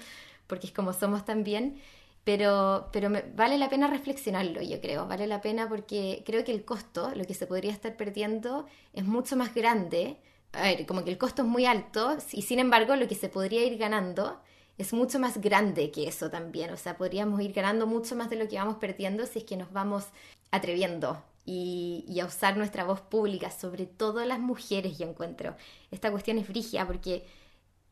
porque 0.48 0.66
es 0.66 0.72
como 0.72 0.92
somos 0.92 1.24
también. 1.24 1.80
Pero, 2.24 2.88
pero 2.92 3.10
vale 3.36 3.56
la 3.58 3.70
pena 3.70 3.86
reflexionarlo, 3.86 4.60
yo 4.62 4.80
creo. 4.80 5.06
Vale 5.06 5.26
la 5.26 5.40
pena 5.40 5.68
porque 5.68 6.22
creo 6.26 6.44
que 6.44 6.52
el 6.52 6.64
costo, 6.64 7.12
lo 7.14 7.24
que 7.24 7.34
se 7.34 7.46
podría 7.46 7.72
estar 7.72 7.96
perdiendo, 7.96 8.66
es 8.92 9.04
mucho 9.04 9.36
más 9.36 9.54
grande 9.54 10.18
a 10.52 10.62
ver, 10.62 10.86
como 10.86 11.04
que 11.04 11.10
el 11.10 11.18
costo 11.18 11.42
es 11.42 11.48
muy 11.48 11.66
alto 11.66 12.16
y 12.32 12.42
sin 12.42 12.58
embargo 12.58 12.96
lo 12.96 13.06
que 13.08 13.14
se 13.14 13.28
podría 13.28 13.64
ir 13.64 13.78
ganando 13.78 14.40
es 14.78 14.92
mucho 14.92 15.18
más 15.18 15.40
grande 15.40 15.90
que 15.90 16.08
eso 16.08 16.30
también. 16.30 16.70
O 16.70 16.76
sea, 16.76 16.96
podríamos 16.96 17.40
ir 17.40 17.52
ganando 17.52 17.86
mucho 17.86 18.14
más 18.16 18.30
de 18.30 18.36
lo 18.36 18.48
que 18.48 18.56
vamos 18.56 18.76
perdiendo 18.76 19.26
si 19.26 19.40
es 19.40 19.44
que 19.44 19.56
nos 19.56 19.72
vamos 19.72 20.06
atreviendo 20.50 21.22
y, 21.44 22.18
a 22.20 22.26
usar 22.26 22.56
nuestra 22.56 22.84
voz 22.84 23.00
pública, 23.00 23.50
sobre 23.50 23.86
todo 23.86 24.24
las 24.24 24.38
mujeres, 24.38 24.98
yo 24.98 25.06
encuentro. 25.06 25.56
Esta 25.90 26.10
cuestión 26.10 26.38
es 26.38 26.46
frigia 26.46 26.86
porque 26.86 27.26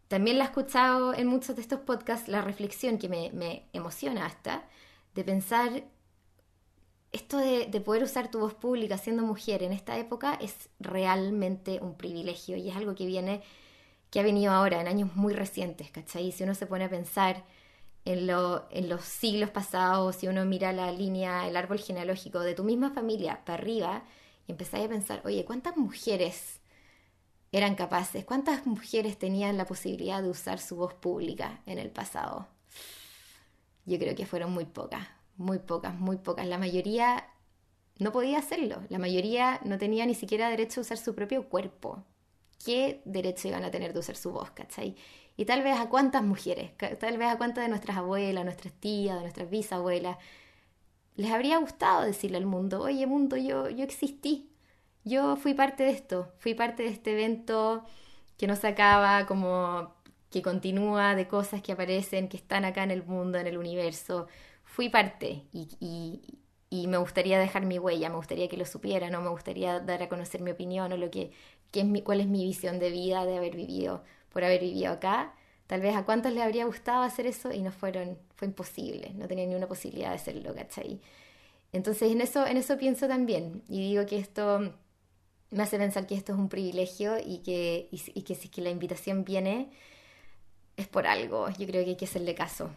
también 0.08 0.38
la 0.38 0.44
he 0.44 0.46
escuchado 0.46 1.14
en 1.14 1.26
muchos 1.26 1.56
de 1.56 1.62
estos 1.62 1.80
podcasts, 1.80 2.28
la 2.28 2.42
reflexión 2.42 2.98
que 2.98 3.08
me, 3.08 3.66
emociona 3.72 4.26
hasta, 4.26 4.64
de 5.14 5.24
pensar 5.24 5.84
esto 7.12 7.38
de, 7.38 7.66
de, 7.66 7.80
poder 7.80 8.02
usar 8.02 8.30
tu 8.30 8.40
voz 8.40 8.54
pública 8.54 8.98
siendo 8.98 9.22
mujer 9.22 9.62
en 9.62 9.72
esta 9.72 9.96
época 9.96 10.34
es 10.40 10.68
realmente 10.80 11.78
un 11.80 11.96
privilegio 11.96 12.56
y 12.56 12.68
es 12.68 12.76
algo 12.76 12.94
que 12.94 13.06
viene, 13.06 13.42
que 14.10 14.20
ha 14.20 14.22
venido 14.22 14.52
ahora, 14.52 14.80
en 14.80 14.88
años 14.88 15.16
muy 15.16 15.32
recientes, 15.34 15.90
¿cachai? 15.90 16.30
Si 16.32 16.44
uno 16.44 16.54
se 16.54 16.66
pone 16.66 16.84
a 16.84 16.90
pensar 16.90 17.44
en, 18.04 18.28
en 18.70 18.88
los 18.88 19.04
siglos 19.04 19.50
pasados, 19.50 20.16
si 20.16 20.28
uno 20.28 20.44
mira 20.44 20.72
la 20.72 20.92
línea, 20.92 21.48
el 21.48 21.56
árbol 21.56 21.78
genealógico 21.78 22.40
de 22.40 22.54
tu 22.54 22.64
misma 22.64 22.90
familia 22.90 23.44
para 23.44 23.62
arriba, 23.62 24.04
y 24.46 24.52
empezáis 24.52 24.86
a 24.86 24.88
pensar, 24.88 25.22
oye, 25.24 25.44
¿cuántas 25.44 25.76
mujeres 25.76 26.60
eran 27.56 27.74
capaces? 27.74 28.24
¿Cuántas 28.26 28.66
mujeres 28.66 29.18
tenían 29.18 29.56
la 29.56 29.64
posibilidad 29.64 30.22
de 30.22 30.28
usar 30.28 30.58
su 30.58 30.76
voz 30.76 30.92
pública 30.92 31.62
en 31.64 31.78
el 31.78 31.90
pasado? 31.90 32.48
Yo 33.86 33.98
creo 33.98 34.14
que 34.14 34.26
fueron 34.26 34.52
muy 34.52 34.66
pocas, 34.66 35.06
muy 35.36 35.58
pocas, 35.58 35.94
muy 35.94 36.18
pocas. 36.18 36.46
La 36.46 36.58
mayoría 36.58 37.26
no 37.98 38.12
podía 38.12 38.38
hacerlo. 38.38 38.82
La 38.90 38.98
mayoría 38.98 39.58
no 39.64 39.78
tenía 39.78 40.04
ni 40.04 40.14
siquiera 40.14 40.50
derecho 40.50 40.80
a 40.80 40.82
usar 40.82 40.98
su 40.98 41.14
propio 41.14 41.48
cuerpo. 41.48 42.04
¿Qué 42.62 43.00
derecho 43.06 43.48
iban 43.48 43.64
a 43.64 43.70
tener 43.70 43.94
de 43.94 44.00
usar 44.00 44.16
su 44.16 44.32
voz, 44.32 44.50
cachai? 44.50 44.94
Y 45.38 45.46
tal 45.46 45.62
vez 45.62 45.78
a 45.78 45.88
cuántas 45.88 46.22
mujeres, 46.22 46.72
tal 46.76 47.16
vez 47.16 47.28
a 47.28 47.38
cuántas 47.38 47.64
de 47.64 47.68
nuestras 47.68 47.96
abuelas, 47.96 48.44
nuestras 48.44 48.74
tías, 48.74 49.16
de 49.16 49.22
nuestras 49.22 49.48
bisabuelas, 49.48 50.18
les 51.14 51.30
habría 51.30 51.56
gustado 51.56 52.02
decirle 52.02 52.36
al 52.36 52.44
mundo, 52.44 52.82
oye 52.82 53.06
mundo, 53.06 53.38
yo, 53.38 53.70
yo 53.70 53.84
existí, 53.84 54.50
yo 55.06 55.36
fui 55.36 55.54
parte 55.54 55.84
de 55.84 55.90
esto, 55.90 56.32
fui 56.40 56.54
parte 56.54 56.82
de 56.82 56.90
este 56.90 57.12
evento 57.12 57.84
que 58.36 58.48
no 58.48 58.56
se 58.56 58.66
acaba, 58.68 59.24
como 59.26 59.94
que 60.30 60.42
continúa 60.42 61.14
de 61.14 61.28
cosas 61.28 61.62
que 61.62 61.72
aparecen, 61.72 62.28
que 62.28 62.36
están 62.36 62.64
acá 62.64 62.82
en 62.82 62.90
el 62.90 63.04
mundo, 63.04 63.38
en 63.38 63.46
el 63.46 63.56
universo. 63.56 64.26
Fui 64.64 64.88
parte 64.90 65.46
y, 65.52 66.20
me 66.88 66.98
gustaría 66.98 67.38
dejar 67.38 67.64
mi 67.64 67.78
huella, 67.78 68.10
me 68.10 68.16
gustaría 68.16 68.48
que 68.48 68.56
lo 68.56 68.66
supieran, 68.66 69.12
no 69.12 69.20
me 69.22 69.30
gustaría 69.30 69.80
dar 69.80 70.02
a 70.02 70.08
conocer 70.08 70.42
mi 70.42 70.50
opinión 70.50 70.92
o 70.92 70.96
lo 70.96 71.10
que, 71.10 71.30
que 71.70 71.80
es 71.80 71.86
mi, 71.86 72.02
cuál 72.02 72.20
es 72.20 72.26
mi 72.26 72.44
visión 72.44 72.78
de 72.78 72.90
vida 72.90 73.24
de 73.24 73.36
haber 73.38 73.56
vivido 73.56 74.04
por 74.30 74.44
haber 74.44 74.60
vivido 74.60 74.92
acá. 74.92 75.34
Tal 75.68 75.80
vez 75.80 75.96
a 75.96 76.04
cuántos 76.04 76.32
les 76.32 76.42
habría 76.42 76.64
gustado 76.66 77.02
hacer 77.02 77.26
eso 77.26 77.52
y 77.52 77.62
no 77.62 77.72
fueron, 77.72 78.18
fue 78.36 78.48
imposible, 78.48 79.12
no 79.14 79.26
tenían 79.28 79.50
ni 79.50 79.54
una 79.54 79.68
posibilidad 79.68 80.10
de 80.10 80.16
hacerlo, 80.16 80.54
¿cachai? 80.54 81.00
Entonces 81.72 82.12
en 82.12 82.20
eso, 82.20 82.46
en 82.46 82.56
eso 82.56 82.76
pienso 82.78 83.08
también 83.08 83.62
y 83.68 83.80
digo 83.80 84.06
que 84.06 84.18
esto 84.18 84.74
me 85.50 85.62
hace 85.62 85.78
pensar 85.78 86.06
que 86.06 86.14
esto 86.14 86.32
es 86.32 86.38
un 86.38 86.48
privilegio 86.48 87.18
y 87.18 87.38
que, 87.38 87.88
y, 87.90 88.22
que 88.22 88.34
si 88.34 88.48
que 88.48 88.62
la 88.62 88.70
invitación 88.70 89.24
viene 89.24 89.70
es 90.76 90.88
por 90.88 91.06
algo, 91.06 91.48
yo 91.50 91.66
creo 91.66 91.84
que 91.84 91.90
hay 91.90 91.96
que 91.96 92.04
hacerle 92.04 92.34
caso. 92.34 92.70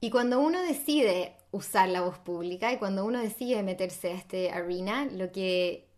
Y 0.00 0.10
cuando 0.10 0.40
uno 0.40 0.62
decide 0.62 1.36
usar 1.50 1.88
la 1.88 2.00
voz 2.00 2.18
pública 2.18 2.72
y 2.72 2.78
cuando 2.78 3.04
uno 3.04 3.20
decide 3.20 3.62
meterse 3.62 4.12
a 4.12 4.14
este 4.14 4.50
arena, 4.50 5.06
lo 5.06 5.30
que 5.30 5.90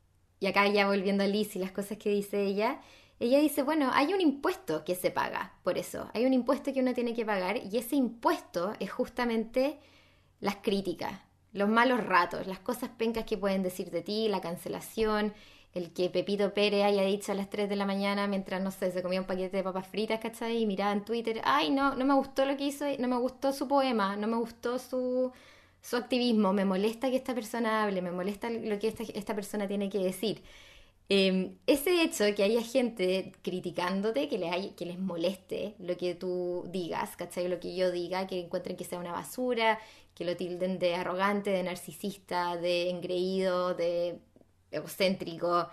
y 0.42 0.46
acá 0.46 0.66
ya 0.66 0.88
volviendo 0.88 1.22
a 1.22 1.28
Liz 1.28 1.54
y 1.54 1.60
las 1.60 1.70
cosas 1.70 1.98
que 1.98 2.10
dice 2.10 2.42
ella, 2.42 2.80
ella 3.20 3.38
dice, 3.38 3.62
bueno, 3.62 3.92
hay 3.94 4.12
un 4.12 4.20
impuesto 4.20 4.84
que 4.84 4.96
se 4.96 5.12
paga 5.12 5.54
por 5.62 5.78
eso, 5.78 6.10
hay 6.14 6.26
un 6.26 6.32
impuesto 6.32 6.72
que 6.72 6.80
uno 6.80 6.94
tiene 6.94 7.14
que 7.14 7.24
pagar 7.24 7.58
y 7.58 7.78
ese 7.78 7.94
impuesto 7.94 8.72
es 8.80 8.90
justamente 8.90 9.78
las 10.40 10.56
críticas, 10.56 11.20
los 11.52 11.68
malos 11.68 12.04
ratos, 12.04 12.46
las 12.46 12.58
cosas 12.58 12.90
pencas 12.90 13.24
que 13.24 13.38
pueden 13.38 13.62
decir 13.62 13.90
de 13.90 14.02
ti, 14.02 14.28
la 14.28 14.40
cancelación, 14.40 15.34
el 15.74 15.92
que 15.92 16.10
Pepito 16.10 16.52
Pérez 16.54 16.84
haya 16.84 17.02
dicho 17.02 17.32
a 17.32 17.34
las 17.34 17.48
3 17.50 17.68
de 17.68 17.76
la 17.76 17.86
mañana 17.86 18.26
mientras, 18.26 18.62
no 18.62 18.70
sé, 18.70 18.90
se 18.92 19.02
comía 19.02 19.20
un 19.20 19.26
paquete 19.26 19.56
de 19.58 19.62
papas 19.62 19.86
fritas, 19.86 20.20
¿cachai? 20.20 20.62
Y 20.62 20.66
miraba 20.66 20.92
en 20.92 21.04
Twitter, 21.04 21.40
ay, 21.44 21.70
no, 21.70 21.94
no 21.94 22.04
me 22.04 22.14
gustó 22.14 22.44
lo 22.44 22.56
que 22.56 22.64
hizo, 22.64 22.84
no 22.98 23.08
me 23.08 23.16
gustó 23.16 23.52
su 23.52 23.68
poema, 23.68 24.16
no 24.16 24.26
me 24.26 24.36
gustó 24.36 24.78
su 24.78 25.32
su 25.82 25.96
activismo, 25.96 26.52
me 26.52 26.64
molesta 26.64 27.10
que 27.10 27.16
esta 27.16 27.34
persona 27.34 27.82
hable, 27.82 28.00
me 28.02 28.12
molesta 28.12 28.48
lo 28.50 28.78
que 28.78 28.88
esta, 28.88 29.34
persona 29.34 29.66
tiene 29.66 29.90
que 29.90 29.98
decir. 29.98 30.42
Em, 31.08 31.58
ese 31.66 32.02
hecho 32.02 32.24
de 32.24 32.34
que 32.34 32.42
haya 32.42 32.62
gente 32.62 33.32
criticándote, 33.42 34.28
que, 34.28 34.38
le 34.38 34.74
que 34.74 34.86
les 34.86 34.98
moleste 34.98 35.74
lo 35.78 35.96
que 35.96 36.14
tú 36.14 36.64
digas, 36.70 37.16
¿cachai? 37.16 37.48
Lo 37.48 37.60
que 37.60 37.74
yo 37.76 37.90
diga, 37.90 38.26
que 38.26 38.40
encuentren 38.40 38.76
que 38.76 38.84
sea 38.84 38.98
una 38.98 39.12
basura, 39.12 39.78
que 40.14 40.24
lo 40.24 40.36
tilden 40.36 40.78
de 40.78 40.94
arrogante, 40.94 41.50
de 41.50 41.62
narcisista, 41.62 42.56
de 42.56 42.90
engreído, 42.90 43.74
de 43.74 44.20
egocéntrico, 44.70 45.68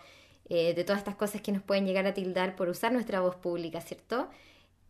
eh, 0.50 0.74
de 0.74 0.84
todas 0.84 1.00
estas 1.00 1.16
cosas 1.16 1.42
que 1.42 1.52
nos 1.52 1.64
pueden 1.64 1.86
llegar 1.86 2.06
a 2.08 2.14
tildar 2.14 2.56
por 2.56 2.70
usar 2.70 2.92
nuestra 2.92 3.22
voz 3.22 3.36
pública, 3.36 3.82
¿cierto? 3.82 4.30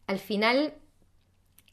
Al 0.08 0.20
final 0.20 0.74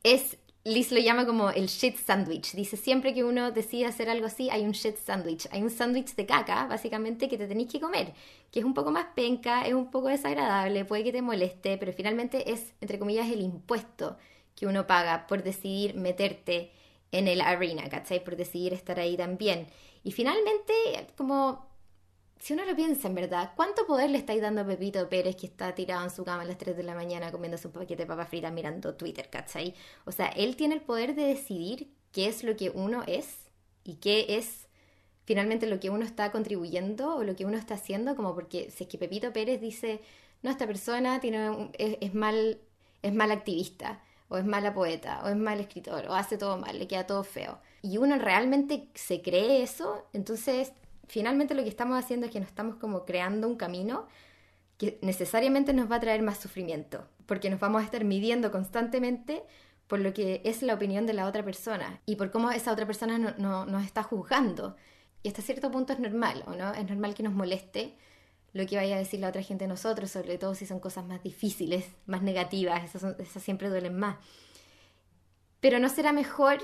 es 0.03 0.39
Liz 0.67 0.91
lo 0.91 0.99
llama 0.99 1.25
como 1.25 1.51
el 1.51 1.69
shit 1.69 1.97
sandwich. 1.97 2.55
Dice, 2.55 2.77
siempre 2.77 3.15
que 3.15 3.23
uno 3.23 3.53
decide 3.53 3.87
hacer 3.87 4.11
algo 4.11 4.27
así, 4.27 4.51
hay 4.51 4.65
un 4.65 4.73
shit 4.73 4.97
sandwich. 4.97 5.47
Hay 5.53 5.63
un 5.63 5.71
sándwich 5.71 6.17
de 6.17 6.27
caca, 6.27 6.67
básicamente, 6.67 7.29
que 7.29 7.39
te 7.39 7.47
tenéis 7.47 7.71
que 7.71 7.79
comer, 7.79 8.13
que 8.51 8.59
es 8.59 8.65
un 8.65 8.75
poco 8.75 8.91
más 8.91 9.07
penca, 9.15 9.65
es 9.65 9.75
un 9.75 9.93
poco 9.93 10.09
desagradable, 10.09 10.85
puede 10.85 11.05
que 11.05 11.13
te 11.13 11.23
moleste, 11.23 11.79
pero 11.79 11.93
finalmente 11.93 12.51
es, 12.51 12.75
entre 12.81 12.99
comillas, 12.99 13.31
el 13.31 13.43
impuesto 13.43 14.17
que 14.57 14.67
uno 14.67 14.89
paga 14.89 15.29
por 15.29 15.45
decidir 15.45 15.95
meterte 15.95 16.73
en 17.13 17.29
el 17.29 17.43
arena, 17.43 17.89
¿cachai? 17.89 18.25
Por 18.25 18.35
decidir 18.35 18.73
estar 18.73 18.99
ahí 18.99 19.17
también. 19.17 19.69
Y 20.03 20.11
finalmente, 20.11 20.73
como 21.17 21.65
si 22.39 22.53
uno 22.53 22.65
lo 22.65 22.77
piensa 22.77 23.09
en 23.09 23.15
verdad, 23.15 23.53
¿cuánto 23.57 23.87
poder 23.87 24.11
le 24.11 24.19
estáis 24.19 24.43
dando 24.43 24.61
a 24.61 24.67
Pepito 24.67 25.09
Pérez 25.09 25.37
que 25.37 25.47
está 25.47 25.75
tirado 25.75 26.05
en 26.05 26.11
su 26.11 26.25
cama 26.25 26.43
a 26.43 26.45
las 26.45 26.59
3 26.59 26.77
de 26.77 26.83
la 26.83 26.95
mañana 26.95 27.33
comiéndose 27.33 27.67
un 27.67 27.73
paquete 27.73 28.03
de 28.03 28.07
papas 28.07 28.29
fritas 28.29 28.53
mirando 28.53 28.95
Twitter, 28.95 29.29
¿cachai? 29.31 29.75
O 30.05 30.13
sea, 30.13 30.29
él 30.29 30.57
tiene 30.57 30.75
el 30.75 30.83
poder 30.83 31.15
de 31.15 31.25
decidir 31.25 31.91
qué 32.13 32.29
es 32.29 32.45
lo 32.45 32.57
que 32.57 32.71
uno 32.71 33.03
es 33.07 33.37
y 33.85 33.95
qué 33.97 34.37
es 34.37 34.67
finalmente 35.25 35.67
lo 35.67 35.81
que 35.81 35.91
uno 35.91 36.05
está 36.05 36.31
contribuyendo 36.31 37.17
o 37.17 37.25
lo 37.25 37.37
que 37.37 37.45
uno 37.45 37.59
está 37.59 37.75
haciendo, 37.75 38.17
como 38.17 38.35
porque 38.35 38.71
si 38.71 38.85
es 38.85 38.91
que 38.91 38.97
Pepito 38.97 39.33
Pérez 39.33 39.61
dice, 39.61 40.01
no, 40.43 40.51
esta 40.51 40.67
persona 40.67 41.21
tiene 41.21 41.71
es, 41.79 42.15
mal, 42.15 42.61
es 43.03 43.13
mal 43.13 43.31
activista, 43.33 44.03
o 44.29 44.39
es 44.39 44.45
mala 44.45 44.75
poeta, 44.75 45.23
o 45.25 45.29
es 45.29 45.37
mal 45.37 45.61
escritor, 45.61 46.07
o 46.09 46.15
hace 46.15 46.39
todo 46.39 46.59
mal, 46.59 46.79
le 46.79 46.89
queda 46.89 47.07
todo 47.07 47.25
feo. 47.25 47.59
Y 47.83 47.99
uno 47.99 48.19
realmente 48.19 48.89
se 48.95 49.23
cree 49.23 49.63
eso, 49.63 50.05
entonces 50.13 50.73
finalmente 51.07 51.55
lo 51.55 51.63
que 51.63 51.69
estamos 51.69 51.99
haciendo 51.99 52.27
es 52.27 52.33
que 52.33 52.41
nos 52.41 52.49
estamos 52.49 52.77
como 52.77 53.05
creando 53.05 53.49
un 53.49 53.57
camino 53.57 54.07
que 54.79 54.99
necesariamente 55.03 55.73
nos 55.73 55.91
va 55.91 55.97
a 55.97 56.01
traer 56.01 56.23
más 56.23 56.39
sufrimiento, 56.39 57.07
porque 57.27 57.51
nos 57.51 57.61
vamos 57.61 57.83
a 57.83 57.85
estar 57.85 58.05
midiendo 58.05 58.51
constantemente 58.51 59.43
por 59.87 60.01
lo 60.01 60.13
que 60.13 60.43
es 60.45 60.63
la 60.63 60.75
opinión 60.75 61.07
de 61.07 61.13
la 61.13 61.27
otra 61.27 61.45
persona 61.45 62.01
y 62.07 62.17
por 62.17 62.31
cómo 62.31 62.51
esa 62.51 62.73
otra 62.73 62.87
persona 62.87 63.19
no, 63.19 63.67
nos 63.67 63.85
está 63.85 64.03
juzgando. 64.03 64.77
Y 65.23 65.29
hasta 65.29 65.43
cierto 65.43 65.71
punto 65.71 65.93
es 65.93 65.99
normal, 65.99 66.43
¿o 66.47 66.55
no? 66.55 66.73
Es 66.75 66.89
normal 66.89 67.15
que 67.15 67.23
nos 67.23 67.33
moleste 67.33 67.97
lo 68.53 68.67
que 68.67 68.77
vaya 68.77 68.97
a 68.97 68.99
decir 68.99 69.21
la 69.21 69.29
otra 69.29 69.43
gente 69.43 69.65
de 69.65 69.69
nosotros, 69.69 70.11
sobre 70.11 70.39
todo 70.39 70.55
si 70.55 70.67
son 70.67 70.81
cosas 70.81 71.05
más 71.05 71.23
difíciles, 71.23 71.89
más 72.07 72.23
negativas, 72.23 72.85
esas, 72.85 73.19
esas 73.19 73.43
siempre 73.43 73.69
duelen 73.69 73.99
más. 73.99 74.17
Pero 75.61 75.79
¿no 75.79 75.89
será 75.89 76.13
mejor 76.13 76.59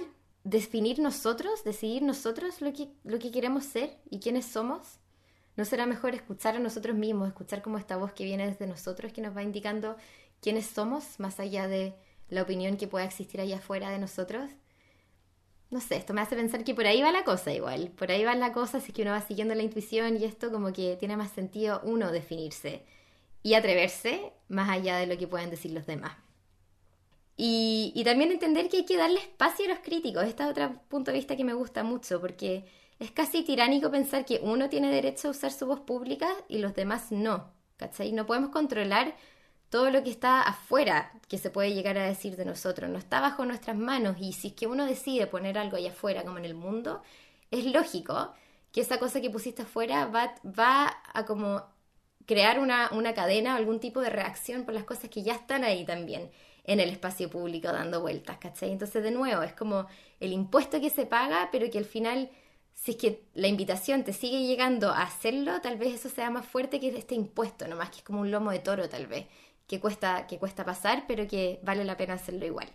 definir 0.44 0.98
nosotros, 0.98 1.64
decidir 1.64 2.02
nosotros 2.02 2.60
lo 2.60 2.72
que, 2.72 2.88
lo 3.04 3.18
que 3.18 3.30
queremos 3.30 3.64
ser 3.64 3.98
y 4.10 4.20
quiénes 4.20 4.46
somos? 4.46 4.98
¿No 5.56 5.64
será 5.64 5.86
mejor 5.86 6.14
escuchar 6.14 6.56
a 6.56 6.60
nosotros 6.60 6.96
mismos, 6.96 7.28
escuchar 7.28 7.62
como 7.62 7.78
esta 7.78 7.96
voz 7.96 8.12
que 8.12 8.24
viene 8.24 8.46
desde 8.46 8.66
nosotros, 8.66 9.12
que 9.12 9.20
nos 9.20 9.36
va 9.36 9.42
indicando 9.42 9.96
quiénes 10.40 10.66
somos, 10.66 11.20
más 11.20 11.38
allá 11.40 11.68
de 11.68 11.94
la 12.30 12.42
opinión 12.42 12.76
que 12.76 12.88
pueda 12.88 13.04
existir 13.04 13.40
allá 13.40 13.58
afuera 13.58 13.90
de 13.90 13.98
nosotros? 13.98 14.50
No 15.70 15.80
sé, 15.80 15.96
esto 15.96 16.12
me 16.14 16.20
hace 16.20 16.36
pensar 16.36 16.64
que 16.64 16.74
por 16.74 16.86
ahí 16.86 17.00
va 17.02 17.12
la 17.12 17.24
cosa 17.24 17.52
igual, 17.52 17.90
por 17.90 18.10
ahí 18.10 18.24
va 18.24 18.34
la 18.34 18.52
cosa, 18.52 18.80
si 18.80 18.92
que 18.92 19.02
uno 19.02 19.12
va 19.12 19.20
siguiendo 19.22 19.54
la 19.54 19.62
intuición 19.62 20.18
y 20.18 20.24
esto 20.24 20.50
como 20.50 20.72
que 20.72 20.96
tiene 20.96 21.16
más 21.16 21.32
sentido 21.32 21.80
uno 21.84 22.12
definirse 22.12 22.84
y 23.42 23.54
atreverse 23.54 24.32
más 24.48 24.68
allá 24.68 24.96
de 24.96 25.06
lo 25.06 25.16
que 25.16 25.26
pueden 25.26 25.50
decir 25.50 25.72
los 25.72 25.86
demás. 25.86 26.12
Y, 27.36 28.02
también 28.04 28.30
entender 28.30 28.68
que 28.68 28.78
hay 28.78 28.84
que 28.84 28.96
darle 28.96 29.20
espacio 29.20 29.64
a 29.66 29.68
los 29.68 29.78
críticos. 29.80 30.24
Este 30.24 30.42
es 30.42 30.50
otro 30.50 30.74
punto 30.88 31.10
de 31.10 31.18
vista 31.18 31.36
que 31.36 31.44
me 31.44 31.54
gusta 31.54 31.82
mucho, 31.82 32.20
porque 32.20 32.64
es 32.98 33.10
casi 33.10 33.42
tiránico 33.42 33.90
pensar 33.90 34.24
que 34.24 34.40
uno 34.42 34.68
tiene 34.68 34.90
derecho 34.90 35.28
a 35.28 35.30
usar 35.32 35.52
su 35.52 35.66
voz 35.66 35.80
pública 35.80 36.28
y 36.48 36.58
los 36.58 36.74
demás 36.74 37.10
no. 37.10 37.52
¿Cachai? 37.76 38.12
No 38.12 38.26
podemos 38.26 38.50
controlar 38.50 39.16
todo 39.70 39.90
lo 39.90 40.04
que 40.04 40.10
está 40.10 40.42
afuera 40.42 41.12
que 41.28 41.38
se 41.38 41.50
puede 41.50 41.74
llegar 41.74 41.98
a 41.98 42.06
decir 42.06 42.36
de 42.36 42.44
nosotros. 42.44 42.90
No 42.90 42.98
está 42.98 43.20
bajo 43.20 43.44
nuestras 43.46 43.76
manos 43.76 44.16
y 44.20 44.32
si 44.32 44.48
es 44.48 44.54
que 44.54 44.66
uno 44.66 44.86
decide 44.86 45.26
poner 45.26 45.58
algo 45.58 45.76
allá 45.76 45.90
afuera 45.90 46.24
como 46.24 46.38
en 46.38 46.44
el 46.44 46.54
mundo, 46.54 47.02
es 47.50 47.64
lógico 47.66 48.34
que 48.72 48.82
esa 48.82 48.98
cosa 48.98 49.20
que 49.20 49.30
pusiste 49.30 49.62
afuera 49.62 50.06
va, 50.06 50.34
va 50.44 51.02
a 51.14 51.24
como 51.24 51.64
crear 52.26 52.60
una, 52.60 52.90
una 52.92 53.14
cadena 53.14 53.54
o 53.54 53.56
algún 53.56 53.80
tipo 53.80 54.00
de 54.00 54.10
reacción 54.10 54.64
por 54.64 54.74
las 54.74 54.84
cosas 54.84 55.10
que 55.10 55.22
ya 55.22 55.34
están 55.34 55.64
ahí 55.64 55.84
también 55.84 56.30
en 56.64 56.80
el 56.80 56.90
espacio 56.90 57.28
público 57.30 57.68
dando 57.72 58.00
vueltas, 58.00 58.38
¿cachai? 58.38 58.70
Entonces, 58.70 59.02
de 59.02 59.10
nuevo, 59.10 59.42
es 59.42 59.52
como 59.52 59.86
el 60.20 60.32
impuesto 60.32 60.80
que 60.80 60.90
se 60.90 61.06
paga, 61.06 61.48
pero 61.50 61.70
que 61.70 61.78
al 61.78 61.84
final 61.84 62.30
si 62.74 62.92
es 62.92 62.96
que 62.96 63.24
la 63.34 63.48
invitación 63.48 64.04
te 64.04 64.12
sigue 64.12 64.46
llegando 64.46 64.90
a 64.90 65.02
hacerlo, 65.02 65.60
tal 65.60 65.78
vez 65.78 65.94
eso 65.94 66.08
sea 66.08 66.30
más 66.30 66.46
fuerte 66.46 66.80
que 66.80 66.88
este 66.96 67.14
impuesto, 67.14 67.68
nomás 67.68 67.90
que 67.90 67.98
es 67.98 68.02
como 68.02 68.20
un 68.20 68.30
lomo 68.30 68.50
de 68.50 68.58
toro 68.58 68.88
tal 68.88 69.06
vez, 69.06 69.26
que 69.66 69.80
cuesta, 69.80 70.26
que 70.26 70.38
cuesta 70.38 70.64
pasar, 70.64 71.04
pero 71.06 71.26
que 71.28 71.60
vale 71.62 71.84
la 71.84 71.96
pena 71.96 72.14
hacerlo 72.14 72.46
igual. 72.46 72.68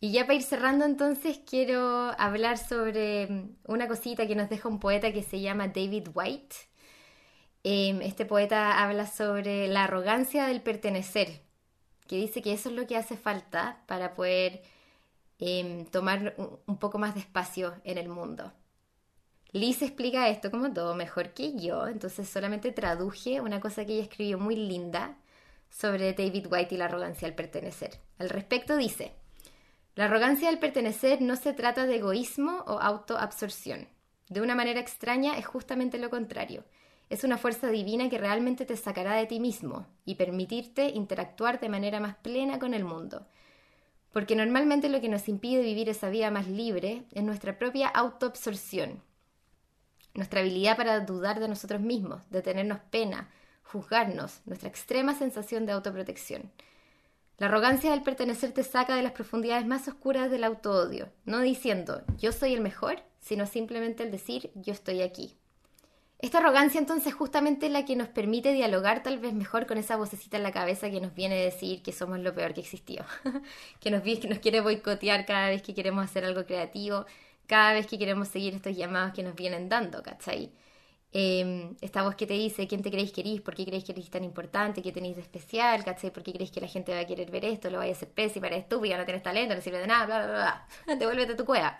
Y 0.00 0.12
ya 0.12 0.24
para 0.24 0.34
ir 0.34 0.42
cerrando 0.42 0.84
entonces 0.84 1.40
quiero 1.48 2.12
hablar 2.18 2.58
sobre 2.58 3.28
mm, 3.28 3.56
una 3.66 3.88
cosita 3.88 4.26
que 4.26 4.34
nos 4.34 4.50
deja 4.50 4.68
un 4.68 4.80
poeta 4.80 5.12
que 5.12 5.22
se 5.22 5.40
llama 5.40 5.68
David 5.68 6.08
White. 6.12 6.56
Em, 7.64 8.02
este 8.02 8.26
poeta 8.26 8.82
habla 8.82 9.06
sobre 9.06 9.68
la 9.68 9.84
arrogancia 9.84 10.46
del 10.46 10.60
pertenecer, 10.62 11.42
que 12.06 12.16
dice 12.16 12.42
que 12.42 12.52
eso 12.52 12.68
es 12.68 12.74
lo 12.74 12.86
que 12.86 12.96
hace 12.96 13.16
falta 13.16 13.82
para 13.86 14.14
poder 14.14 14.62
em, 15.38 15.86
tomar 15.86 16.34
un 16.66 16.78
poco 16.78 16.98
más 16.98 17.14
de 17.14 17.20
espacio 17.20 17.74
en 17.84 17.98
el 17.98 18.08
mundo. 18.08 18.52
Liz 19.52 19.82
explica 19.82 20.28
esto 20.28 20.50
como 20.50 20.72
todo 20.72 20.94
mejor 20.94 21.34
que 21.34 21.54
yo, 21.54 21.86
entonces 21.86 22.28
solamente 22.28 22.72
traduje 22.72 23.40
una 23.40 23.60
cosa 23.60 23.84
que 23.84 23.92
ella 23.92 24.02
escribió 24.02 24.38
muy 24.38 24.56
linda 24.56 25.18
sobre 25.68 26.14
David 26.14 26.46
White 26.50 26.74
y 26.74 26.78
la 26.78 26.86
arrogancia 26.86 27.28
al 27.28 27.34
pertenecer. 27.34 27.98
Al 28.18 28.30
respecto 28.30 28.76
dice, 28.76 29.12
la 29.94 30.06
arrogancia 30.06 30.48
del 30.48 30.58
pertenecer 30.58 31.20
no 31.20 31.36
se 31.36 31.52
trata 31.52 31.84
de 31.84 31.96
egoísmo 31.96 32.64
o 32.66 32.80
autoabsorción. 32.80 33.88
De 34.30 34.40
una 34.40 34.54
manera 34.54 34.80
extraña 34.80 35.36
es 35.36 35.44
justamente 35.44 35.98
lo 35.98 36.08
contrario. 36.08 36.64
Es 37.12 37.24
una 37.24 37.36
fuerza 37.36 37.68
divina 37.68 38.08
que 38.08 38.16
realmente 38.16 38.64
te 38.64 38.74
sacará 38.74 39.12
de 39.16 39.26
ti 39.26 39.38
mismo 39.38 39.86
y 40.06 40.14
permitirte 40.14 40.88
interactuar 40.88 41.60
de 41.60 41.68
manera 41.68 42.00
más 42.00 42.16
plena 42.16 42.58
con 42.58 42.72
el 42.72 42.86
mundo. 42.86 43.26
Porque 44.14 44.34
normalmente 44.34 44.88
lo 44.88 44.98
que 45.02 45.10
nos 45.10 45.28
impide 45.28 45.60
vivir 45.60 45.90
esa 45.90 46.08
vida 46.08 46.30
más 46.30 46.48
libre 46.48 47.04
es 47.12 47.22
nuestra 47.22 47.58
propia 47.58 47.88
autoabsorción, 47.88 49.02
nuestra 50.14 50.40
habilidad 50.40 50.78
para 50.78 51.00
dudar 51.00 51.38
de 51.38 51.48
nosotros 51.48 51.82
mismos, 51.82 52.22
de 52.30 52.40
tenernos 52.40 52.78
pena, 52.90 53.28
juzgarnos, 53.62 54.40
nuestra 54.46 54.70
extrema 54.70 55.12
sensación 55.14 55.66
de 55.66 55.72
autoprotección. 55.72 56.50
La 57.36 57.48
arrogancia 57.48 57.90
del 57.90 58.00
pertenecer 58.00 58.52
te 58.52 58.62
saca 58.62 58.96
de 58.96 59.02
las 59.02 59.12
profundidades 59.12 59.66
más 59.66 59.86
oscuras 59.86 60.30
del 60.30 60.44
autoodio, 60.44 61.10
no 61.26 61.40
diciendo 61.40 62.00
yo 62.16 62.32
soy 62.32 62.54
el 62.54 62.62
mejor, 62.62 63.02
sino 63.20 63.44
simplemente 63.44 64.02
el 64.02 64.10
decir 64.10 64.50
yo 64.54 64.72
estoy 64.72 65.02
aquí. 65.02 65.36
Esta 66.22 66.38
arrogancia 66.38 66.78
entonces 66.78 67.08
es 67.08 67.14
justamente 67.14 67.68
la 67.68 67.84
que 67.84 67.96
nos 67.96 68.06
permite 68.06 68.52
dialogar 68.52 69.02
tal 69.02 69.18
vez 69.18 69.34
mejor 69.34 69.66
con 69.66 69.76
esa 69.76 69.96
vocecita 69.96 70.36
en 70.36 70.44
la 70.44 70.52
cabeza 70.52 70.88
que 70.88 71.00
nos 71.00 71.14
viene 71.14 71.34
a 71.40 71.44
decir 71.44 71.82
que 71.82 71.92
somos 71.92 72.20
lo 72.20 72.32
peor 72.32 72.54
que 72.54 72.60
existió, 72.60 73.04
que 73.80 73.90
nos, 73.90 74.02
que 74.02 74.28
nos 74.28 74.38
quiere 74.38 74.60
boicotear 74.60 75.26
cada 75.26 75.48
vez 75.48 75.62
que 75.62 75.74
queremos 75.74 76.04
hacer 76.04 76.24
algo 76.24 76.46
creativo, 76.46 77.06
cada 77.48 77.72
vez 77.72 77.88
que 77.88 77.98
queremos 77.98 78.28
seguir 78.28 78.54
estos 78.54 78.76
llamados 78.76 79.12
que 79.12 79.24
nos 79.24 79.34
vienen 79.34 79.68
dando, 79.68 80.00
¿cachai? 80.02 80.52
Eh, 81.12 81.74
esta 81.80 82.04
voz 82.04 82.14
que 82.14 82.26
te 82.26 82.34
dice 82.34 82.68
quién 82.68 82.82
te 82.82 82.90
creéis 82.90 83.12
que 83.12 83.22
eres, 83.22 83.40
por 83.40 83.54
qué 83.56 83.64
creéis 83.66 83.84
que 83.84 83.92
eres 83.92 84.08
tan 84.08 84.22
importante, 84.24 84.80
qué 84.80 84.92
tenéis 84.92 85.16
de 85.16 85.22
especial, 85.22 85.84
¿cachai? 85.84 86.12
¿Por 86.12 86.22
qué 86.22 86.32
creéis 86.32 86.52
que 86.52 86.60
la 86.60 86.68
gente 86.68 86.92
va 86.94 87.00
a 87.00 87.06
querer 87.06 87.30
ver 87.32 87.44
esto? 87.44 87.68
Lo 87.68 87.78
vaya 87.78 87.92
a 87.92 87.96
hacer 87.96 88.10
pésimo, 88.10 88.46
eres 88.46 88.60
estúpida, 88.60 88.96
no 88.96 89.04
tienes 89.04 89.24
talento, 89.24 89.56
no 89.56 89.60
sirve 89.60 89.78
de 89.78 89.88
nada, 89.88 90.06
bla, 90.06 90.26
bla, 90.26 90.66
bla. 90.86 90.96
Devuélvete 90.98 91.32
a 91.32 91.36
tu 91.36 91.44
cueva. 91.44 91.76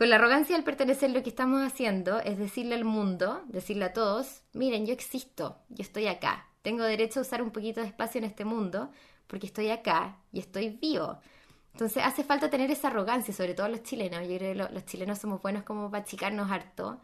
Con 0.00 0.08
la 0.08 0.16
arrogancia 0.16 0.56
del 0.56 0.64
pertenecer 0.64 1.10
lo 1.10 1.22
que 1.22 1.28
estamos 1.28 1.60
haciendo 1.60 2.20
es 2.20 2.38
decirle 2.38 2.74
al 2.74 2.86
mundo, 2.86 3.42
decirle 3.48 3.84
a 3.84 3.92
todos, 3.92 4.40
miren, 4.54 4.86
yo 4.86 4.94
existo, 4.94 5.58
yo 5.68 5.82
estoy 5.82 6.06
acá, 6.06 6.48
tengo 6.62 6.84
derecho 6.84 7.20
a 7.20 7.22
usar 7.22 7.42
un 7.42 7.50
poquito 7.50 7.82
de 7.82 7.88
espacio 7.88 8.18
en 8.18 8.24
este 8.24 8.46
mundo 8.46 8.90
porque 9.26 9.44
estoy 9.44 9.68
acá 9.68 10.16
y 10.32 10.38
estoy 10.38 10.70
vivo. 10.70 11.18
Entonces 11.74 12.02
hace 12.02 12.24
falta 12.24 12.48
tener 12.48 12.70
esa 12.70 12.88
arrogancia, 12.88 13.34
sobre 13.34 13.52
todo 13.52 13.68
los 13.68 13.82
chilenos. 13.82 14.26
Yo 14.26 14.38
creo 14.38 14.54
que 14.54 14.72
los 14.72 14.86
chilenos 14.86 15.18
somos 15.18 15.42
buenos 15.42 15.64
como 15.64 15.90
para 15.90 16.02
achicarnos 16.02 16.50
harto 16.50 16.98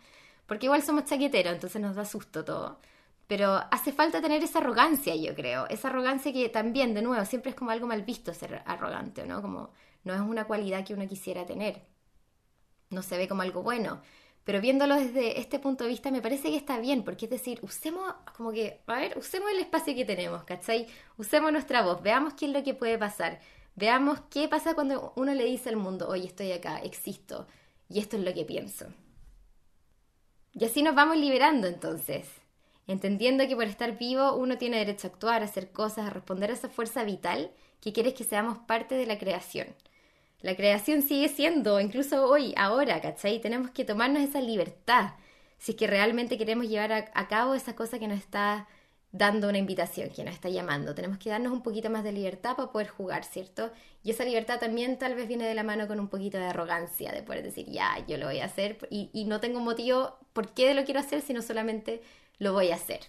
porque 0.46 0.64
igual 0.64 0.82
somos 0.82 1.04
chaqueteros, 1.04 1.52
entonces 1.52 1.82
nos 1.82 1.96
da 1.96 2.06
susto 2.06 2.46
todo. 2.46 2.80
Pero 3.26 3.60
hace 3.72 3.92
falta 3.92 4.22
tener 4.22 4.42
esa 4.42 4.60
arrogancia, 4.60 5.14
yo 5.14 5.34
creo. 5.34 5.66
Esa 5.68 5.88
arrogancia 5.88 6.32
que 6.32 6.48
también, 6.48 6.94
de 6.94 7.02
nuevo, 7.02 7.22
siempre 7.26 7.50
es 7.50 7.56
como 7.56 7.72
algo 7.72 7.86
mal 7.86 8.00
visto 8.04 8.32
ser 8.32 8.62
arrogante, 8.64 9.26
¿no? 9.26 9.42
Como 9.42 9.68
no 10.04 10.14
es 10.14 10.20
una 10.20 10.44
cualidad 10.46 10.82
que 10.82 10.94
uno 10.94 11.06
quisiera 11.06 11.44
tener. 11.44 11.94
No 12.96 13.02
se 13.02 13.18
ve 13.18 13.28
como 13.28 13.42
algo 13.42 13.62
bueno. 13.62 14.00
Pero 14.42 14.62
viéndolo 14.62 14.94
desde 14.94 15.38
este 15.38 15.58
punto 15.58 15.84
de 15.84 15.90
vista 15.90 16.10
me 16.10 16.22
parece 16.22 16.48
que 16.48 16.56
está 16.56 16.78
bien, 16.78 17.04
porque 17.04 17.26
es 17.26 17.30
decir, 17.30 17.58
usemos 17.62 18.14
como 18.34 18.52
que, 18.52 18.80
a 18.86 18.94
ver, 18.94 19.18
usemos 19.18 19.50
el 19.50 19.58
espacio 19.58 19.94
que 19.94 20.06
tenemos, 20.06 20.44
¿cachai? 20.44 20.86
Usemos 21.18 21.52
nuestra 21.52 21.82
voz, 21.82 22.00
veamos 22.02 22.32
qué 22.32 22.46
es 22.46 22.52
lo 22.52 22.64
que 22.64 22.72
puede 22.72 22.96
pasar. 22.96 23.38
Veamos 23.74 24.20
qué 24.30 24.48
pasa 24.48 24.74
cuando 24.74 25.12
uno 25.16 25.34
le 25.34 25.44
dice 25.44 25.68
al 25.68 25.76
mundo, 25.76 26.08
oye, 26.08 26.26
estoy 26.26 26.52
acá, 26.52 26.78
existo, 26.78 27.46
y 27.90 27.98
esto 27.98 28.16
es 28.16 28.24
lo 28.24 28.32
que 28.32 28.46
pienso. 28.46 28.86
Y 30.54 30.64
así 30.64 30.82
nos 30.82 30.94
vamos 30.94 31.18
liberando 31.18 31.66
entonces, 31.66 32.26
entendiendo 32.86 33.46
que 33.46 33.56
por 33.56 33.64
estar 33.64 33.98
vivo 33.98 34.36
uno 34.36 34.56
tiene 34.56 34.78
derecho 34.78 35.08
a 35.08 35.10
actuar, 35.10 35.42
a 35.42 35.44
hacer 35.44 35.70
cosas, 35.70 36.06
a 36.06 36.10
responder 36.10 36.50
a 36.50 36.54
esa 36.54 36.70
fuerza 36.70 37.04
vital 37.04 37.50
que 37.82 37.92
quiere 37.92 38.14
que 38.14 38.24
seamos 38.24 38.56
parte 38.58 38.94
de 38.94 39.04
la 39.04 39.18
creación. 39.18 39.66
La 40.40 40.54
creación 40.54 41.02
sigue 41.02 41.28
siendo, 41.28 41.80
incluso 41.80 42.28
hoy, 42.28 42.54
ahora, 42.56 43.00
¿cachai? 43.00 43.40
Tenemos 43.40 43.70
que 43.70 43.84
tomarnos 43.84 44.22
esa 44.22 44.40
libertad 44.40 45.14
si 45.58 45.72
es 45.72 45.78
que 45.78 45.86
realmente 45.86 46.38
queremos 46.38 46.68
llevar 46.68 46.92
a, 46.92 47.28
cabo 47.28 47.54
esa 47.54 47.74
cosa 47.74 47.98
que 47.98 48.08
nos 48.08 48.18
está 48.18 48.68
dando 49.12 49.48
una 49.48 49.58
invitación, 49.58 50.10
que 50.10 50.24
nos 50.24 50.34
está 50.34 50.50
llamando. 50.50 50.94
Tenemos 50.94 51.18
que 51.18 51.30
darnos 51.30 51.52
un 51.52 51.62
poquito 51.62 51.88
más 51.90 52.04
de 52.04 52.12
libertad 52.12 52.56
para 52.56 52.70
poder 52.70 52.88
jugar, 52.88 53.24
¿cierto? 53.24 53.70
Y 54.02 54.10
esa 54.10 54.24
libertad 54.24 54.60
también 54.60 54.98
tal 54.98 55.14
vez 55.14 55.26
viene 55.26 55.46
de 55.46 55.54
la 55.54 55.62
mano 55.62 55.88
con 55.88 55.98
un 56.00 56.08
poquito 56.08 56.38
de 56.38 56.44
arrogancia, 56.44 57.12
de 57.12 57.22
poder 57.22 57.42
decir, 57.42 57.66
ya, 57.70 58.04
yo 58.06 58.18
lo 58.18 58.26
voy 58.26 58.40
a 58.40 58.44
hacer 58.44 58.78
y, 58.90 59.10
y 59.12 59.24
no 59.24 59.40
tengo 59.40 59.60
motivo 59.60 60.18
por 60.32 60.52
qué 60.52 60.74
lo 60.74 60.84
quiero 60.84 61.00
hacer, 61.00 61.22
sino 61.22 61.40
solamente 61.42 62.02
lo 62.38 62.52
voy 62.52 62.70
a 62.70 62.74
hacer. 62.74 63.00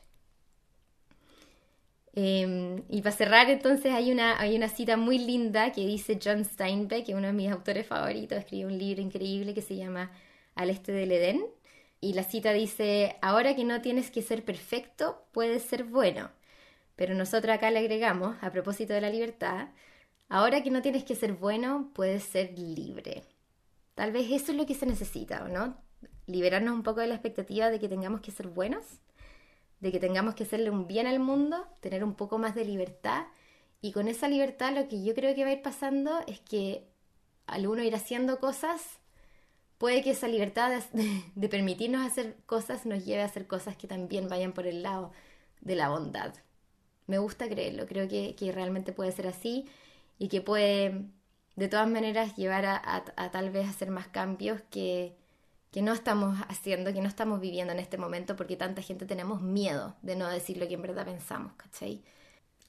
Em, 2.20 2.84
y 2.90 3.04
para 3.04 3.16
cerrar, 3.16 3.48
entonces, 3.52 3.94
hay 3.94 4.12
una, 4.12 4.40
hay 4.40 4.56
una 4.56 4.70
cita 4.70 4.98
muy 4.98 5.20
linda 5.20 5.72
que 5.72 5.86
dice 5.86 6.18
John 6.24 6.44
Steinbeck, 6.46 7.06
que 7.06 7.12
es 7.12 7.18
uno 7.18 7.28
de 7.28 7.34
mis 7.34 7.52
autores 7.52 7.86
favoritos, 7.86 8.40
escribió 8.40 8.66
un 8.68 8.78
libro 8.80 9.04
increíble 9.04 9.54
que 9.54 9.62
se 9.62 9.76
llama 9.76 10.12
Al 10.56 10.72
este 10.72 10.92
del 10.92 11.12
Edén 11.12 11.46
y 12.02 12.14
la 12.14 12.24
cita 12.24 12.54
dice, 12.54 13.18
ahora 13.22 13.56
que 13.56 13.64
no 13.64 13.82
tienes 13.82 14.10
que 14.10 14.24
ser 14.24 14.44
perfecto, 14.44 15.28
puedes 15.32 15.62
ser 15.62 15.84
bueno. 15.84 16.32
Pero 16.96 17.14
nosotros 17.14 17.56
acá 17.56 17.70
le 17.70 17.80
agregamos, 17.80 18.36
a 18.42 18.52
propósito 18.52 18.94
de 18.94 19.02
la 19.02 19.12
libertad, 19.12 19.70
ahora 20.28 20.64
que 20.64 20.72
no 20.72 20.82
tienes 20.82 21.04
que 21.04 21.16
ser 21.16 21.34
bueno, 21.34 21.92
puedes 21.94 22.24
ser 22.24 22.58
libre. 22.58 23.26
Tal 23.94 24.12
vez 24.12 24.32
eso 24.32 24.52
es 24.54 24.58
lo 24.58 24.66
que 24.66 24.74
se 24.76 24.88
necesita, 24.88 25.44
¿o 25.44 25.50
no? 25.50 25.78
Liberarnos 26.26 26.74
un 26.74 26.84
poco 26.84 27.02
de 27.02 27.08
la 27.08 27.16
expectativa 27.16 27.70
de 27.70 27.80
que 27.80 27.90
tengamos 27.90 28.22
que 28.22 28.32
ser 28.32 28.48
buenos, 28.48 28.84
de 29.80 29.92
que 29.92 30.00
tengamos 30.00 30.36
que 30.36 30.44
hacerle 30.44 30.70
un 30.70 30.88
bien 30.88 31.08
al 31.08 31.20
mundo, 31.20 31.68
tener 31.82 32.04
un 32.04 32.16
poco 32.16 32.38
más 32.38 32.56
de 32.56 32.66
libertad. 32.66 33.28
Y 33.82 33.92
con 33.92 34.08
esa 34.08 34.28
libertad 34.28 34.74
lo 34.76 34.88
que 34.88 35.04
yo 35.04 35.14
creo 35.14 35.36
que 35.36 35.44
va 35.44 35.50
a 35.50 35.54
ir 35.54 35.62
pasando 35.62 36.20
es 36.28 36.40
que 36.40 36.88
al 37.46 37.68
uno 37.68 37.84
ir 37.84 37.96
haciendo 37.96 38.40
cosas, 38.40 39.00
puede 39.78 40.04
que 40.04 40.12
esa 40.12 40.28
libertad 40.28 40.82
de, 41.36 41.50
permitirnos 41.50 42.06
hacer 42.06 42.36
cosas 42.46 42.86
nos 42.86 43.06
lleve 43.06 43.22
a 43.22 43.26
hacer 43.26 43.48
cosas 43.48 43.78
que 43.78 43.88
también 43.88 44.28
vayan 44.28 44.54
por 44.54 44.68
el 44.68 44.84
lado 44.84 45.12
de 45.62 45.76
la 45.76 45.90
bondad. 45.90 46.34
Me 47.08 47.20
gusta 47.20 47.48
creerlo, 47.48 47.86
creo 47.88 48.08
que, 48.08 48.36
realmente 48.54 48.92
puede 48.92 49.12
ser 49.12 49.28
así 49.28 49.66
y 50.20 50.28
que 50.28 50.42
puede 50.42 51.06
de 51.56 51.68
todas 51.70 51.90
maneras 51.90 52.36
llevar 52.36 52.66
a, 52.66 53.32
tal 53.32 53.50
vez 53.50 53.68
hacer 53.68 53.90
más 53.90 54.08
cambios 54.08 54.62
que, 54.70 55.16
que 55.72 55.82
no 55.82 55.94
estamos 55.94 56.38
haciendo, 56.48 56.94
que 56.94 57.02
no 57.02 57.08
estamos 57.08 57.40
viviendo 57.40 57.74
en 57.74 57.80
este 57.80 57.98
momento 57.98 58.36
porque 58.36 58.56
tanta 58.56 58.82
gente 58.82 59.06
tenemos 59.06 59.42
miedo 59.42 59.96
de 60.02 60.16
no 60.16 60.28
decir 60.28 60.58
lo 60.58 60.68
que 60.68 60.76
en 60.76 60.82
verdad 60.82 61.06
pensamos, 61.06 61.54
¿cachai? 61.54 62.04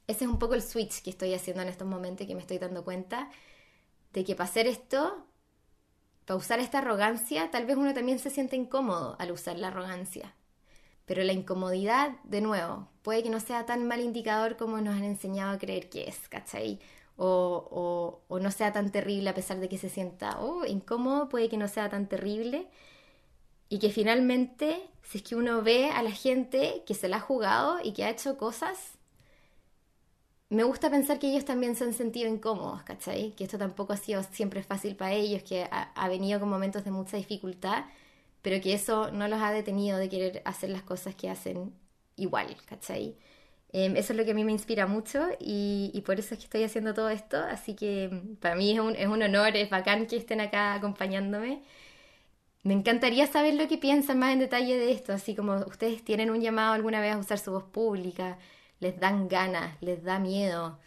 Ese 0.07 0.25
es 0.25 0.31
un 0.31 0.39
poco 0.39 0.55
el 0.55 0.63
switch 0.63 1.03
que 1.03 1.11
estoy 1.11 1.35
haciendo 1.35 1.63
en 1.63 1.69
estos 1.69 1.87
momentos 1.87 2.25
y 2.25 2.29
que 2.29 2.35
me 2.35 2.41
estoy 2.41 2.59
dando 2.59 2.85
cuenta 2.85 3.31
de 4.13 4.25
que 4.25 4.35
para 4.35 4.49
hacer 4.49 4.67
esto 4.67 5.29
para 6.29 6.37
usar 6.37 6.61
esta 6.61 6.79
arrogancia, 6.81 7.51
tal 7.51 7.65
vez 7.65 7.79
uno 7.79 7.95
también 7.95 8.19
se 8.19 8.29
siente 8.29 8.55
incómodo 8.55 9.17
al 9.19 9.33
usar 9.33 9.59
la 9.59 9.69
arrogancia. 9.69 10.35
Pero 11.07 11.25
la 11.25 11.33
incomodidad, 11.33 12.21
de 12.25 12.43
nuevo, 12.43 12.87
puede 13.01 13.23
que 13.23 13.31
no 13.31 13.41
sea 13.41 13.65
tan 13.65 13.89
mal 13.89 14.01
indicador 14.01 14.59
como 14.59 14.79
nos 14.83 14.95
han 14.95 15.05
enseñado 15.05 15.55
a 15.55 15.59
creer 15.59 15.89
que 15.89 16.07
es, 16.07 16.29
¿cachai? 16.29 16.81
O, 17.19 18.21
no 18.31 18.51
sea 18.53 18.73
tan 18.73 18.93
terrible 18.93 19.31
a 19.31 19.35
pesar 19.35 19.59
de 19.61 19.69
que 19.69 19.79
se 19.79 19.89
sienta 19.89 20.41
oh, 20.41 20.65
incómodo, 20.65 21.29
puede 21.29 21.49
que 21.49 21.57
no 21.57 21.69
sea 21.69 21.89
tan 21.91 22.09
terrible. 22.09 22.69
Y 23.69 23.79
que 23.81 23.91
finalmente, 23.91 24.89
si 25.03 25.19
es 25.19 25.25
que 25.25 25.37
uno 25.37 25.63
ve 25.63 25.91
a 25.91 26.03
la 26.03 26.13
gente 26.13 26.83
que 26.87 26.95
se 26.95 27.09
la 27.09 27.19
ha 27.19 27.21
jugado 27.21 27.79
y 27.83 27.93
que 27.93 28.05
ha 28.05 28.11
hecho 28.11 28.39
cosas 28.39 28.99
me 30.51 30.63
gusta 30.65 30.91
pensar 30.91 31.19
que 31.19 31.29
ellos 31.31 31.45
también 31.45 31.77
se 31.77 31.85
han 31.85 31.93
sentido 31.93 32.29
incómodos, 32.29 32.83
¿cachai? 32.83 33.33
Que 33.33 33.45
esto 33.45 33.59
tampoco 33.59 33.93
ha 33.93 33.97
sido 33.97 34.23
siempre 34.23 34.63
fácil 34.63 34.97
para 34.97 35.13
ellos, 35.13 35.43
que 35.43 35.69
ha, 35.71 36.09
venido 36.09 36.41
con 36.41 36.49
momentos 36.49 36.85
de 36.85 36.91
mucha 36.91 37.17
dificultad, 37.19 37.85
pero 38.43 38.61
que 38.63 38.73
eso 38.75 39.11
no 39.11 39.29
los 39.29 39.41
ha 39.43 39.53
detenido 39.53 39.99
de 39.99 40.09
querer 40.09 40.43
hacer 40.45 40.71
las 40.71 40.83
cosas 40.83 41.15
que 41.15 41.29
hacen 41.31 41.75
igual, 42.17 42.57
¿cachai? 42.67 43.17
Em, 43.73 43.97
eso 43.97 44.13
es 44.13 44.17
lo 44.19 44.25
que 44.25 44.31
a 44.31 44.35
mí 44.35 44.45
me 44.45 44.53
inspira 44.53 44.87
mucho 44.87 45.29
y, 45.39 46.03
por 46.07 46.19
eso 46.19 46.35
es 46.35 46.39
que 46.41 46.45
estoy 46.45 46.65
haciendo 46.65 46.95
todo 46.95 47.11
esto, 47.11 47.37
así 47.39 47.75
que 47.75 48.11
para 48.41 48.55
mí 48.55 48.73
es 48.73 48.81
un, 48.81 48.97
es 48.97 49.07
un 49.07 49.23
honor, 49.23 49.57
es 49.57 49.69
bacán 49.71 50.07
que 50.07 50.17
estén 50.17 50.41
acá 50.41 50.75
acompañándome. 50.75 51.63
Me 52.63 52.75
encantaría 52.75 53.27
saber 53.27 53.55
lo 53.55 53.69
que 53.69 53.79
piensan 53.79 54.19
más 54.19 54.33
en 54.33 54.41
detalle 54.41 54.77
de 54.79 54.93
esto, 54.93 55.13
así 55.13 55.35
como 55.35 55.57
ustedes 55.67 56.05
tienen 56.05 56.31
un 56.31 56.41
llamado 56.41 56.73
alguna 56.75 57.01
vez 57.01 57.15
a 57.15 57.19
usar 57.19 57.39
su 57.39 57.53
voz 57.53 57.65
pública, 57.65 58.39
les 58.81 58.99
dan 59.01 59.29
ganas, 59.29 59.81
les 59.83 60.03
da 60.03 60.19
miedo, 60.19 60.79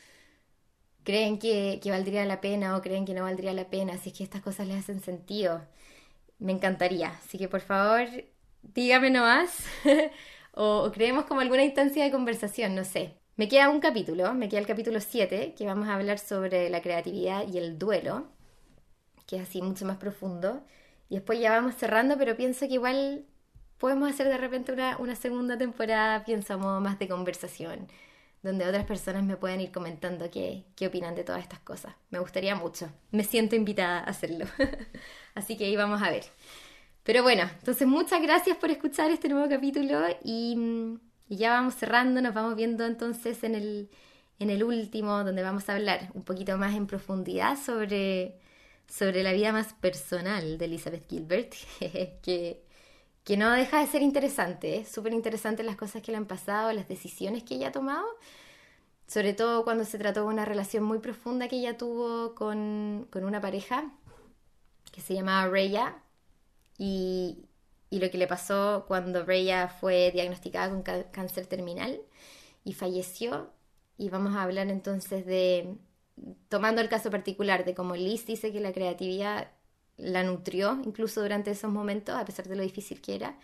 creen 1.04 1.40
que, 1.40 1.80
que 1.82 1.92
valdría 1.92 2.26
la 2.26 2.42
pena 2.42 2.78
o 2.78 2.82
creen 2.82 3.06
que 3.06 3.14
no 3.14 3.24
valdría 3.24 3.54
la 3.54 3.70
pena, 3.70 3.98
si 3.98 4.10
es 4.10 4.18
que 4.18 4.24
estas 4.24 4.42
cosas 4.42 4.68
les 4.68 4.78
hacen 4.78 5.02
sentido. 5.02 5.62
Me 6.40 6.52
encantaría, 6.54 7.10
así 7.10 7.38
que 7.38 7.48
por 7.48 7.62
favor 7.62 8.08
dígame 8.64 9.10
nomás 9.10 9.66
o, 10.54 10.92
creemos 10.94 11.26
como 11.26 11.42
alguna 11.42 11.64
instancia 11.64 12.04
de 12.04 12.12
conversación, 12.12 12.76
no 12.76 12.84
sé. 12.84 13.16
Me 13.38 13.48
queda 13.48 13.70
un 13.70 13.80
capítulo, 13.80 14.34
me 14.34 14.50
queda 14.50 14.60
el 14.60 14.68
capítulo 14.68 15.00
7, 15.00 15.56
que 15.58 15.66
vamos 15.66 15.88
a 15.88 15.96
hablar 15.96 16.20
sobre 16.20 16.70
la 16.70 16.82
creatividad 16.82 17.48
y 17.48 17.58
el 17.58 17.80
duelo, 17.80 18.28
que 19.26 19.38
es 19.38 19.44
así 19.44 19.62
mucho 19.62 19.86
más 19.86 19.98
profundo. 19.98 20.64
Y 21.10 21.16
después 21.16 21.40
ya 21.40 21.52
vamos 21.52 21.76
cerrando, 21.76 22.18
pero 22.18 22.36
pienso 22.38 22.68
que 22.68 22.76
igual 22.76 23.26
podemos 23.78 24.10
hacer 24.10 24.28
de 24.28 24.38
repente 24.38 24.72
una, 24.74 24.98
una 24.98 25.16
segunda 25.16 25.58
temporada, 25.58 26.24
pienso 26.26 26.58
más 26.60 27.00
de 27.00 27.08
conversación, 27.08 27.88
donde 28.44 28.66
otras 28.68 28.86
personas 28.86 29.24
me 29.24 29.38
puedan 29.38 29.62
ir 29.62 29.72
comentando 29.72 30.30
qué, 30.30 30.66
qué 30.76 30.88
opinan 30.88 31.16
de 31.16 31.24
todas 31.24 31.42
estas 31.42 31.60
cosas. 31.60 31.96
Me 32.12 32.20
gustaría 32.20 32.56
mucho, 32.56 32.90
me 33.12 33.24
siento 33.24 33.56
invitada 33.56 34.00
a 34.00 34.04
hacerlo. 34.04 34.46
así 35.36 35.58
que 35.58 35.66
ahí 35.66 35.76
vamos 35.76 36.02
a 36.02 36.10
ver. 36.12 36.26
Pero 37.04 37.24
bueno, 37.24 37.44
entonces 37.60 37.88
muchas 37.88 38.22
gracias 38.22 38.58
por 38.58 38.70
escuchar 38.70 39.12
este 39.12 39.30
nuevo 39.30 39.50
capítulo 39.50 40.02
y 40.24 41.00
y 41.32 41.38
ya 41.38 41.52
vamos 41.52 41.76
cerrando, 41.76 42.22
nos 42.22 42.34
vamos 42.34 42.58
viendo 42.58 42.86
entonces 42.86 43.42
en 43.46 43.56
el, 43.56 43.90
en 44.38 44.50
el 44.50 44.66
último, 44.66 45.24
donde 45.24 45.42
vamos 45.42 45.70
a 45.70 45.76
hablar 45.76 46.12
un 46.14 46.24
poquito 46.24 46.58
más 46.58 46.76
en 46.76 46.88
profundidad 46.88 47.58
sobre, 47.58 48.38
sobre 48.86 49.24
la 49.24 49.32
vida 49.32 49.54
más 49.54 49.72
personal 49.72 50.58
de 50.58 50.66
Elizabeth 50.66 51.10
Gilbert, 51.10 51.54
que, 52.22 52.66
que 53.24 53.38
no 53.38 53.50
deja 53.52 53.80
de 53.80 53.88
ser 53.88 54.02
interesante, 54.02 54.80
es 54.80 54.90
¿eh? 54.90 54.94
súper 54.94 55.14
interesante 55.14 55.64
las 55.64 55.78
cosas 55.78 56.02
que 56.02 56.12
le 56.12 56.18
han 56.18 56.26
pasado, 56.26 56.74
las 56.74 56.90
decisiones 56.90 57.44
que 57.44 57.56
ella 57.56 57.70
ha 57.70 57.72
tomado, 57.72 58.06
sobre 59.08 59.32
todo 59.32 59.64
cuando 59.64 59.86
se 59.86 59.98
trató 59.98 60.24
de 60.24 60.28
una 60.28 60.44
relación 60.44 60.84
muy 60.84 61.00
profunda 61.00 61.48
que 61.48 61.60
ella 61.60 61.78
tuvo 61.78 62.36
con, 62.36 63.08
con 63.10 63.24
una 63.24 63.40
pareja 63.40 63.90
que 64.92 65.00
se 65.00 65.14
llamaba 65.14 65.50
Raya 65.50 65.96
y, 66.84 67.46
y 67.92 68.00
lo 68.00 68.10
que 68.10 68.18
le 68.18 68.26
pasó 68.26 68.86
cuando 68.88 69.24
Rhea 69.24 69.68
fue 69.68 70.10
diagnosticada 70.12 70.70
con 70.70 70.82
cáncer 70.82 71.46
terminal 71.46 72.02
y 72.64 72.74
falleció. 72.74 73.52
Y 74.00 74.10
vamos 74.10 74.36
a 74.36 74.42
hablar 74.42 74.68
entonces 74.70 75.28
de, 75.28 75.76
tomando 76.50 76.82
el 76.82 76.90
caso 76.90 77.12
particular, 77.12 77.66
de 77.66 77.76
cómo 77.76 77.96
Liz 77.96 78.26
dice 78.26 78.52
que 78.52 78.60
la 78.60 78.74
creatividad 78.74 79.52
la 79.98 80.24
nutrió 80.24 80.82
incluso 80.84 81.22
durante 81.22 81.52
esos 81.52 81.72
momentos, 81.72 82.16
a 82.16 82.26
pesar 82.26 82.48
de 82.48 82.56
lo 82.56 82.64
difícil 82.64 83.00
que 83.00 83.14
era. 83.14 83.38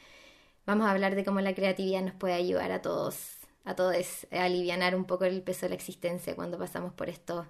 Vamos 0.66 0.88
a 0.88 0.92
hablar 0.92 1.14
de 1.14 1.24
cómo 1.24 1.40
la 1.40 1.54
creatividad 1.54 2.02
nos 2.02 2.16
puede 2.16 2.34
ayudar 2.34 2.72
a 2.72 2.82
todos, 2.82 3.38
a 3.66 3.76
todos 3.76 3.96
a 4.32 4.46
aliviar 4.46 4.96
un 4.96 5.06
poco 5.06 5.26
el 5.26 5.44
peso 5.44 5.68
de 5.68 5.70
la 5.70 5.76
existencia 5.76 6.36
cuando 6.36 6.58
pasamos 6.58 6.92
por 6.94 7.08
estos 7.08 7.46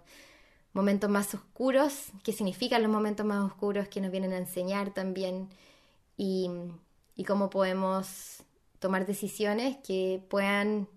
momentos 0.73 1.09
más 1.09 1.33
oscuros, 1.33 2.11
qué 2.23 2.33
significan 2.33 2.83
los 2.83 2.91
momentos 2.91 3.25
más 3.25 3.41
oscuros 3.45 3.87
que 3.87 4.01
nos 4.01 4.11
vienen 4.11 4.33
a 4.33 4.37
enseñar 4.37 4.93
también 4.93 5.49
y, 6.17 6.49
y 7.15 7.23
cómo 7.23 7.49
podemos 7.49 8.43
tomar 8.79 9.05
decisiones 9.05 9.77
que 9.85 10.21
puedan 10.29 10.89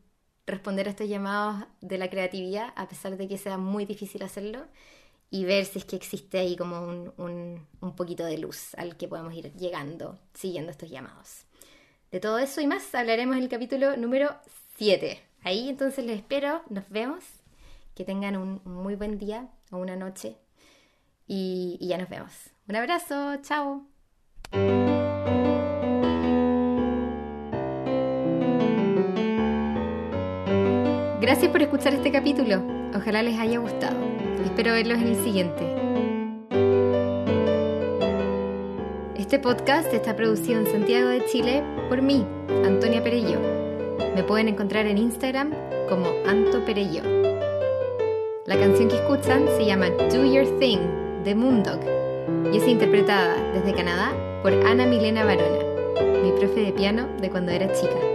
responder 0.47 0.87
a 0.89 0.91
estos 0.91 1.09
llamados 1.09 1.66
de 1.81 1.99
la 1.99 2.11
creatividad, 2.11 2.73
a 2.77 2.89
pesar 2.89 3.16
de 3.16 3.29
que 3.29 3.39
sea 3.39 3.57
muy 3.57 3.85
difícil 3.85 4.23
hacerlo, 4.23 4.66
y 5.31 5.45
ver 5.45 5.64
si 5.64 5.79
es 5.79 5.85
que 5.85 5.97
existe 5.97 6.39
ahí 6.39 6.57
como 6.57 6.81
un, 6.81 7.66
un, 7.81 7.97
poquito 7.97 8.25
de 8.25 8.39
luz 8.39 8.75
al 8.75 8.97
que 8.97 9.07
podemos 9.07 9.33
ir 9.33 9.53
llegando 9.55 10.18
siguiendo 10.35 10.73
estos 10.73 10.91
llamados. 10.91 11.45
De 12.11 12.18
todo 12.18 12.39
eso 12.39 12.61
y 12.61 12.66
más 12.66 12.93
hablaremos 12.95 13.37
en 13.37 13.45
el 13.45 13.49
capítulo 13.49 13.97
número 13.97 14.35
7. 14.77 15.23
Ahí 15.45 15.68
entonces 15.68 16.05
les 16.05 16.16
espero, 16.16 16.62
nos 16.68 16.89
vemos, 16.91 17.23
que 17.95 18.05
tengan 18.05 18.37
un 18.37 18.61
muy 18.64 18.97
buen 18.97 19.18
día 19.18 19.49
o 19.71 19.77
una 19.77 19.95
noche 19.95 20.37
y 21.29 21.79
ya 21.81 21.97
nos 21.97 22.09
vemos. 22.09 22.33
Un 22.66 22.75
abrazo, 22.75 23.37
chao. 23.43 23.87
Gracias 31.31 31.53
por 31.53 31.62
escuchar 31.62 31.95
este 31.95 32.11
capítulo. 32.11 32.61
Ojalá 32.93 33.22
les 33.22 33.39
haya 33.39 33.61
gustado. 33.61 33.97
Espero 34.45 34.72
verlos 34.72 34.99
en 34.99 35.07
el 35.07 35.22
siguiente. 35.22 35.62
Este 39.14 39.39
podcast 39.39 39.95
está 39.95 40.16
producido 40.16 40.59
en 40.59 40.66
Santiago 40.66 41.09
de 41.09 41.24
Chile 41.26 41.62
por 41.89 42.03
mí, 42.03 42.26
Antonia 42.64 43.01
Perello. 43.05 43.39
Me 44.16 44.24
pueden 44.24 44.49
encontrar 44.49 44.87
en 44.87 44.99
Instagram 44.99 45.53
como 45.89 46.09
Anto 46.26 46.64
Perello. 46.64 47.05
La 48.47 48.59
canción 48.59 48.89
que 48.89 48.97
escuchan 48.97 49.47
se 49.57 49.64
llama 49.64 49.89
Do 49.91 50.24
Your 50.24 50.59
Thing 50.59 50.81
de 51.22 51.37
Moondog 51.37 51.78
y 52.53 52.57
es 52.57 52.66
interpretada 52.66 53.37
desde 53.53 53.72
Canadá 53.72 54.12
por 54.43 54.53
Ana 54.66 54.85
Milena 54.85 55.24
Barona, 55.24 55.64
mi 56.24 56.33
profe 56.33 56.62
de 56.62 56.72
piano 56.72 57.07
de 57.20 57.31
cuando 57.31 57.53
era 57.53 57.72
chica. 57.72 58.10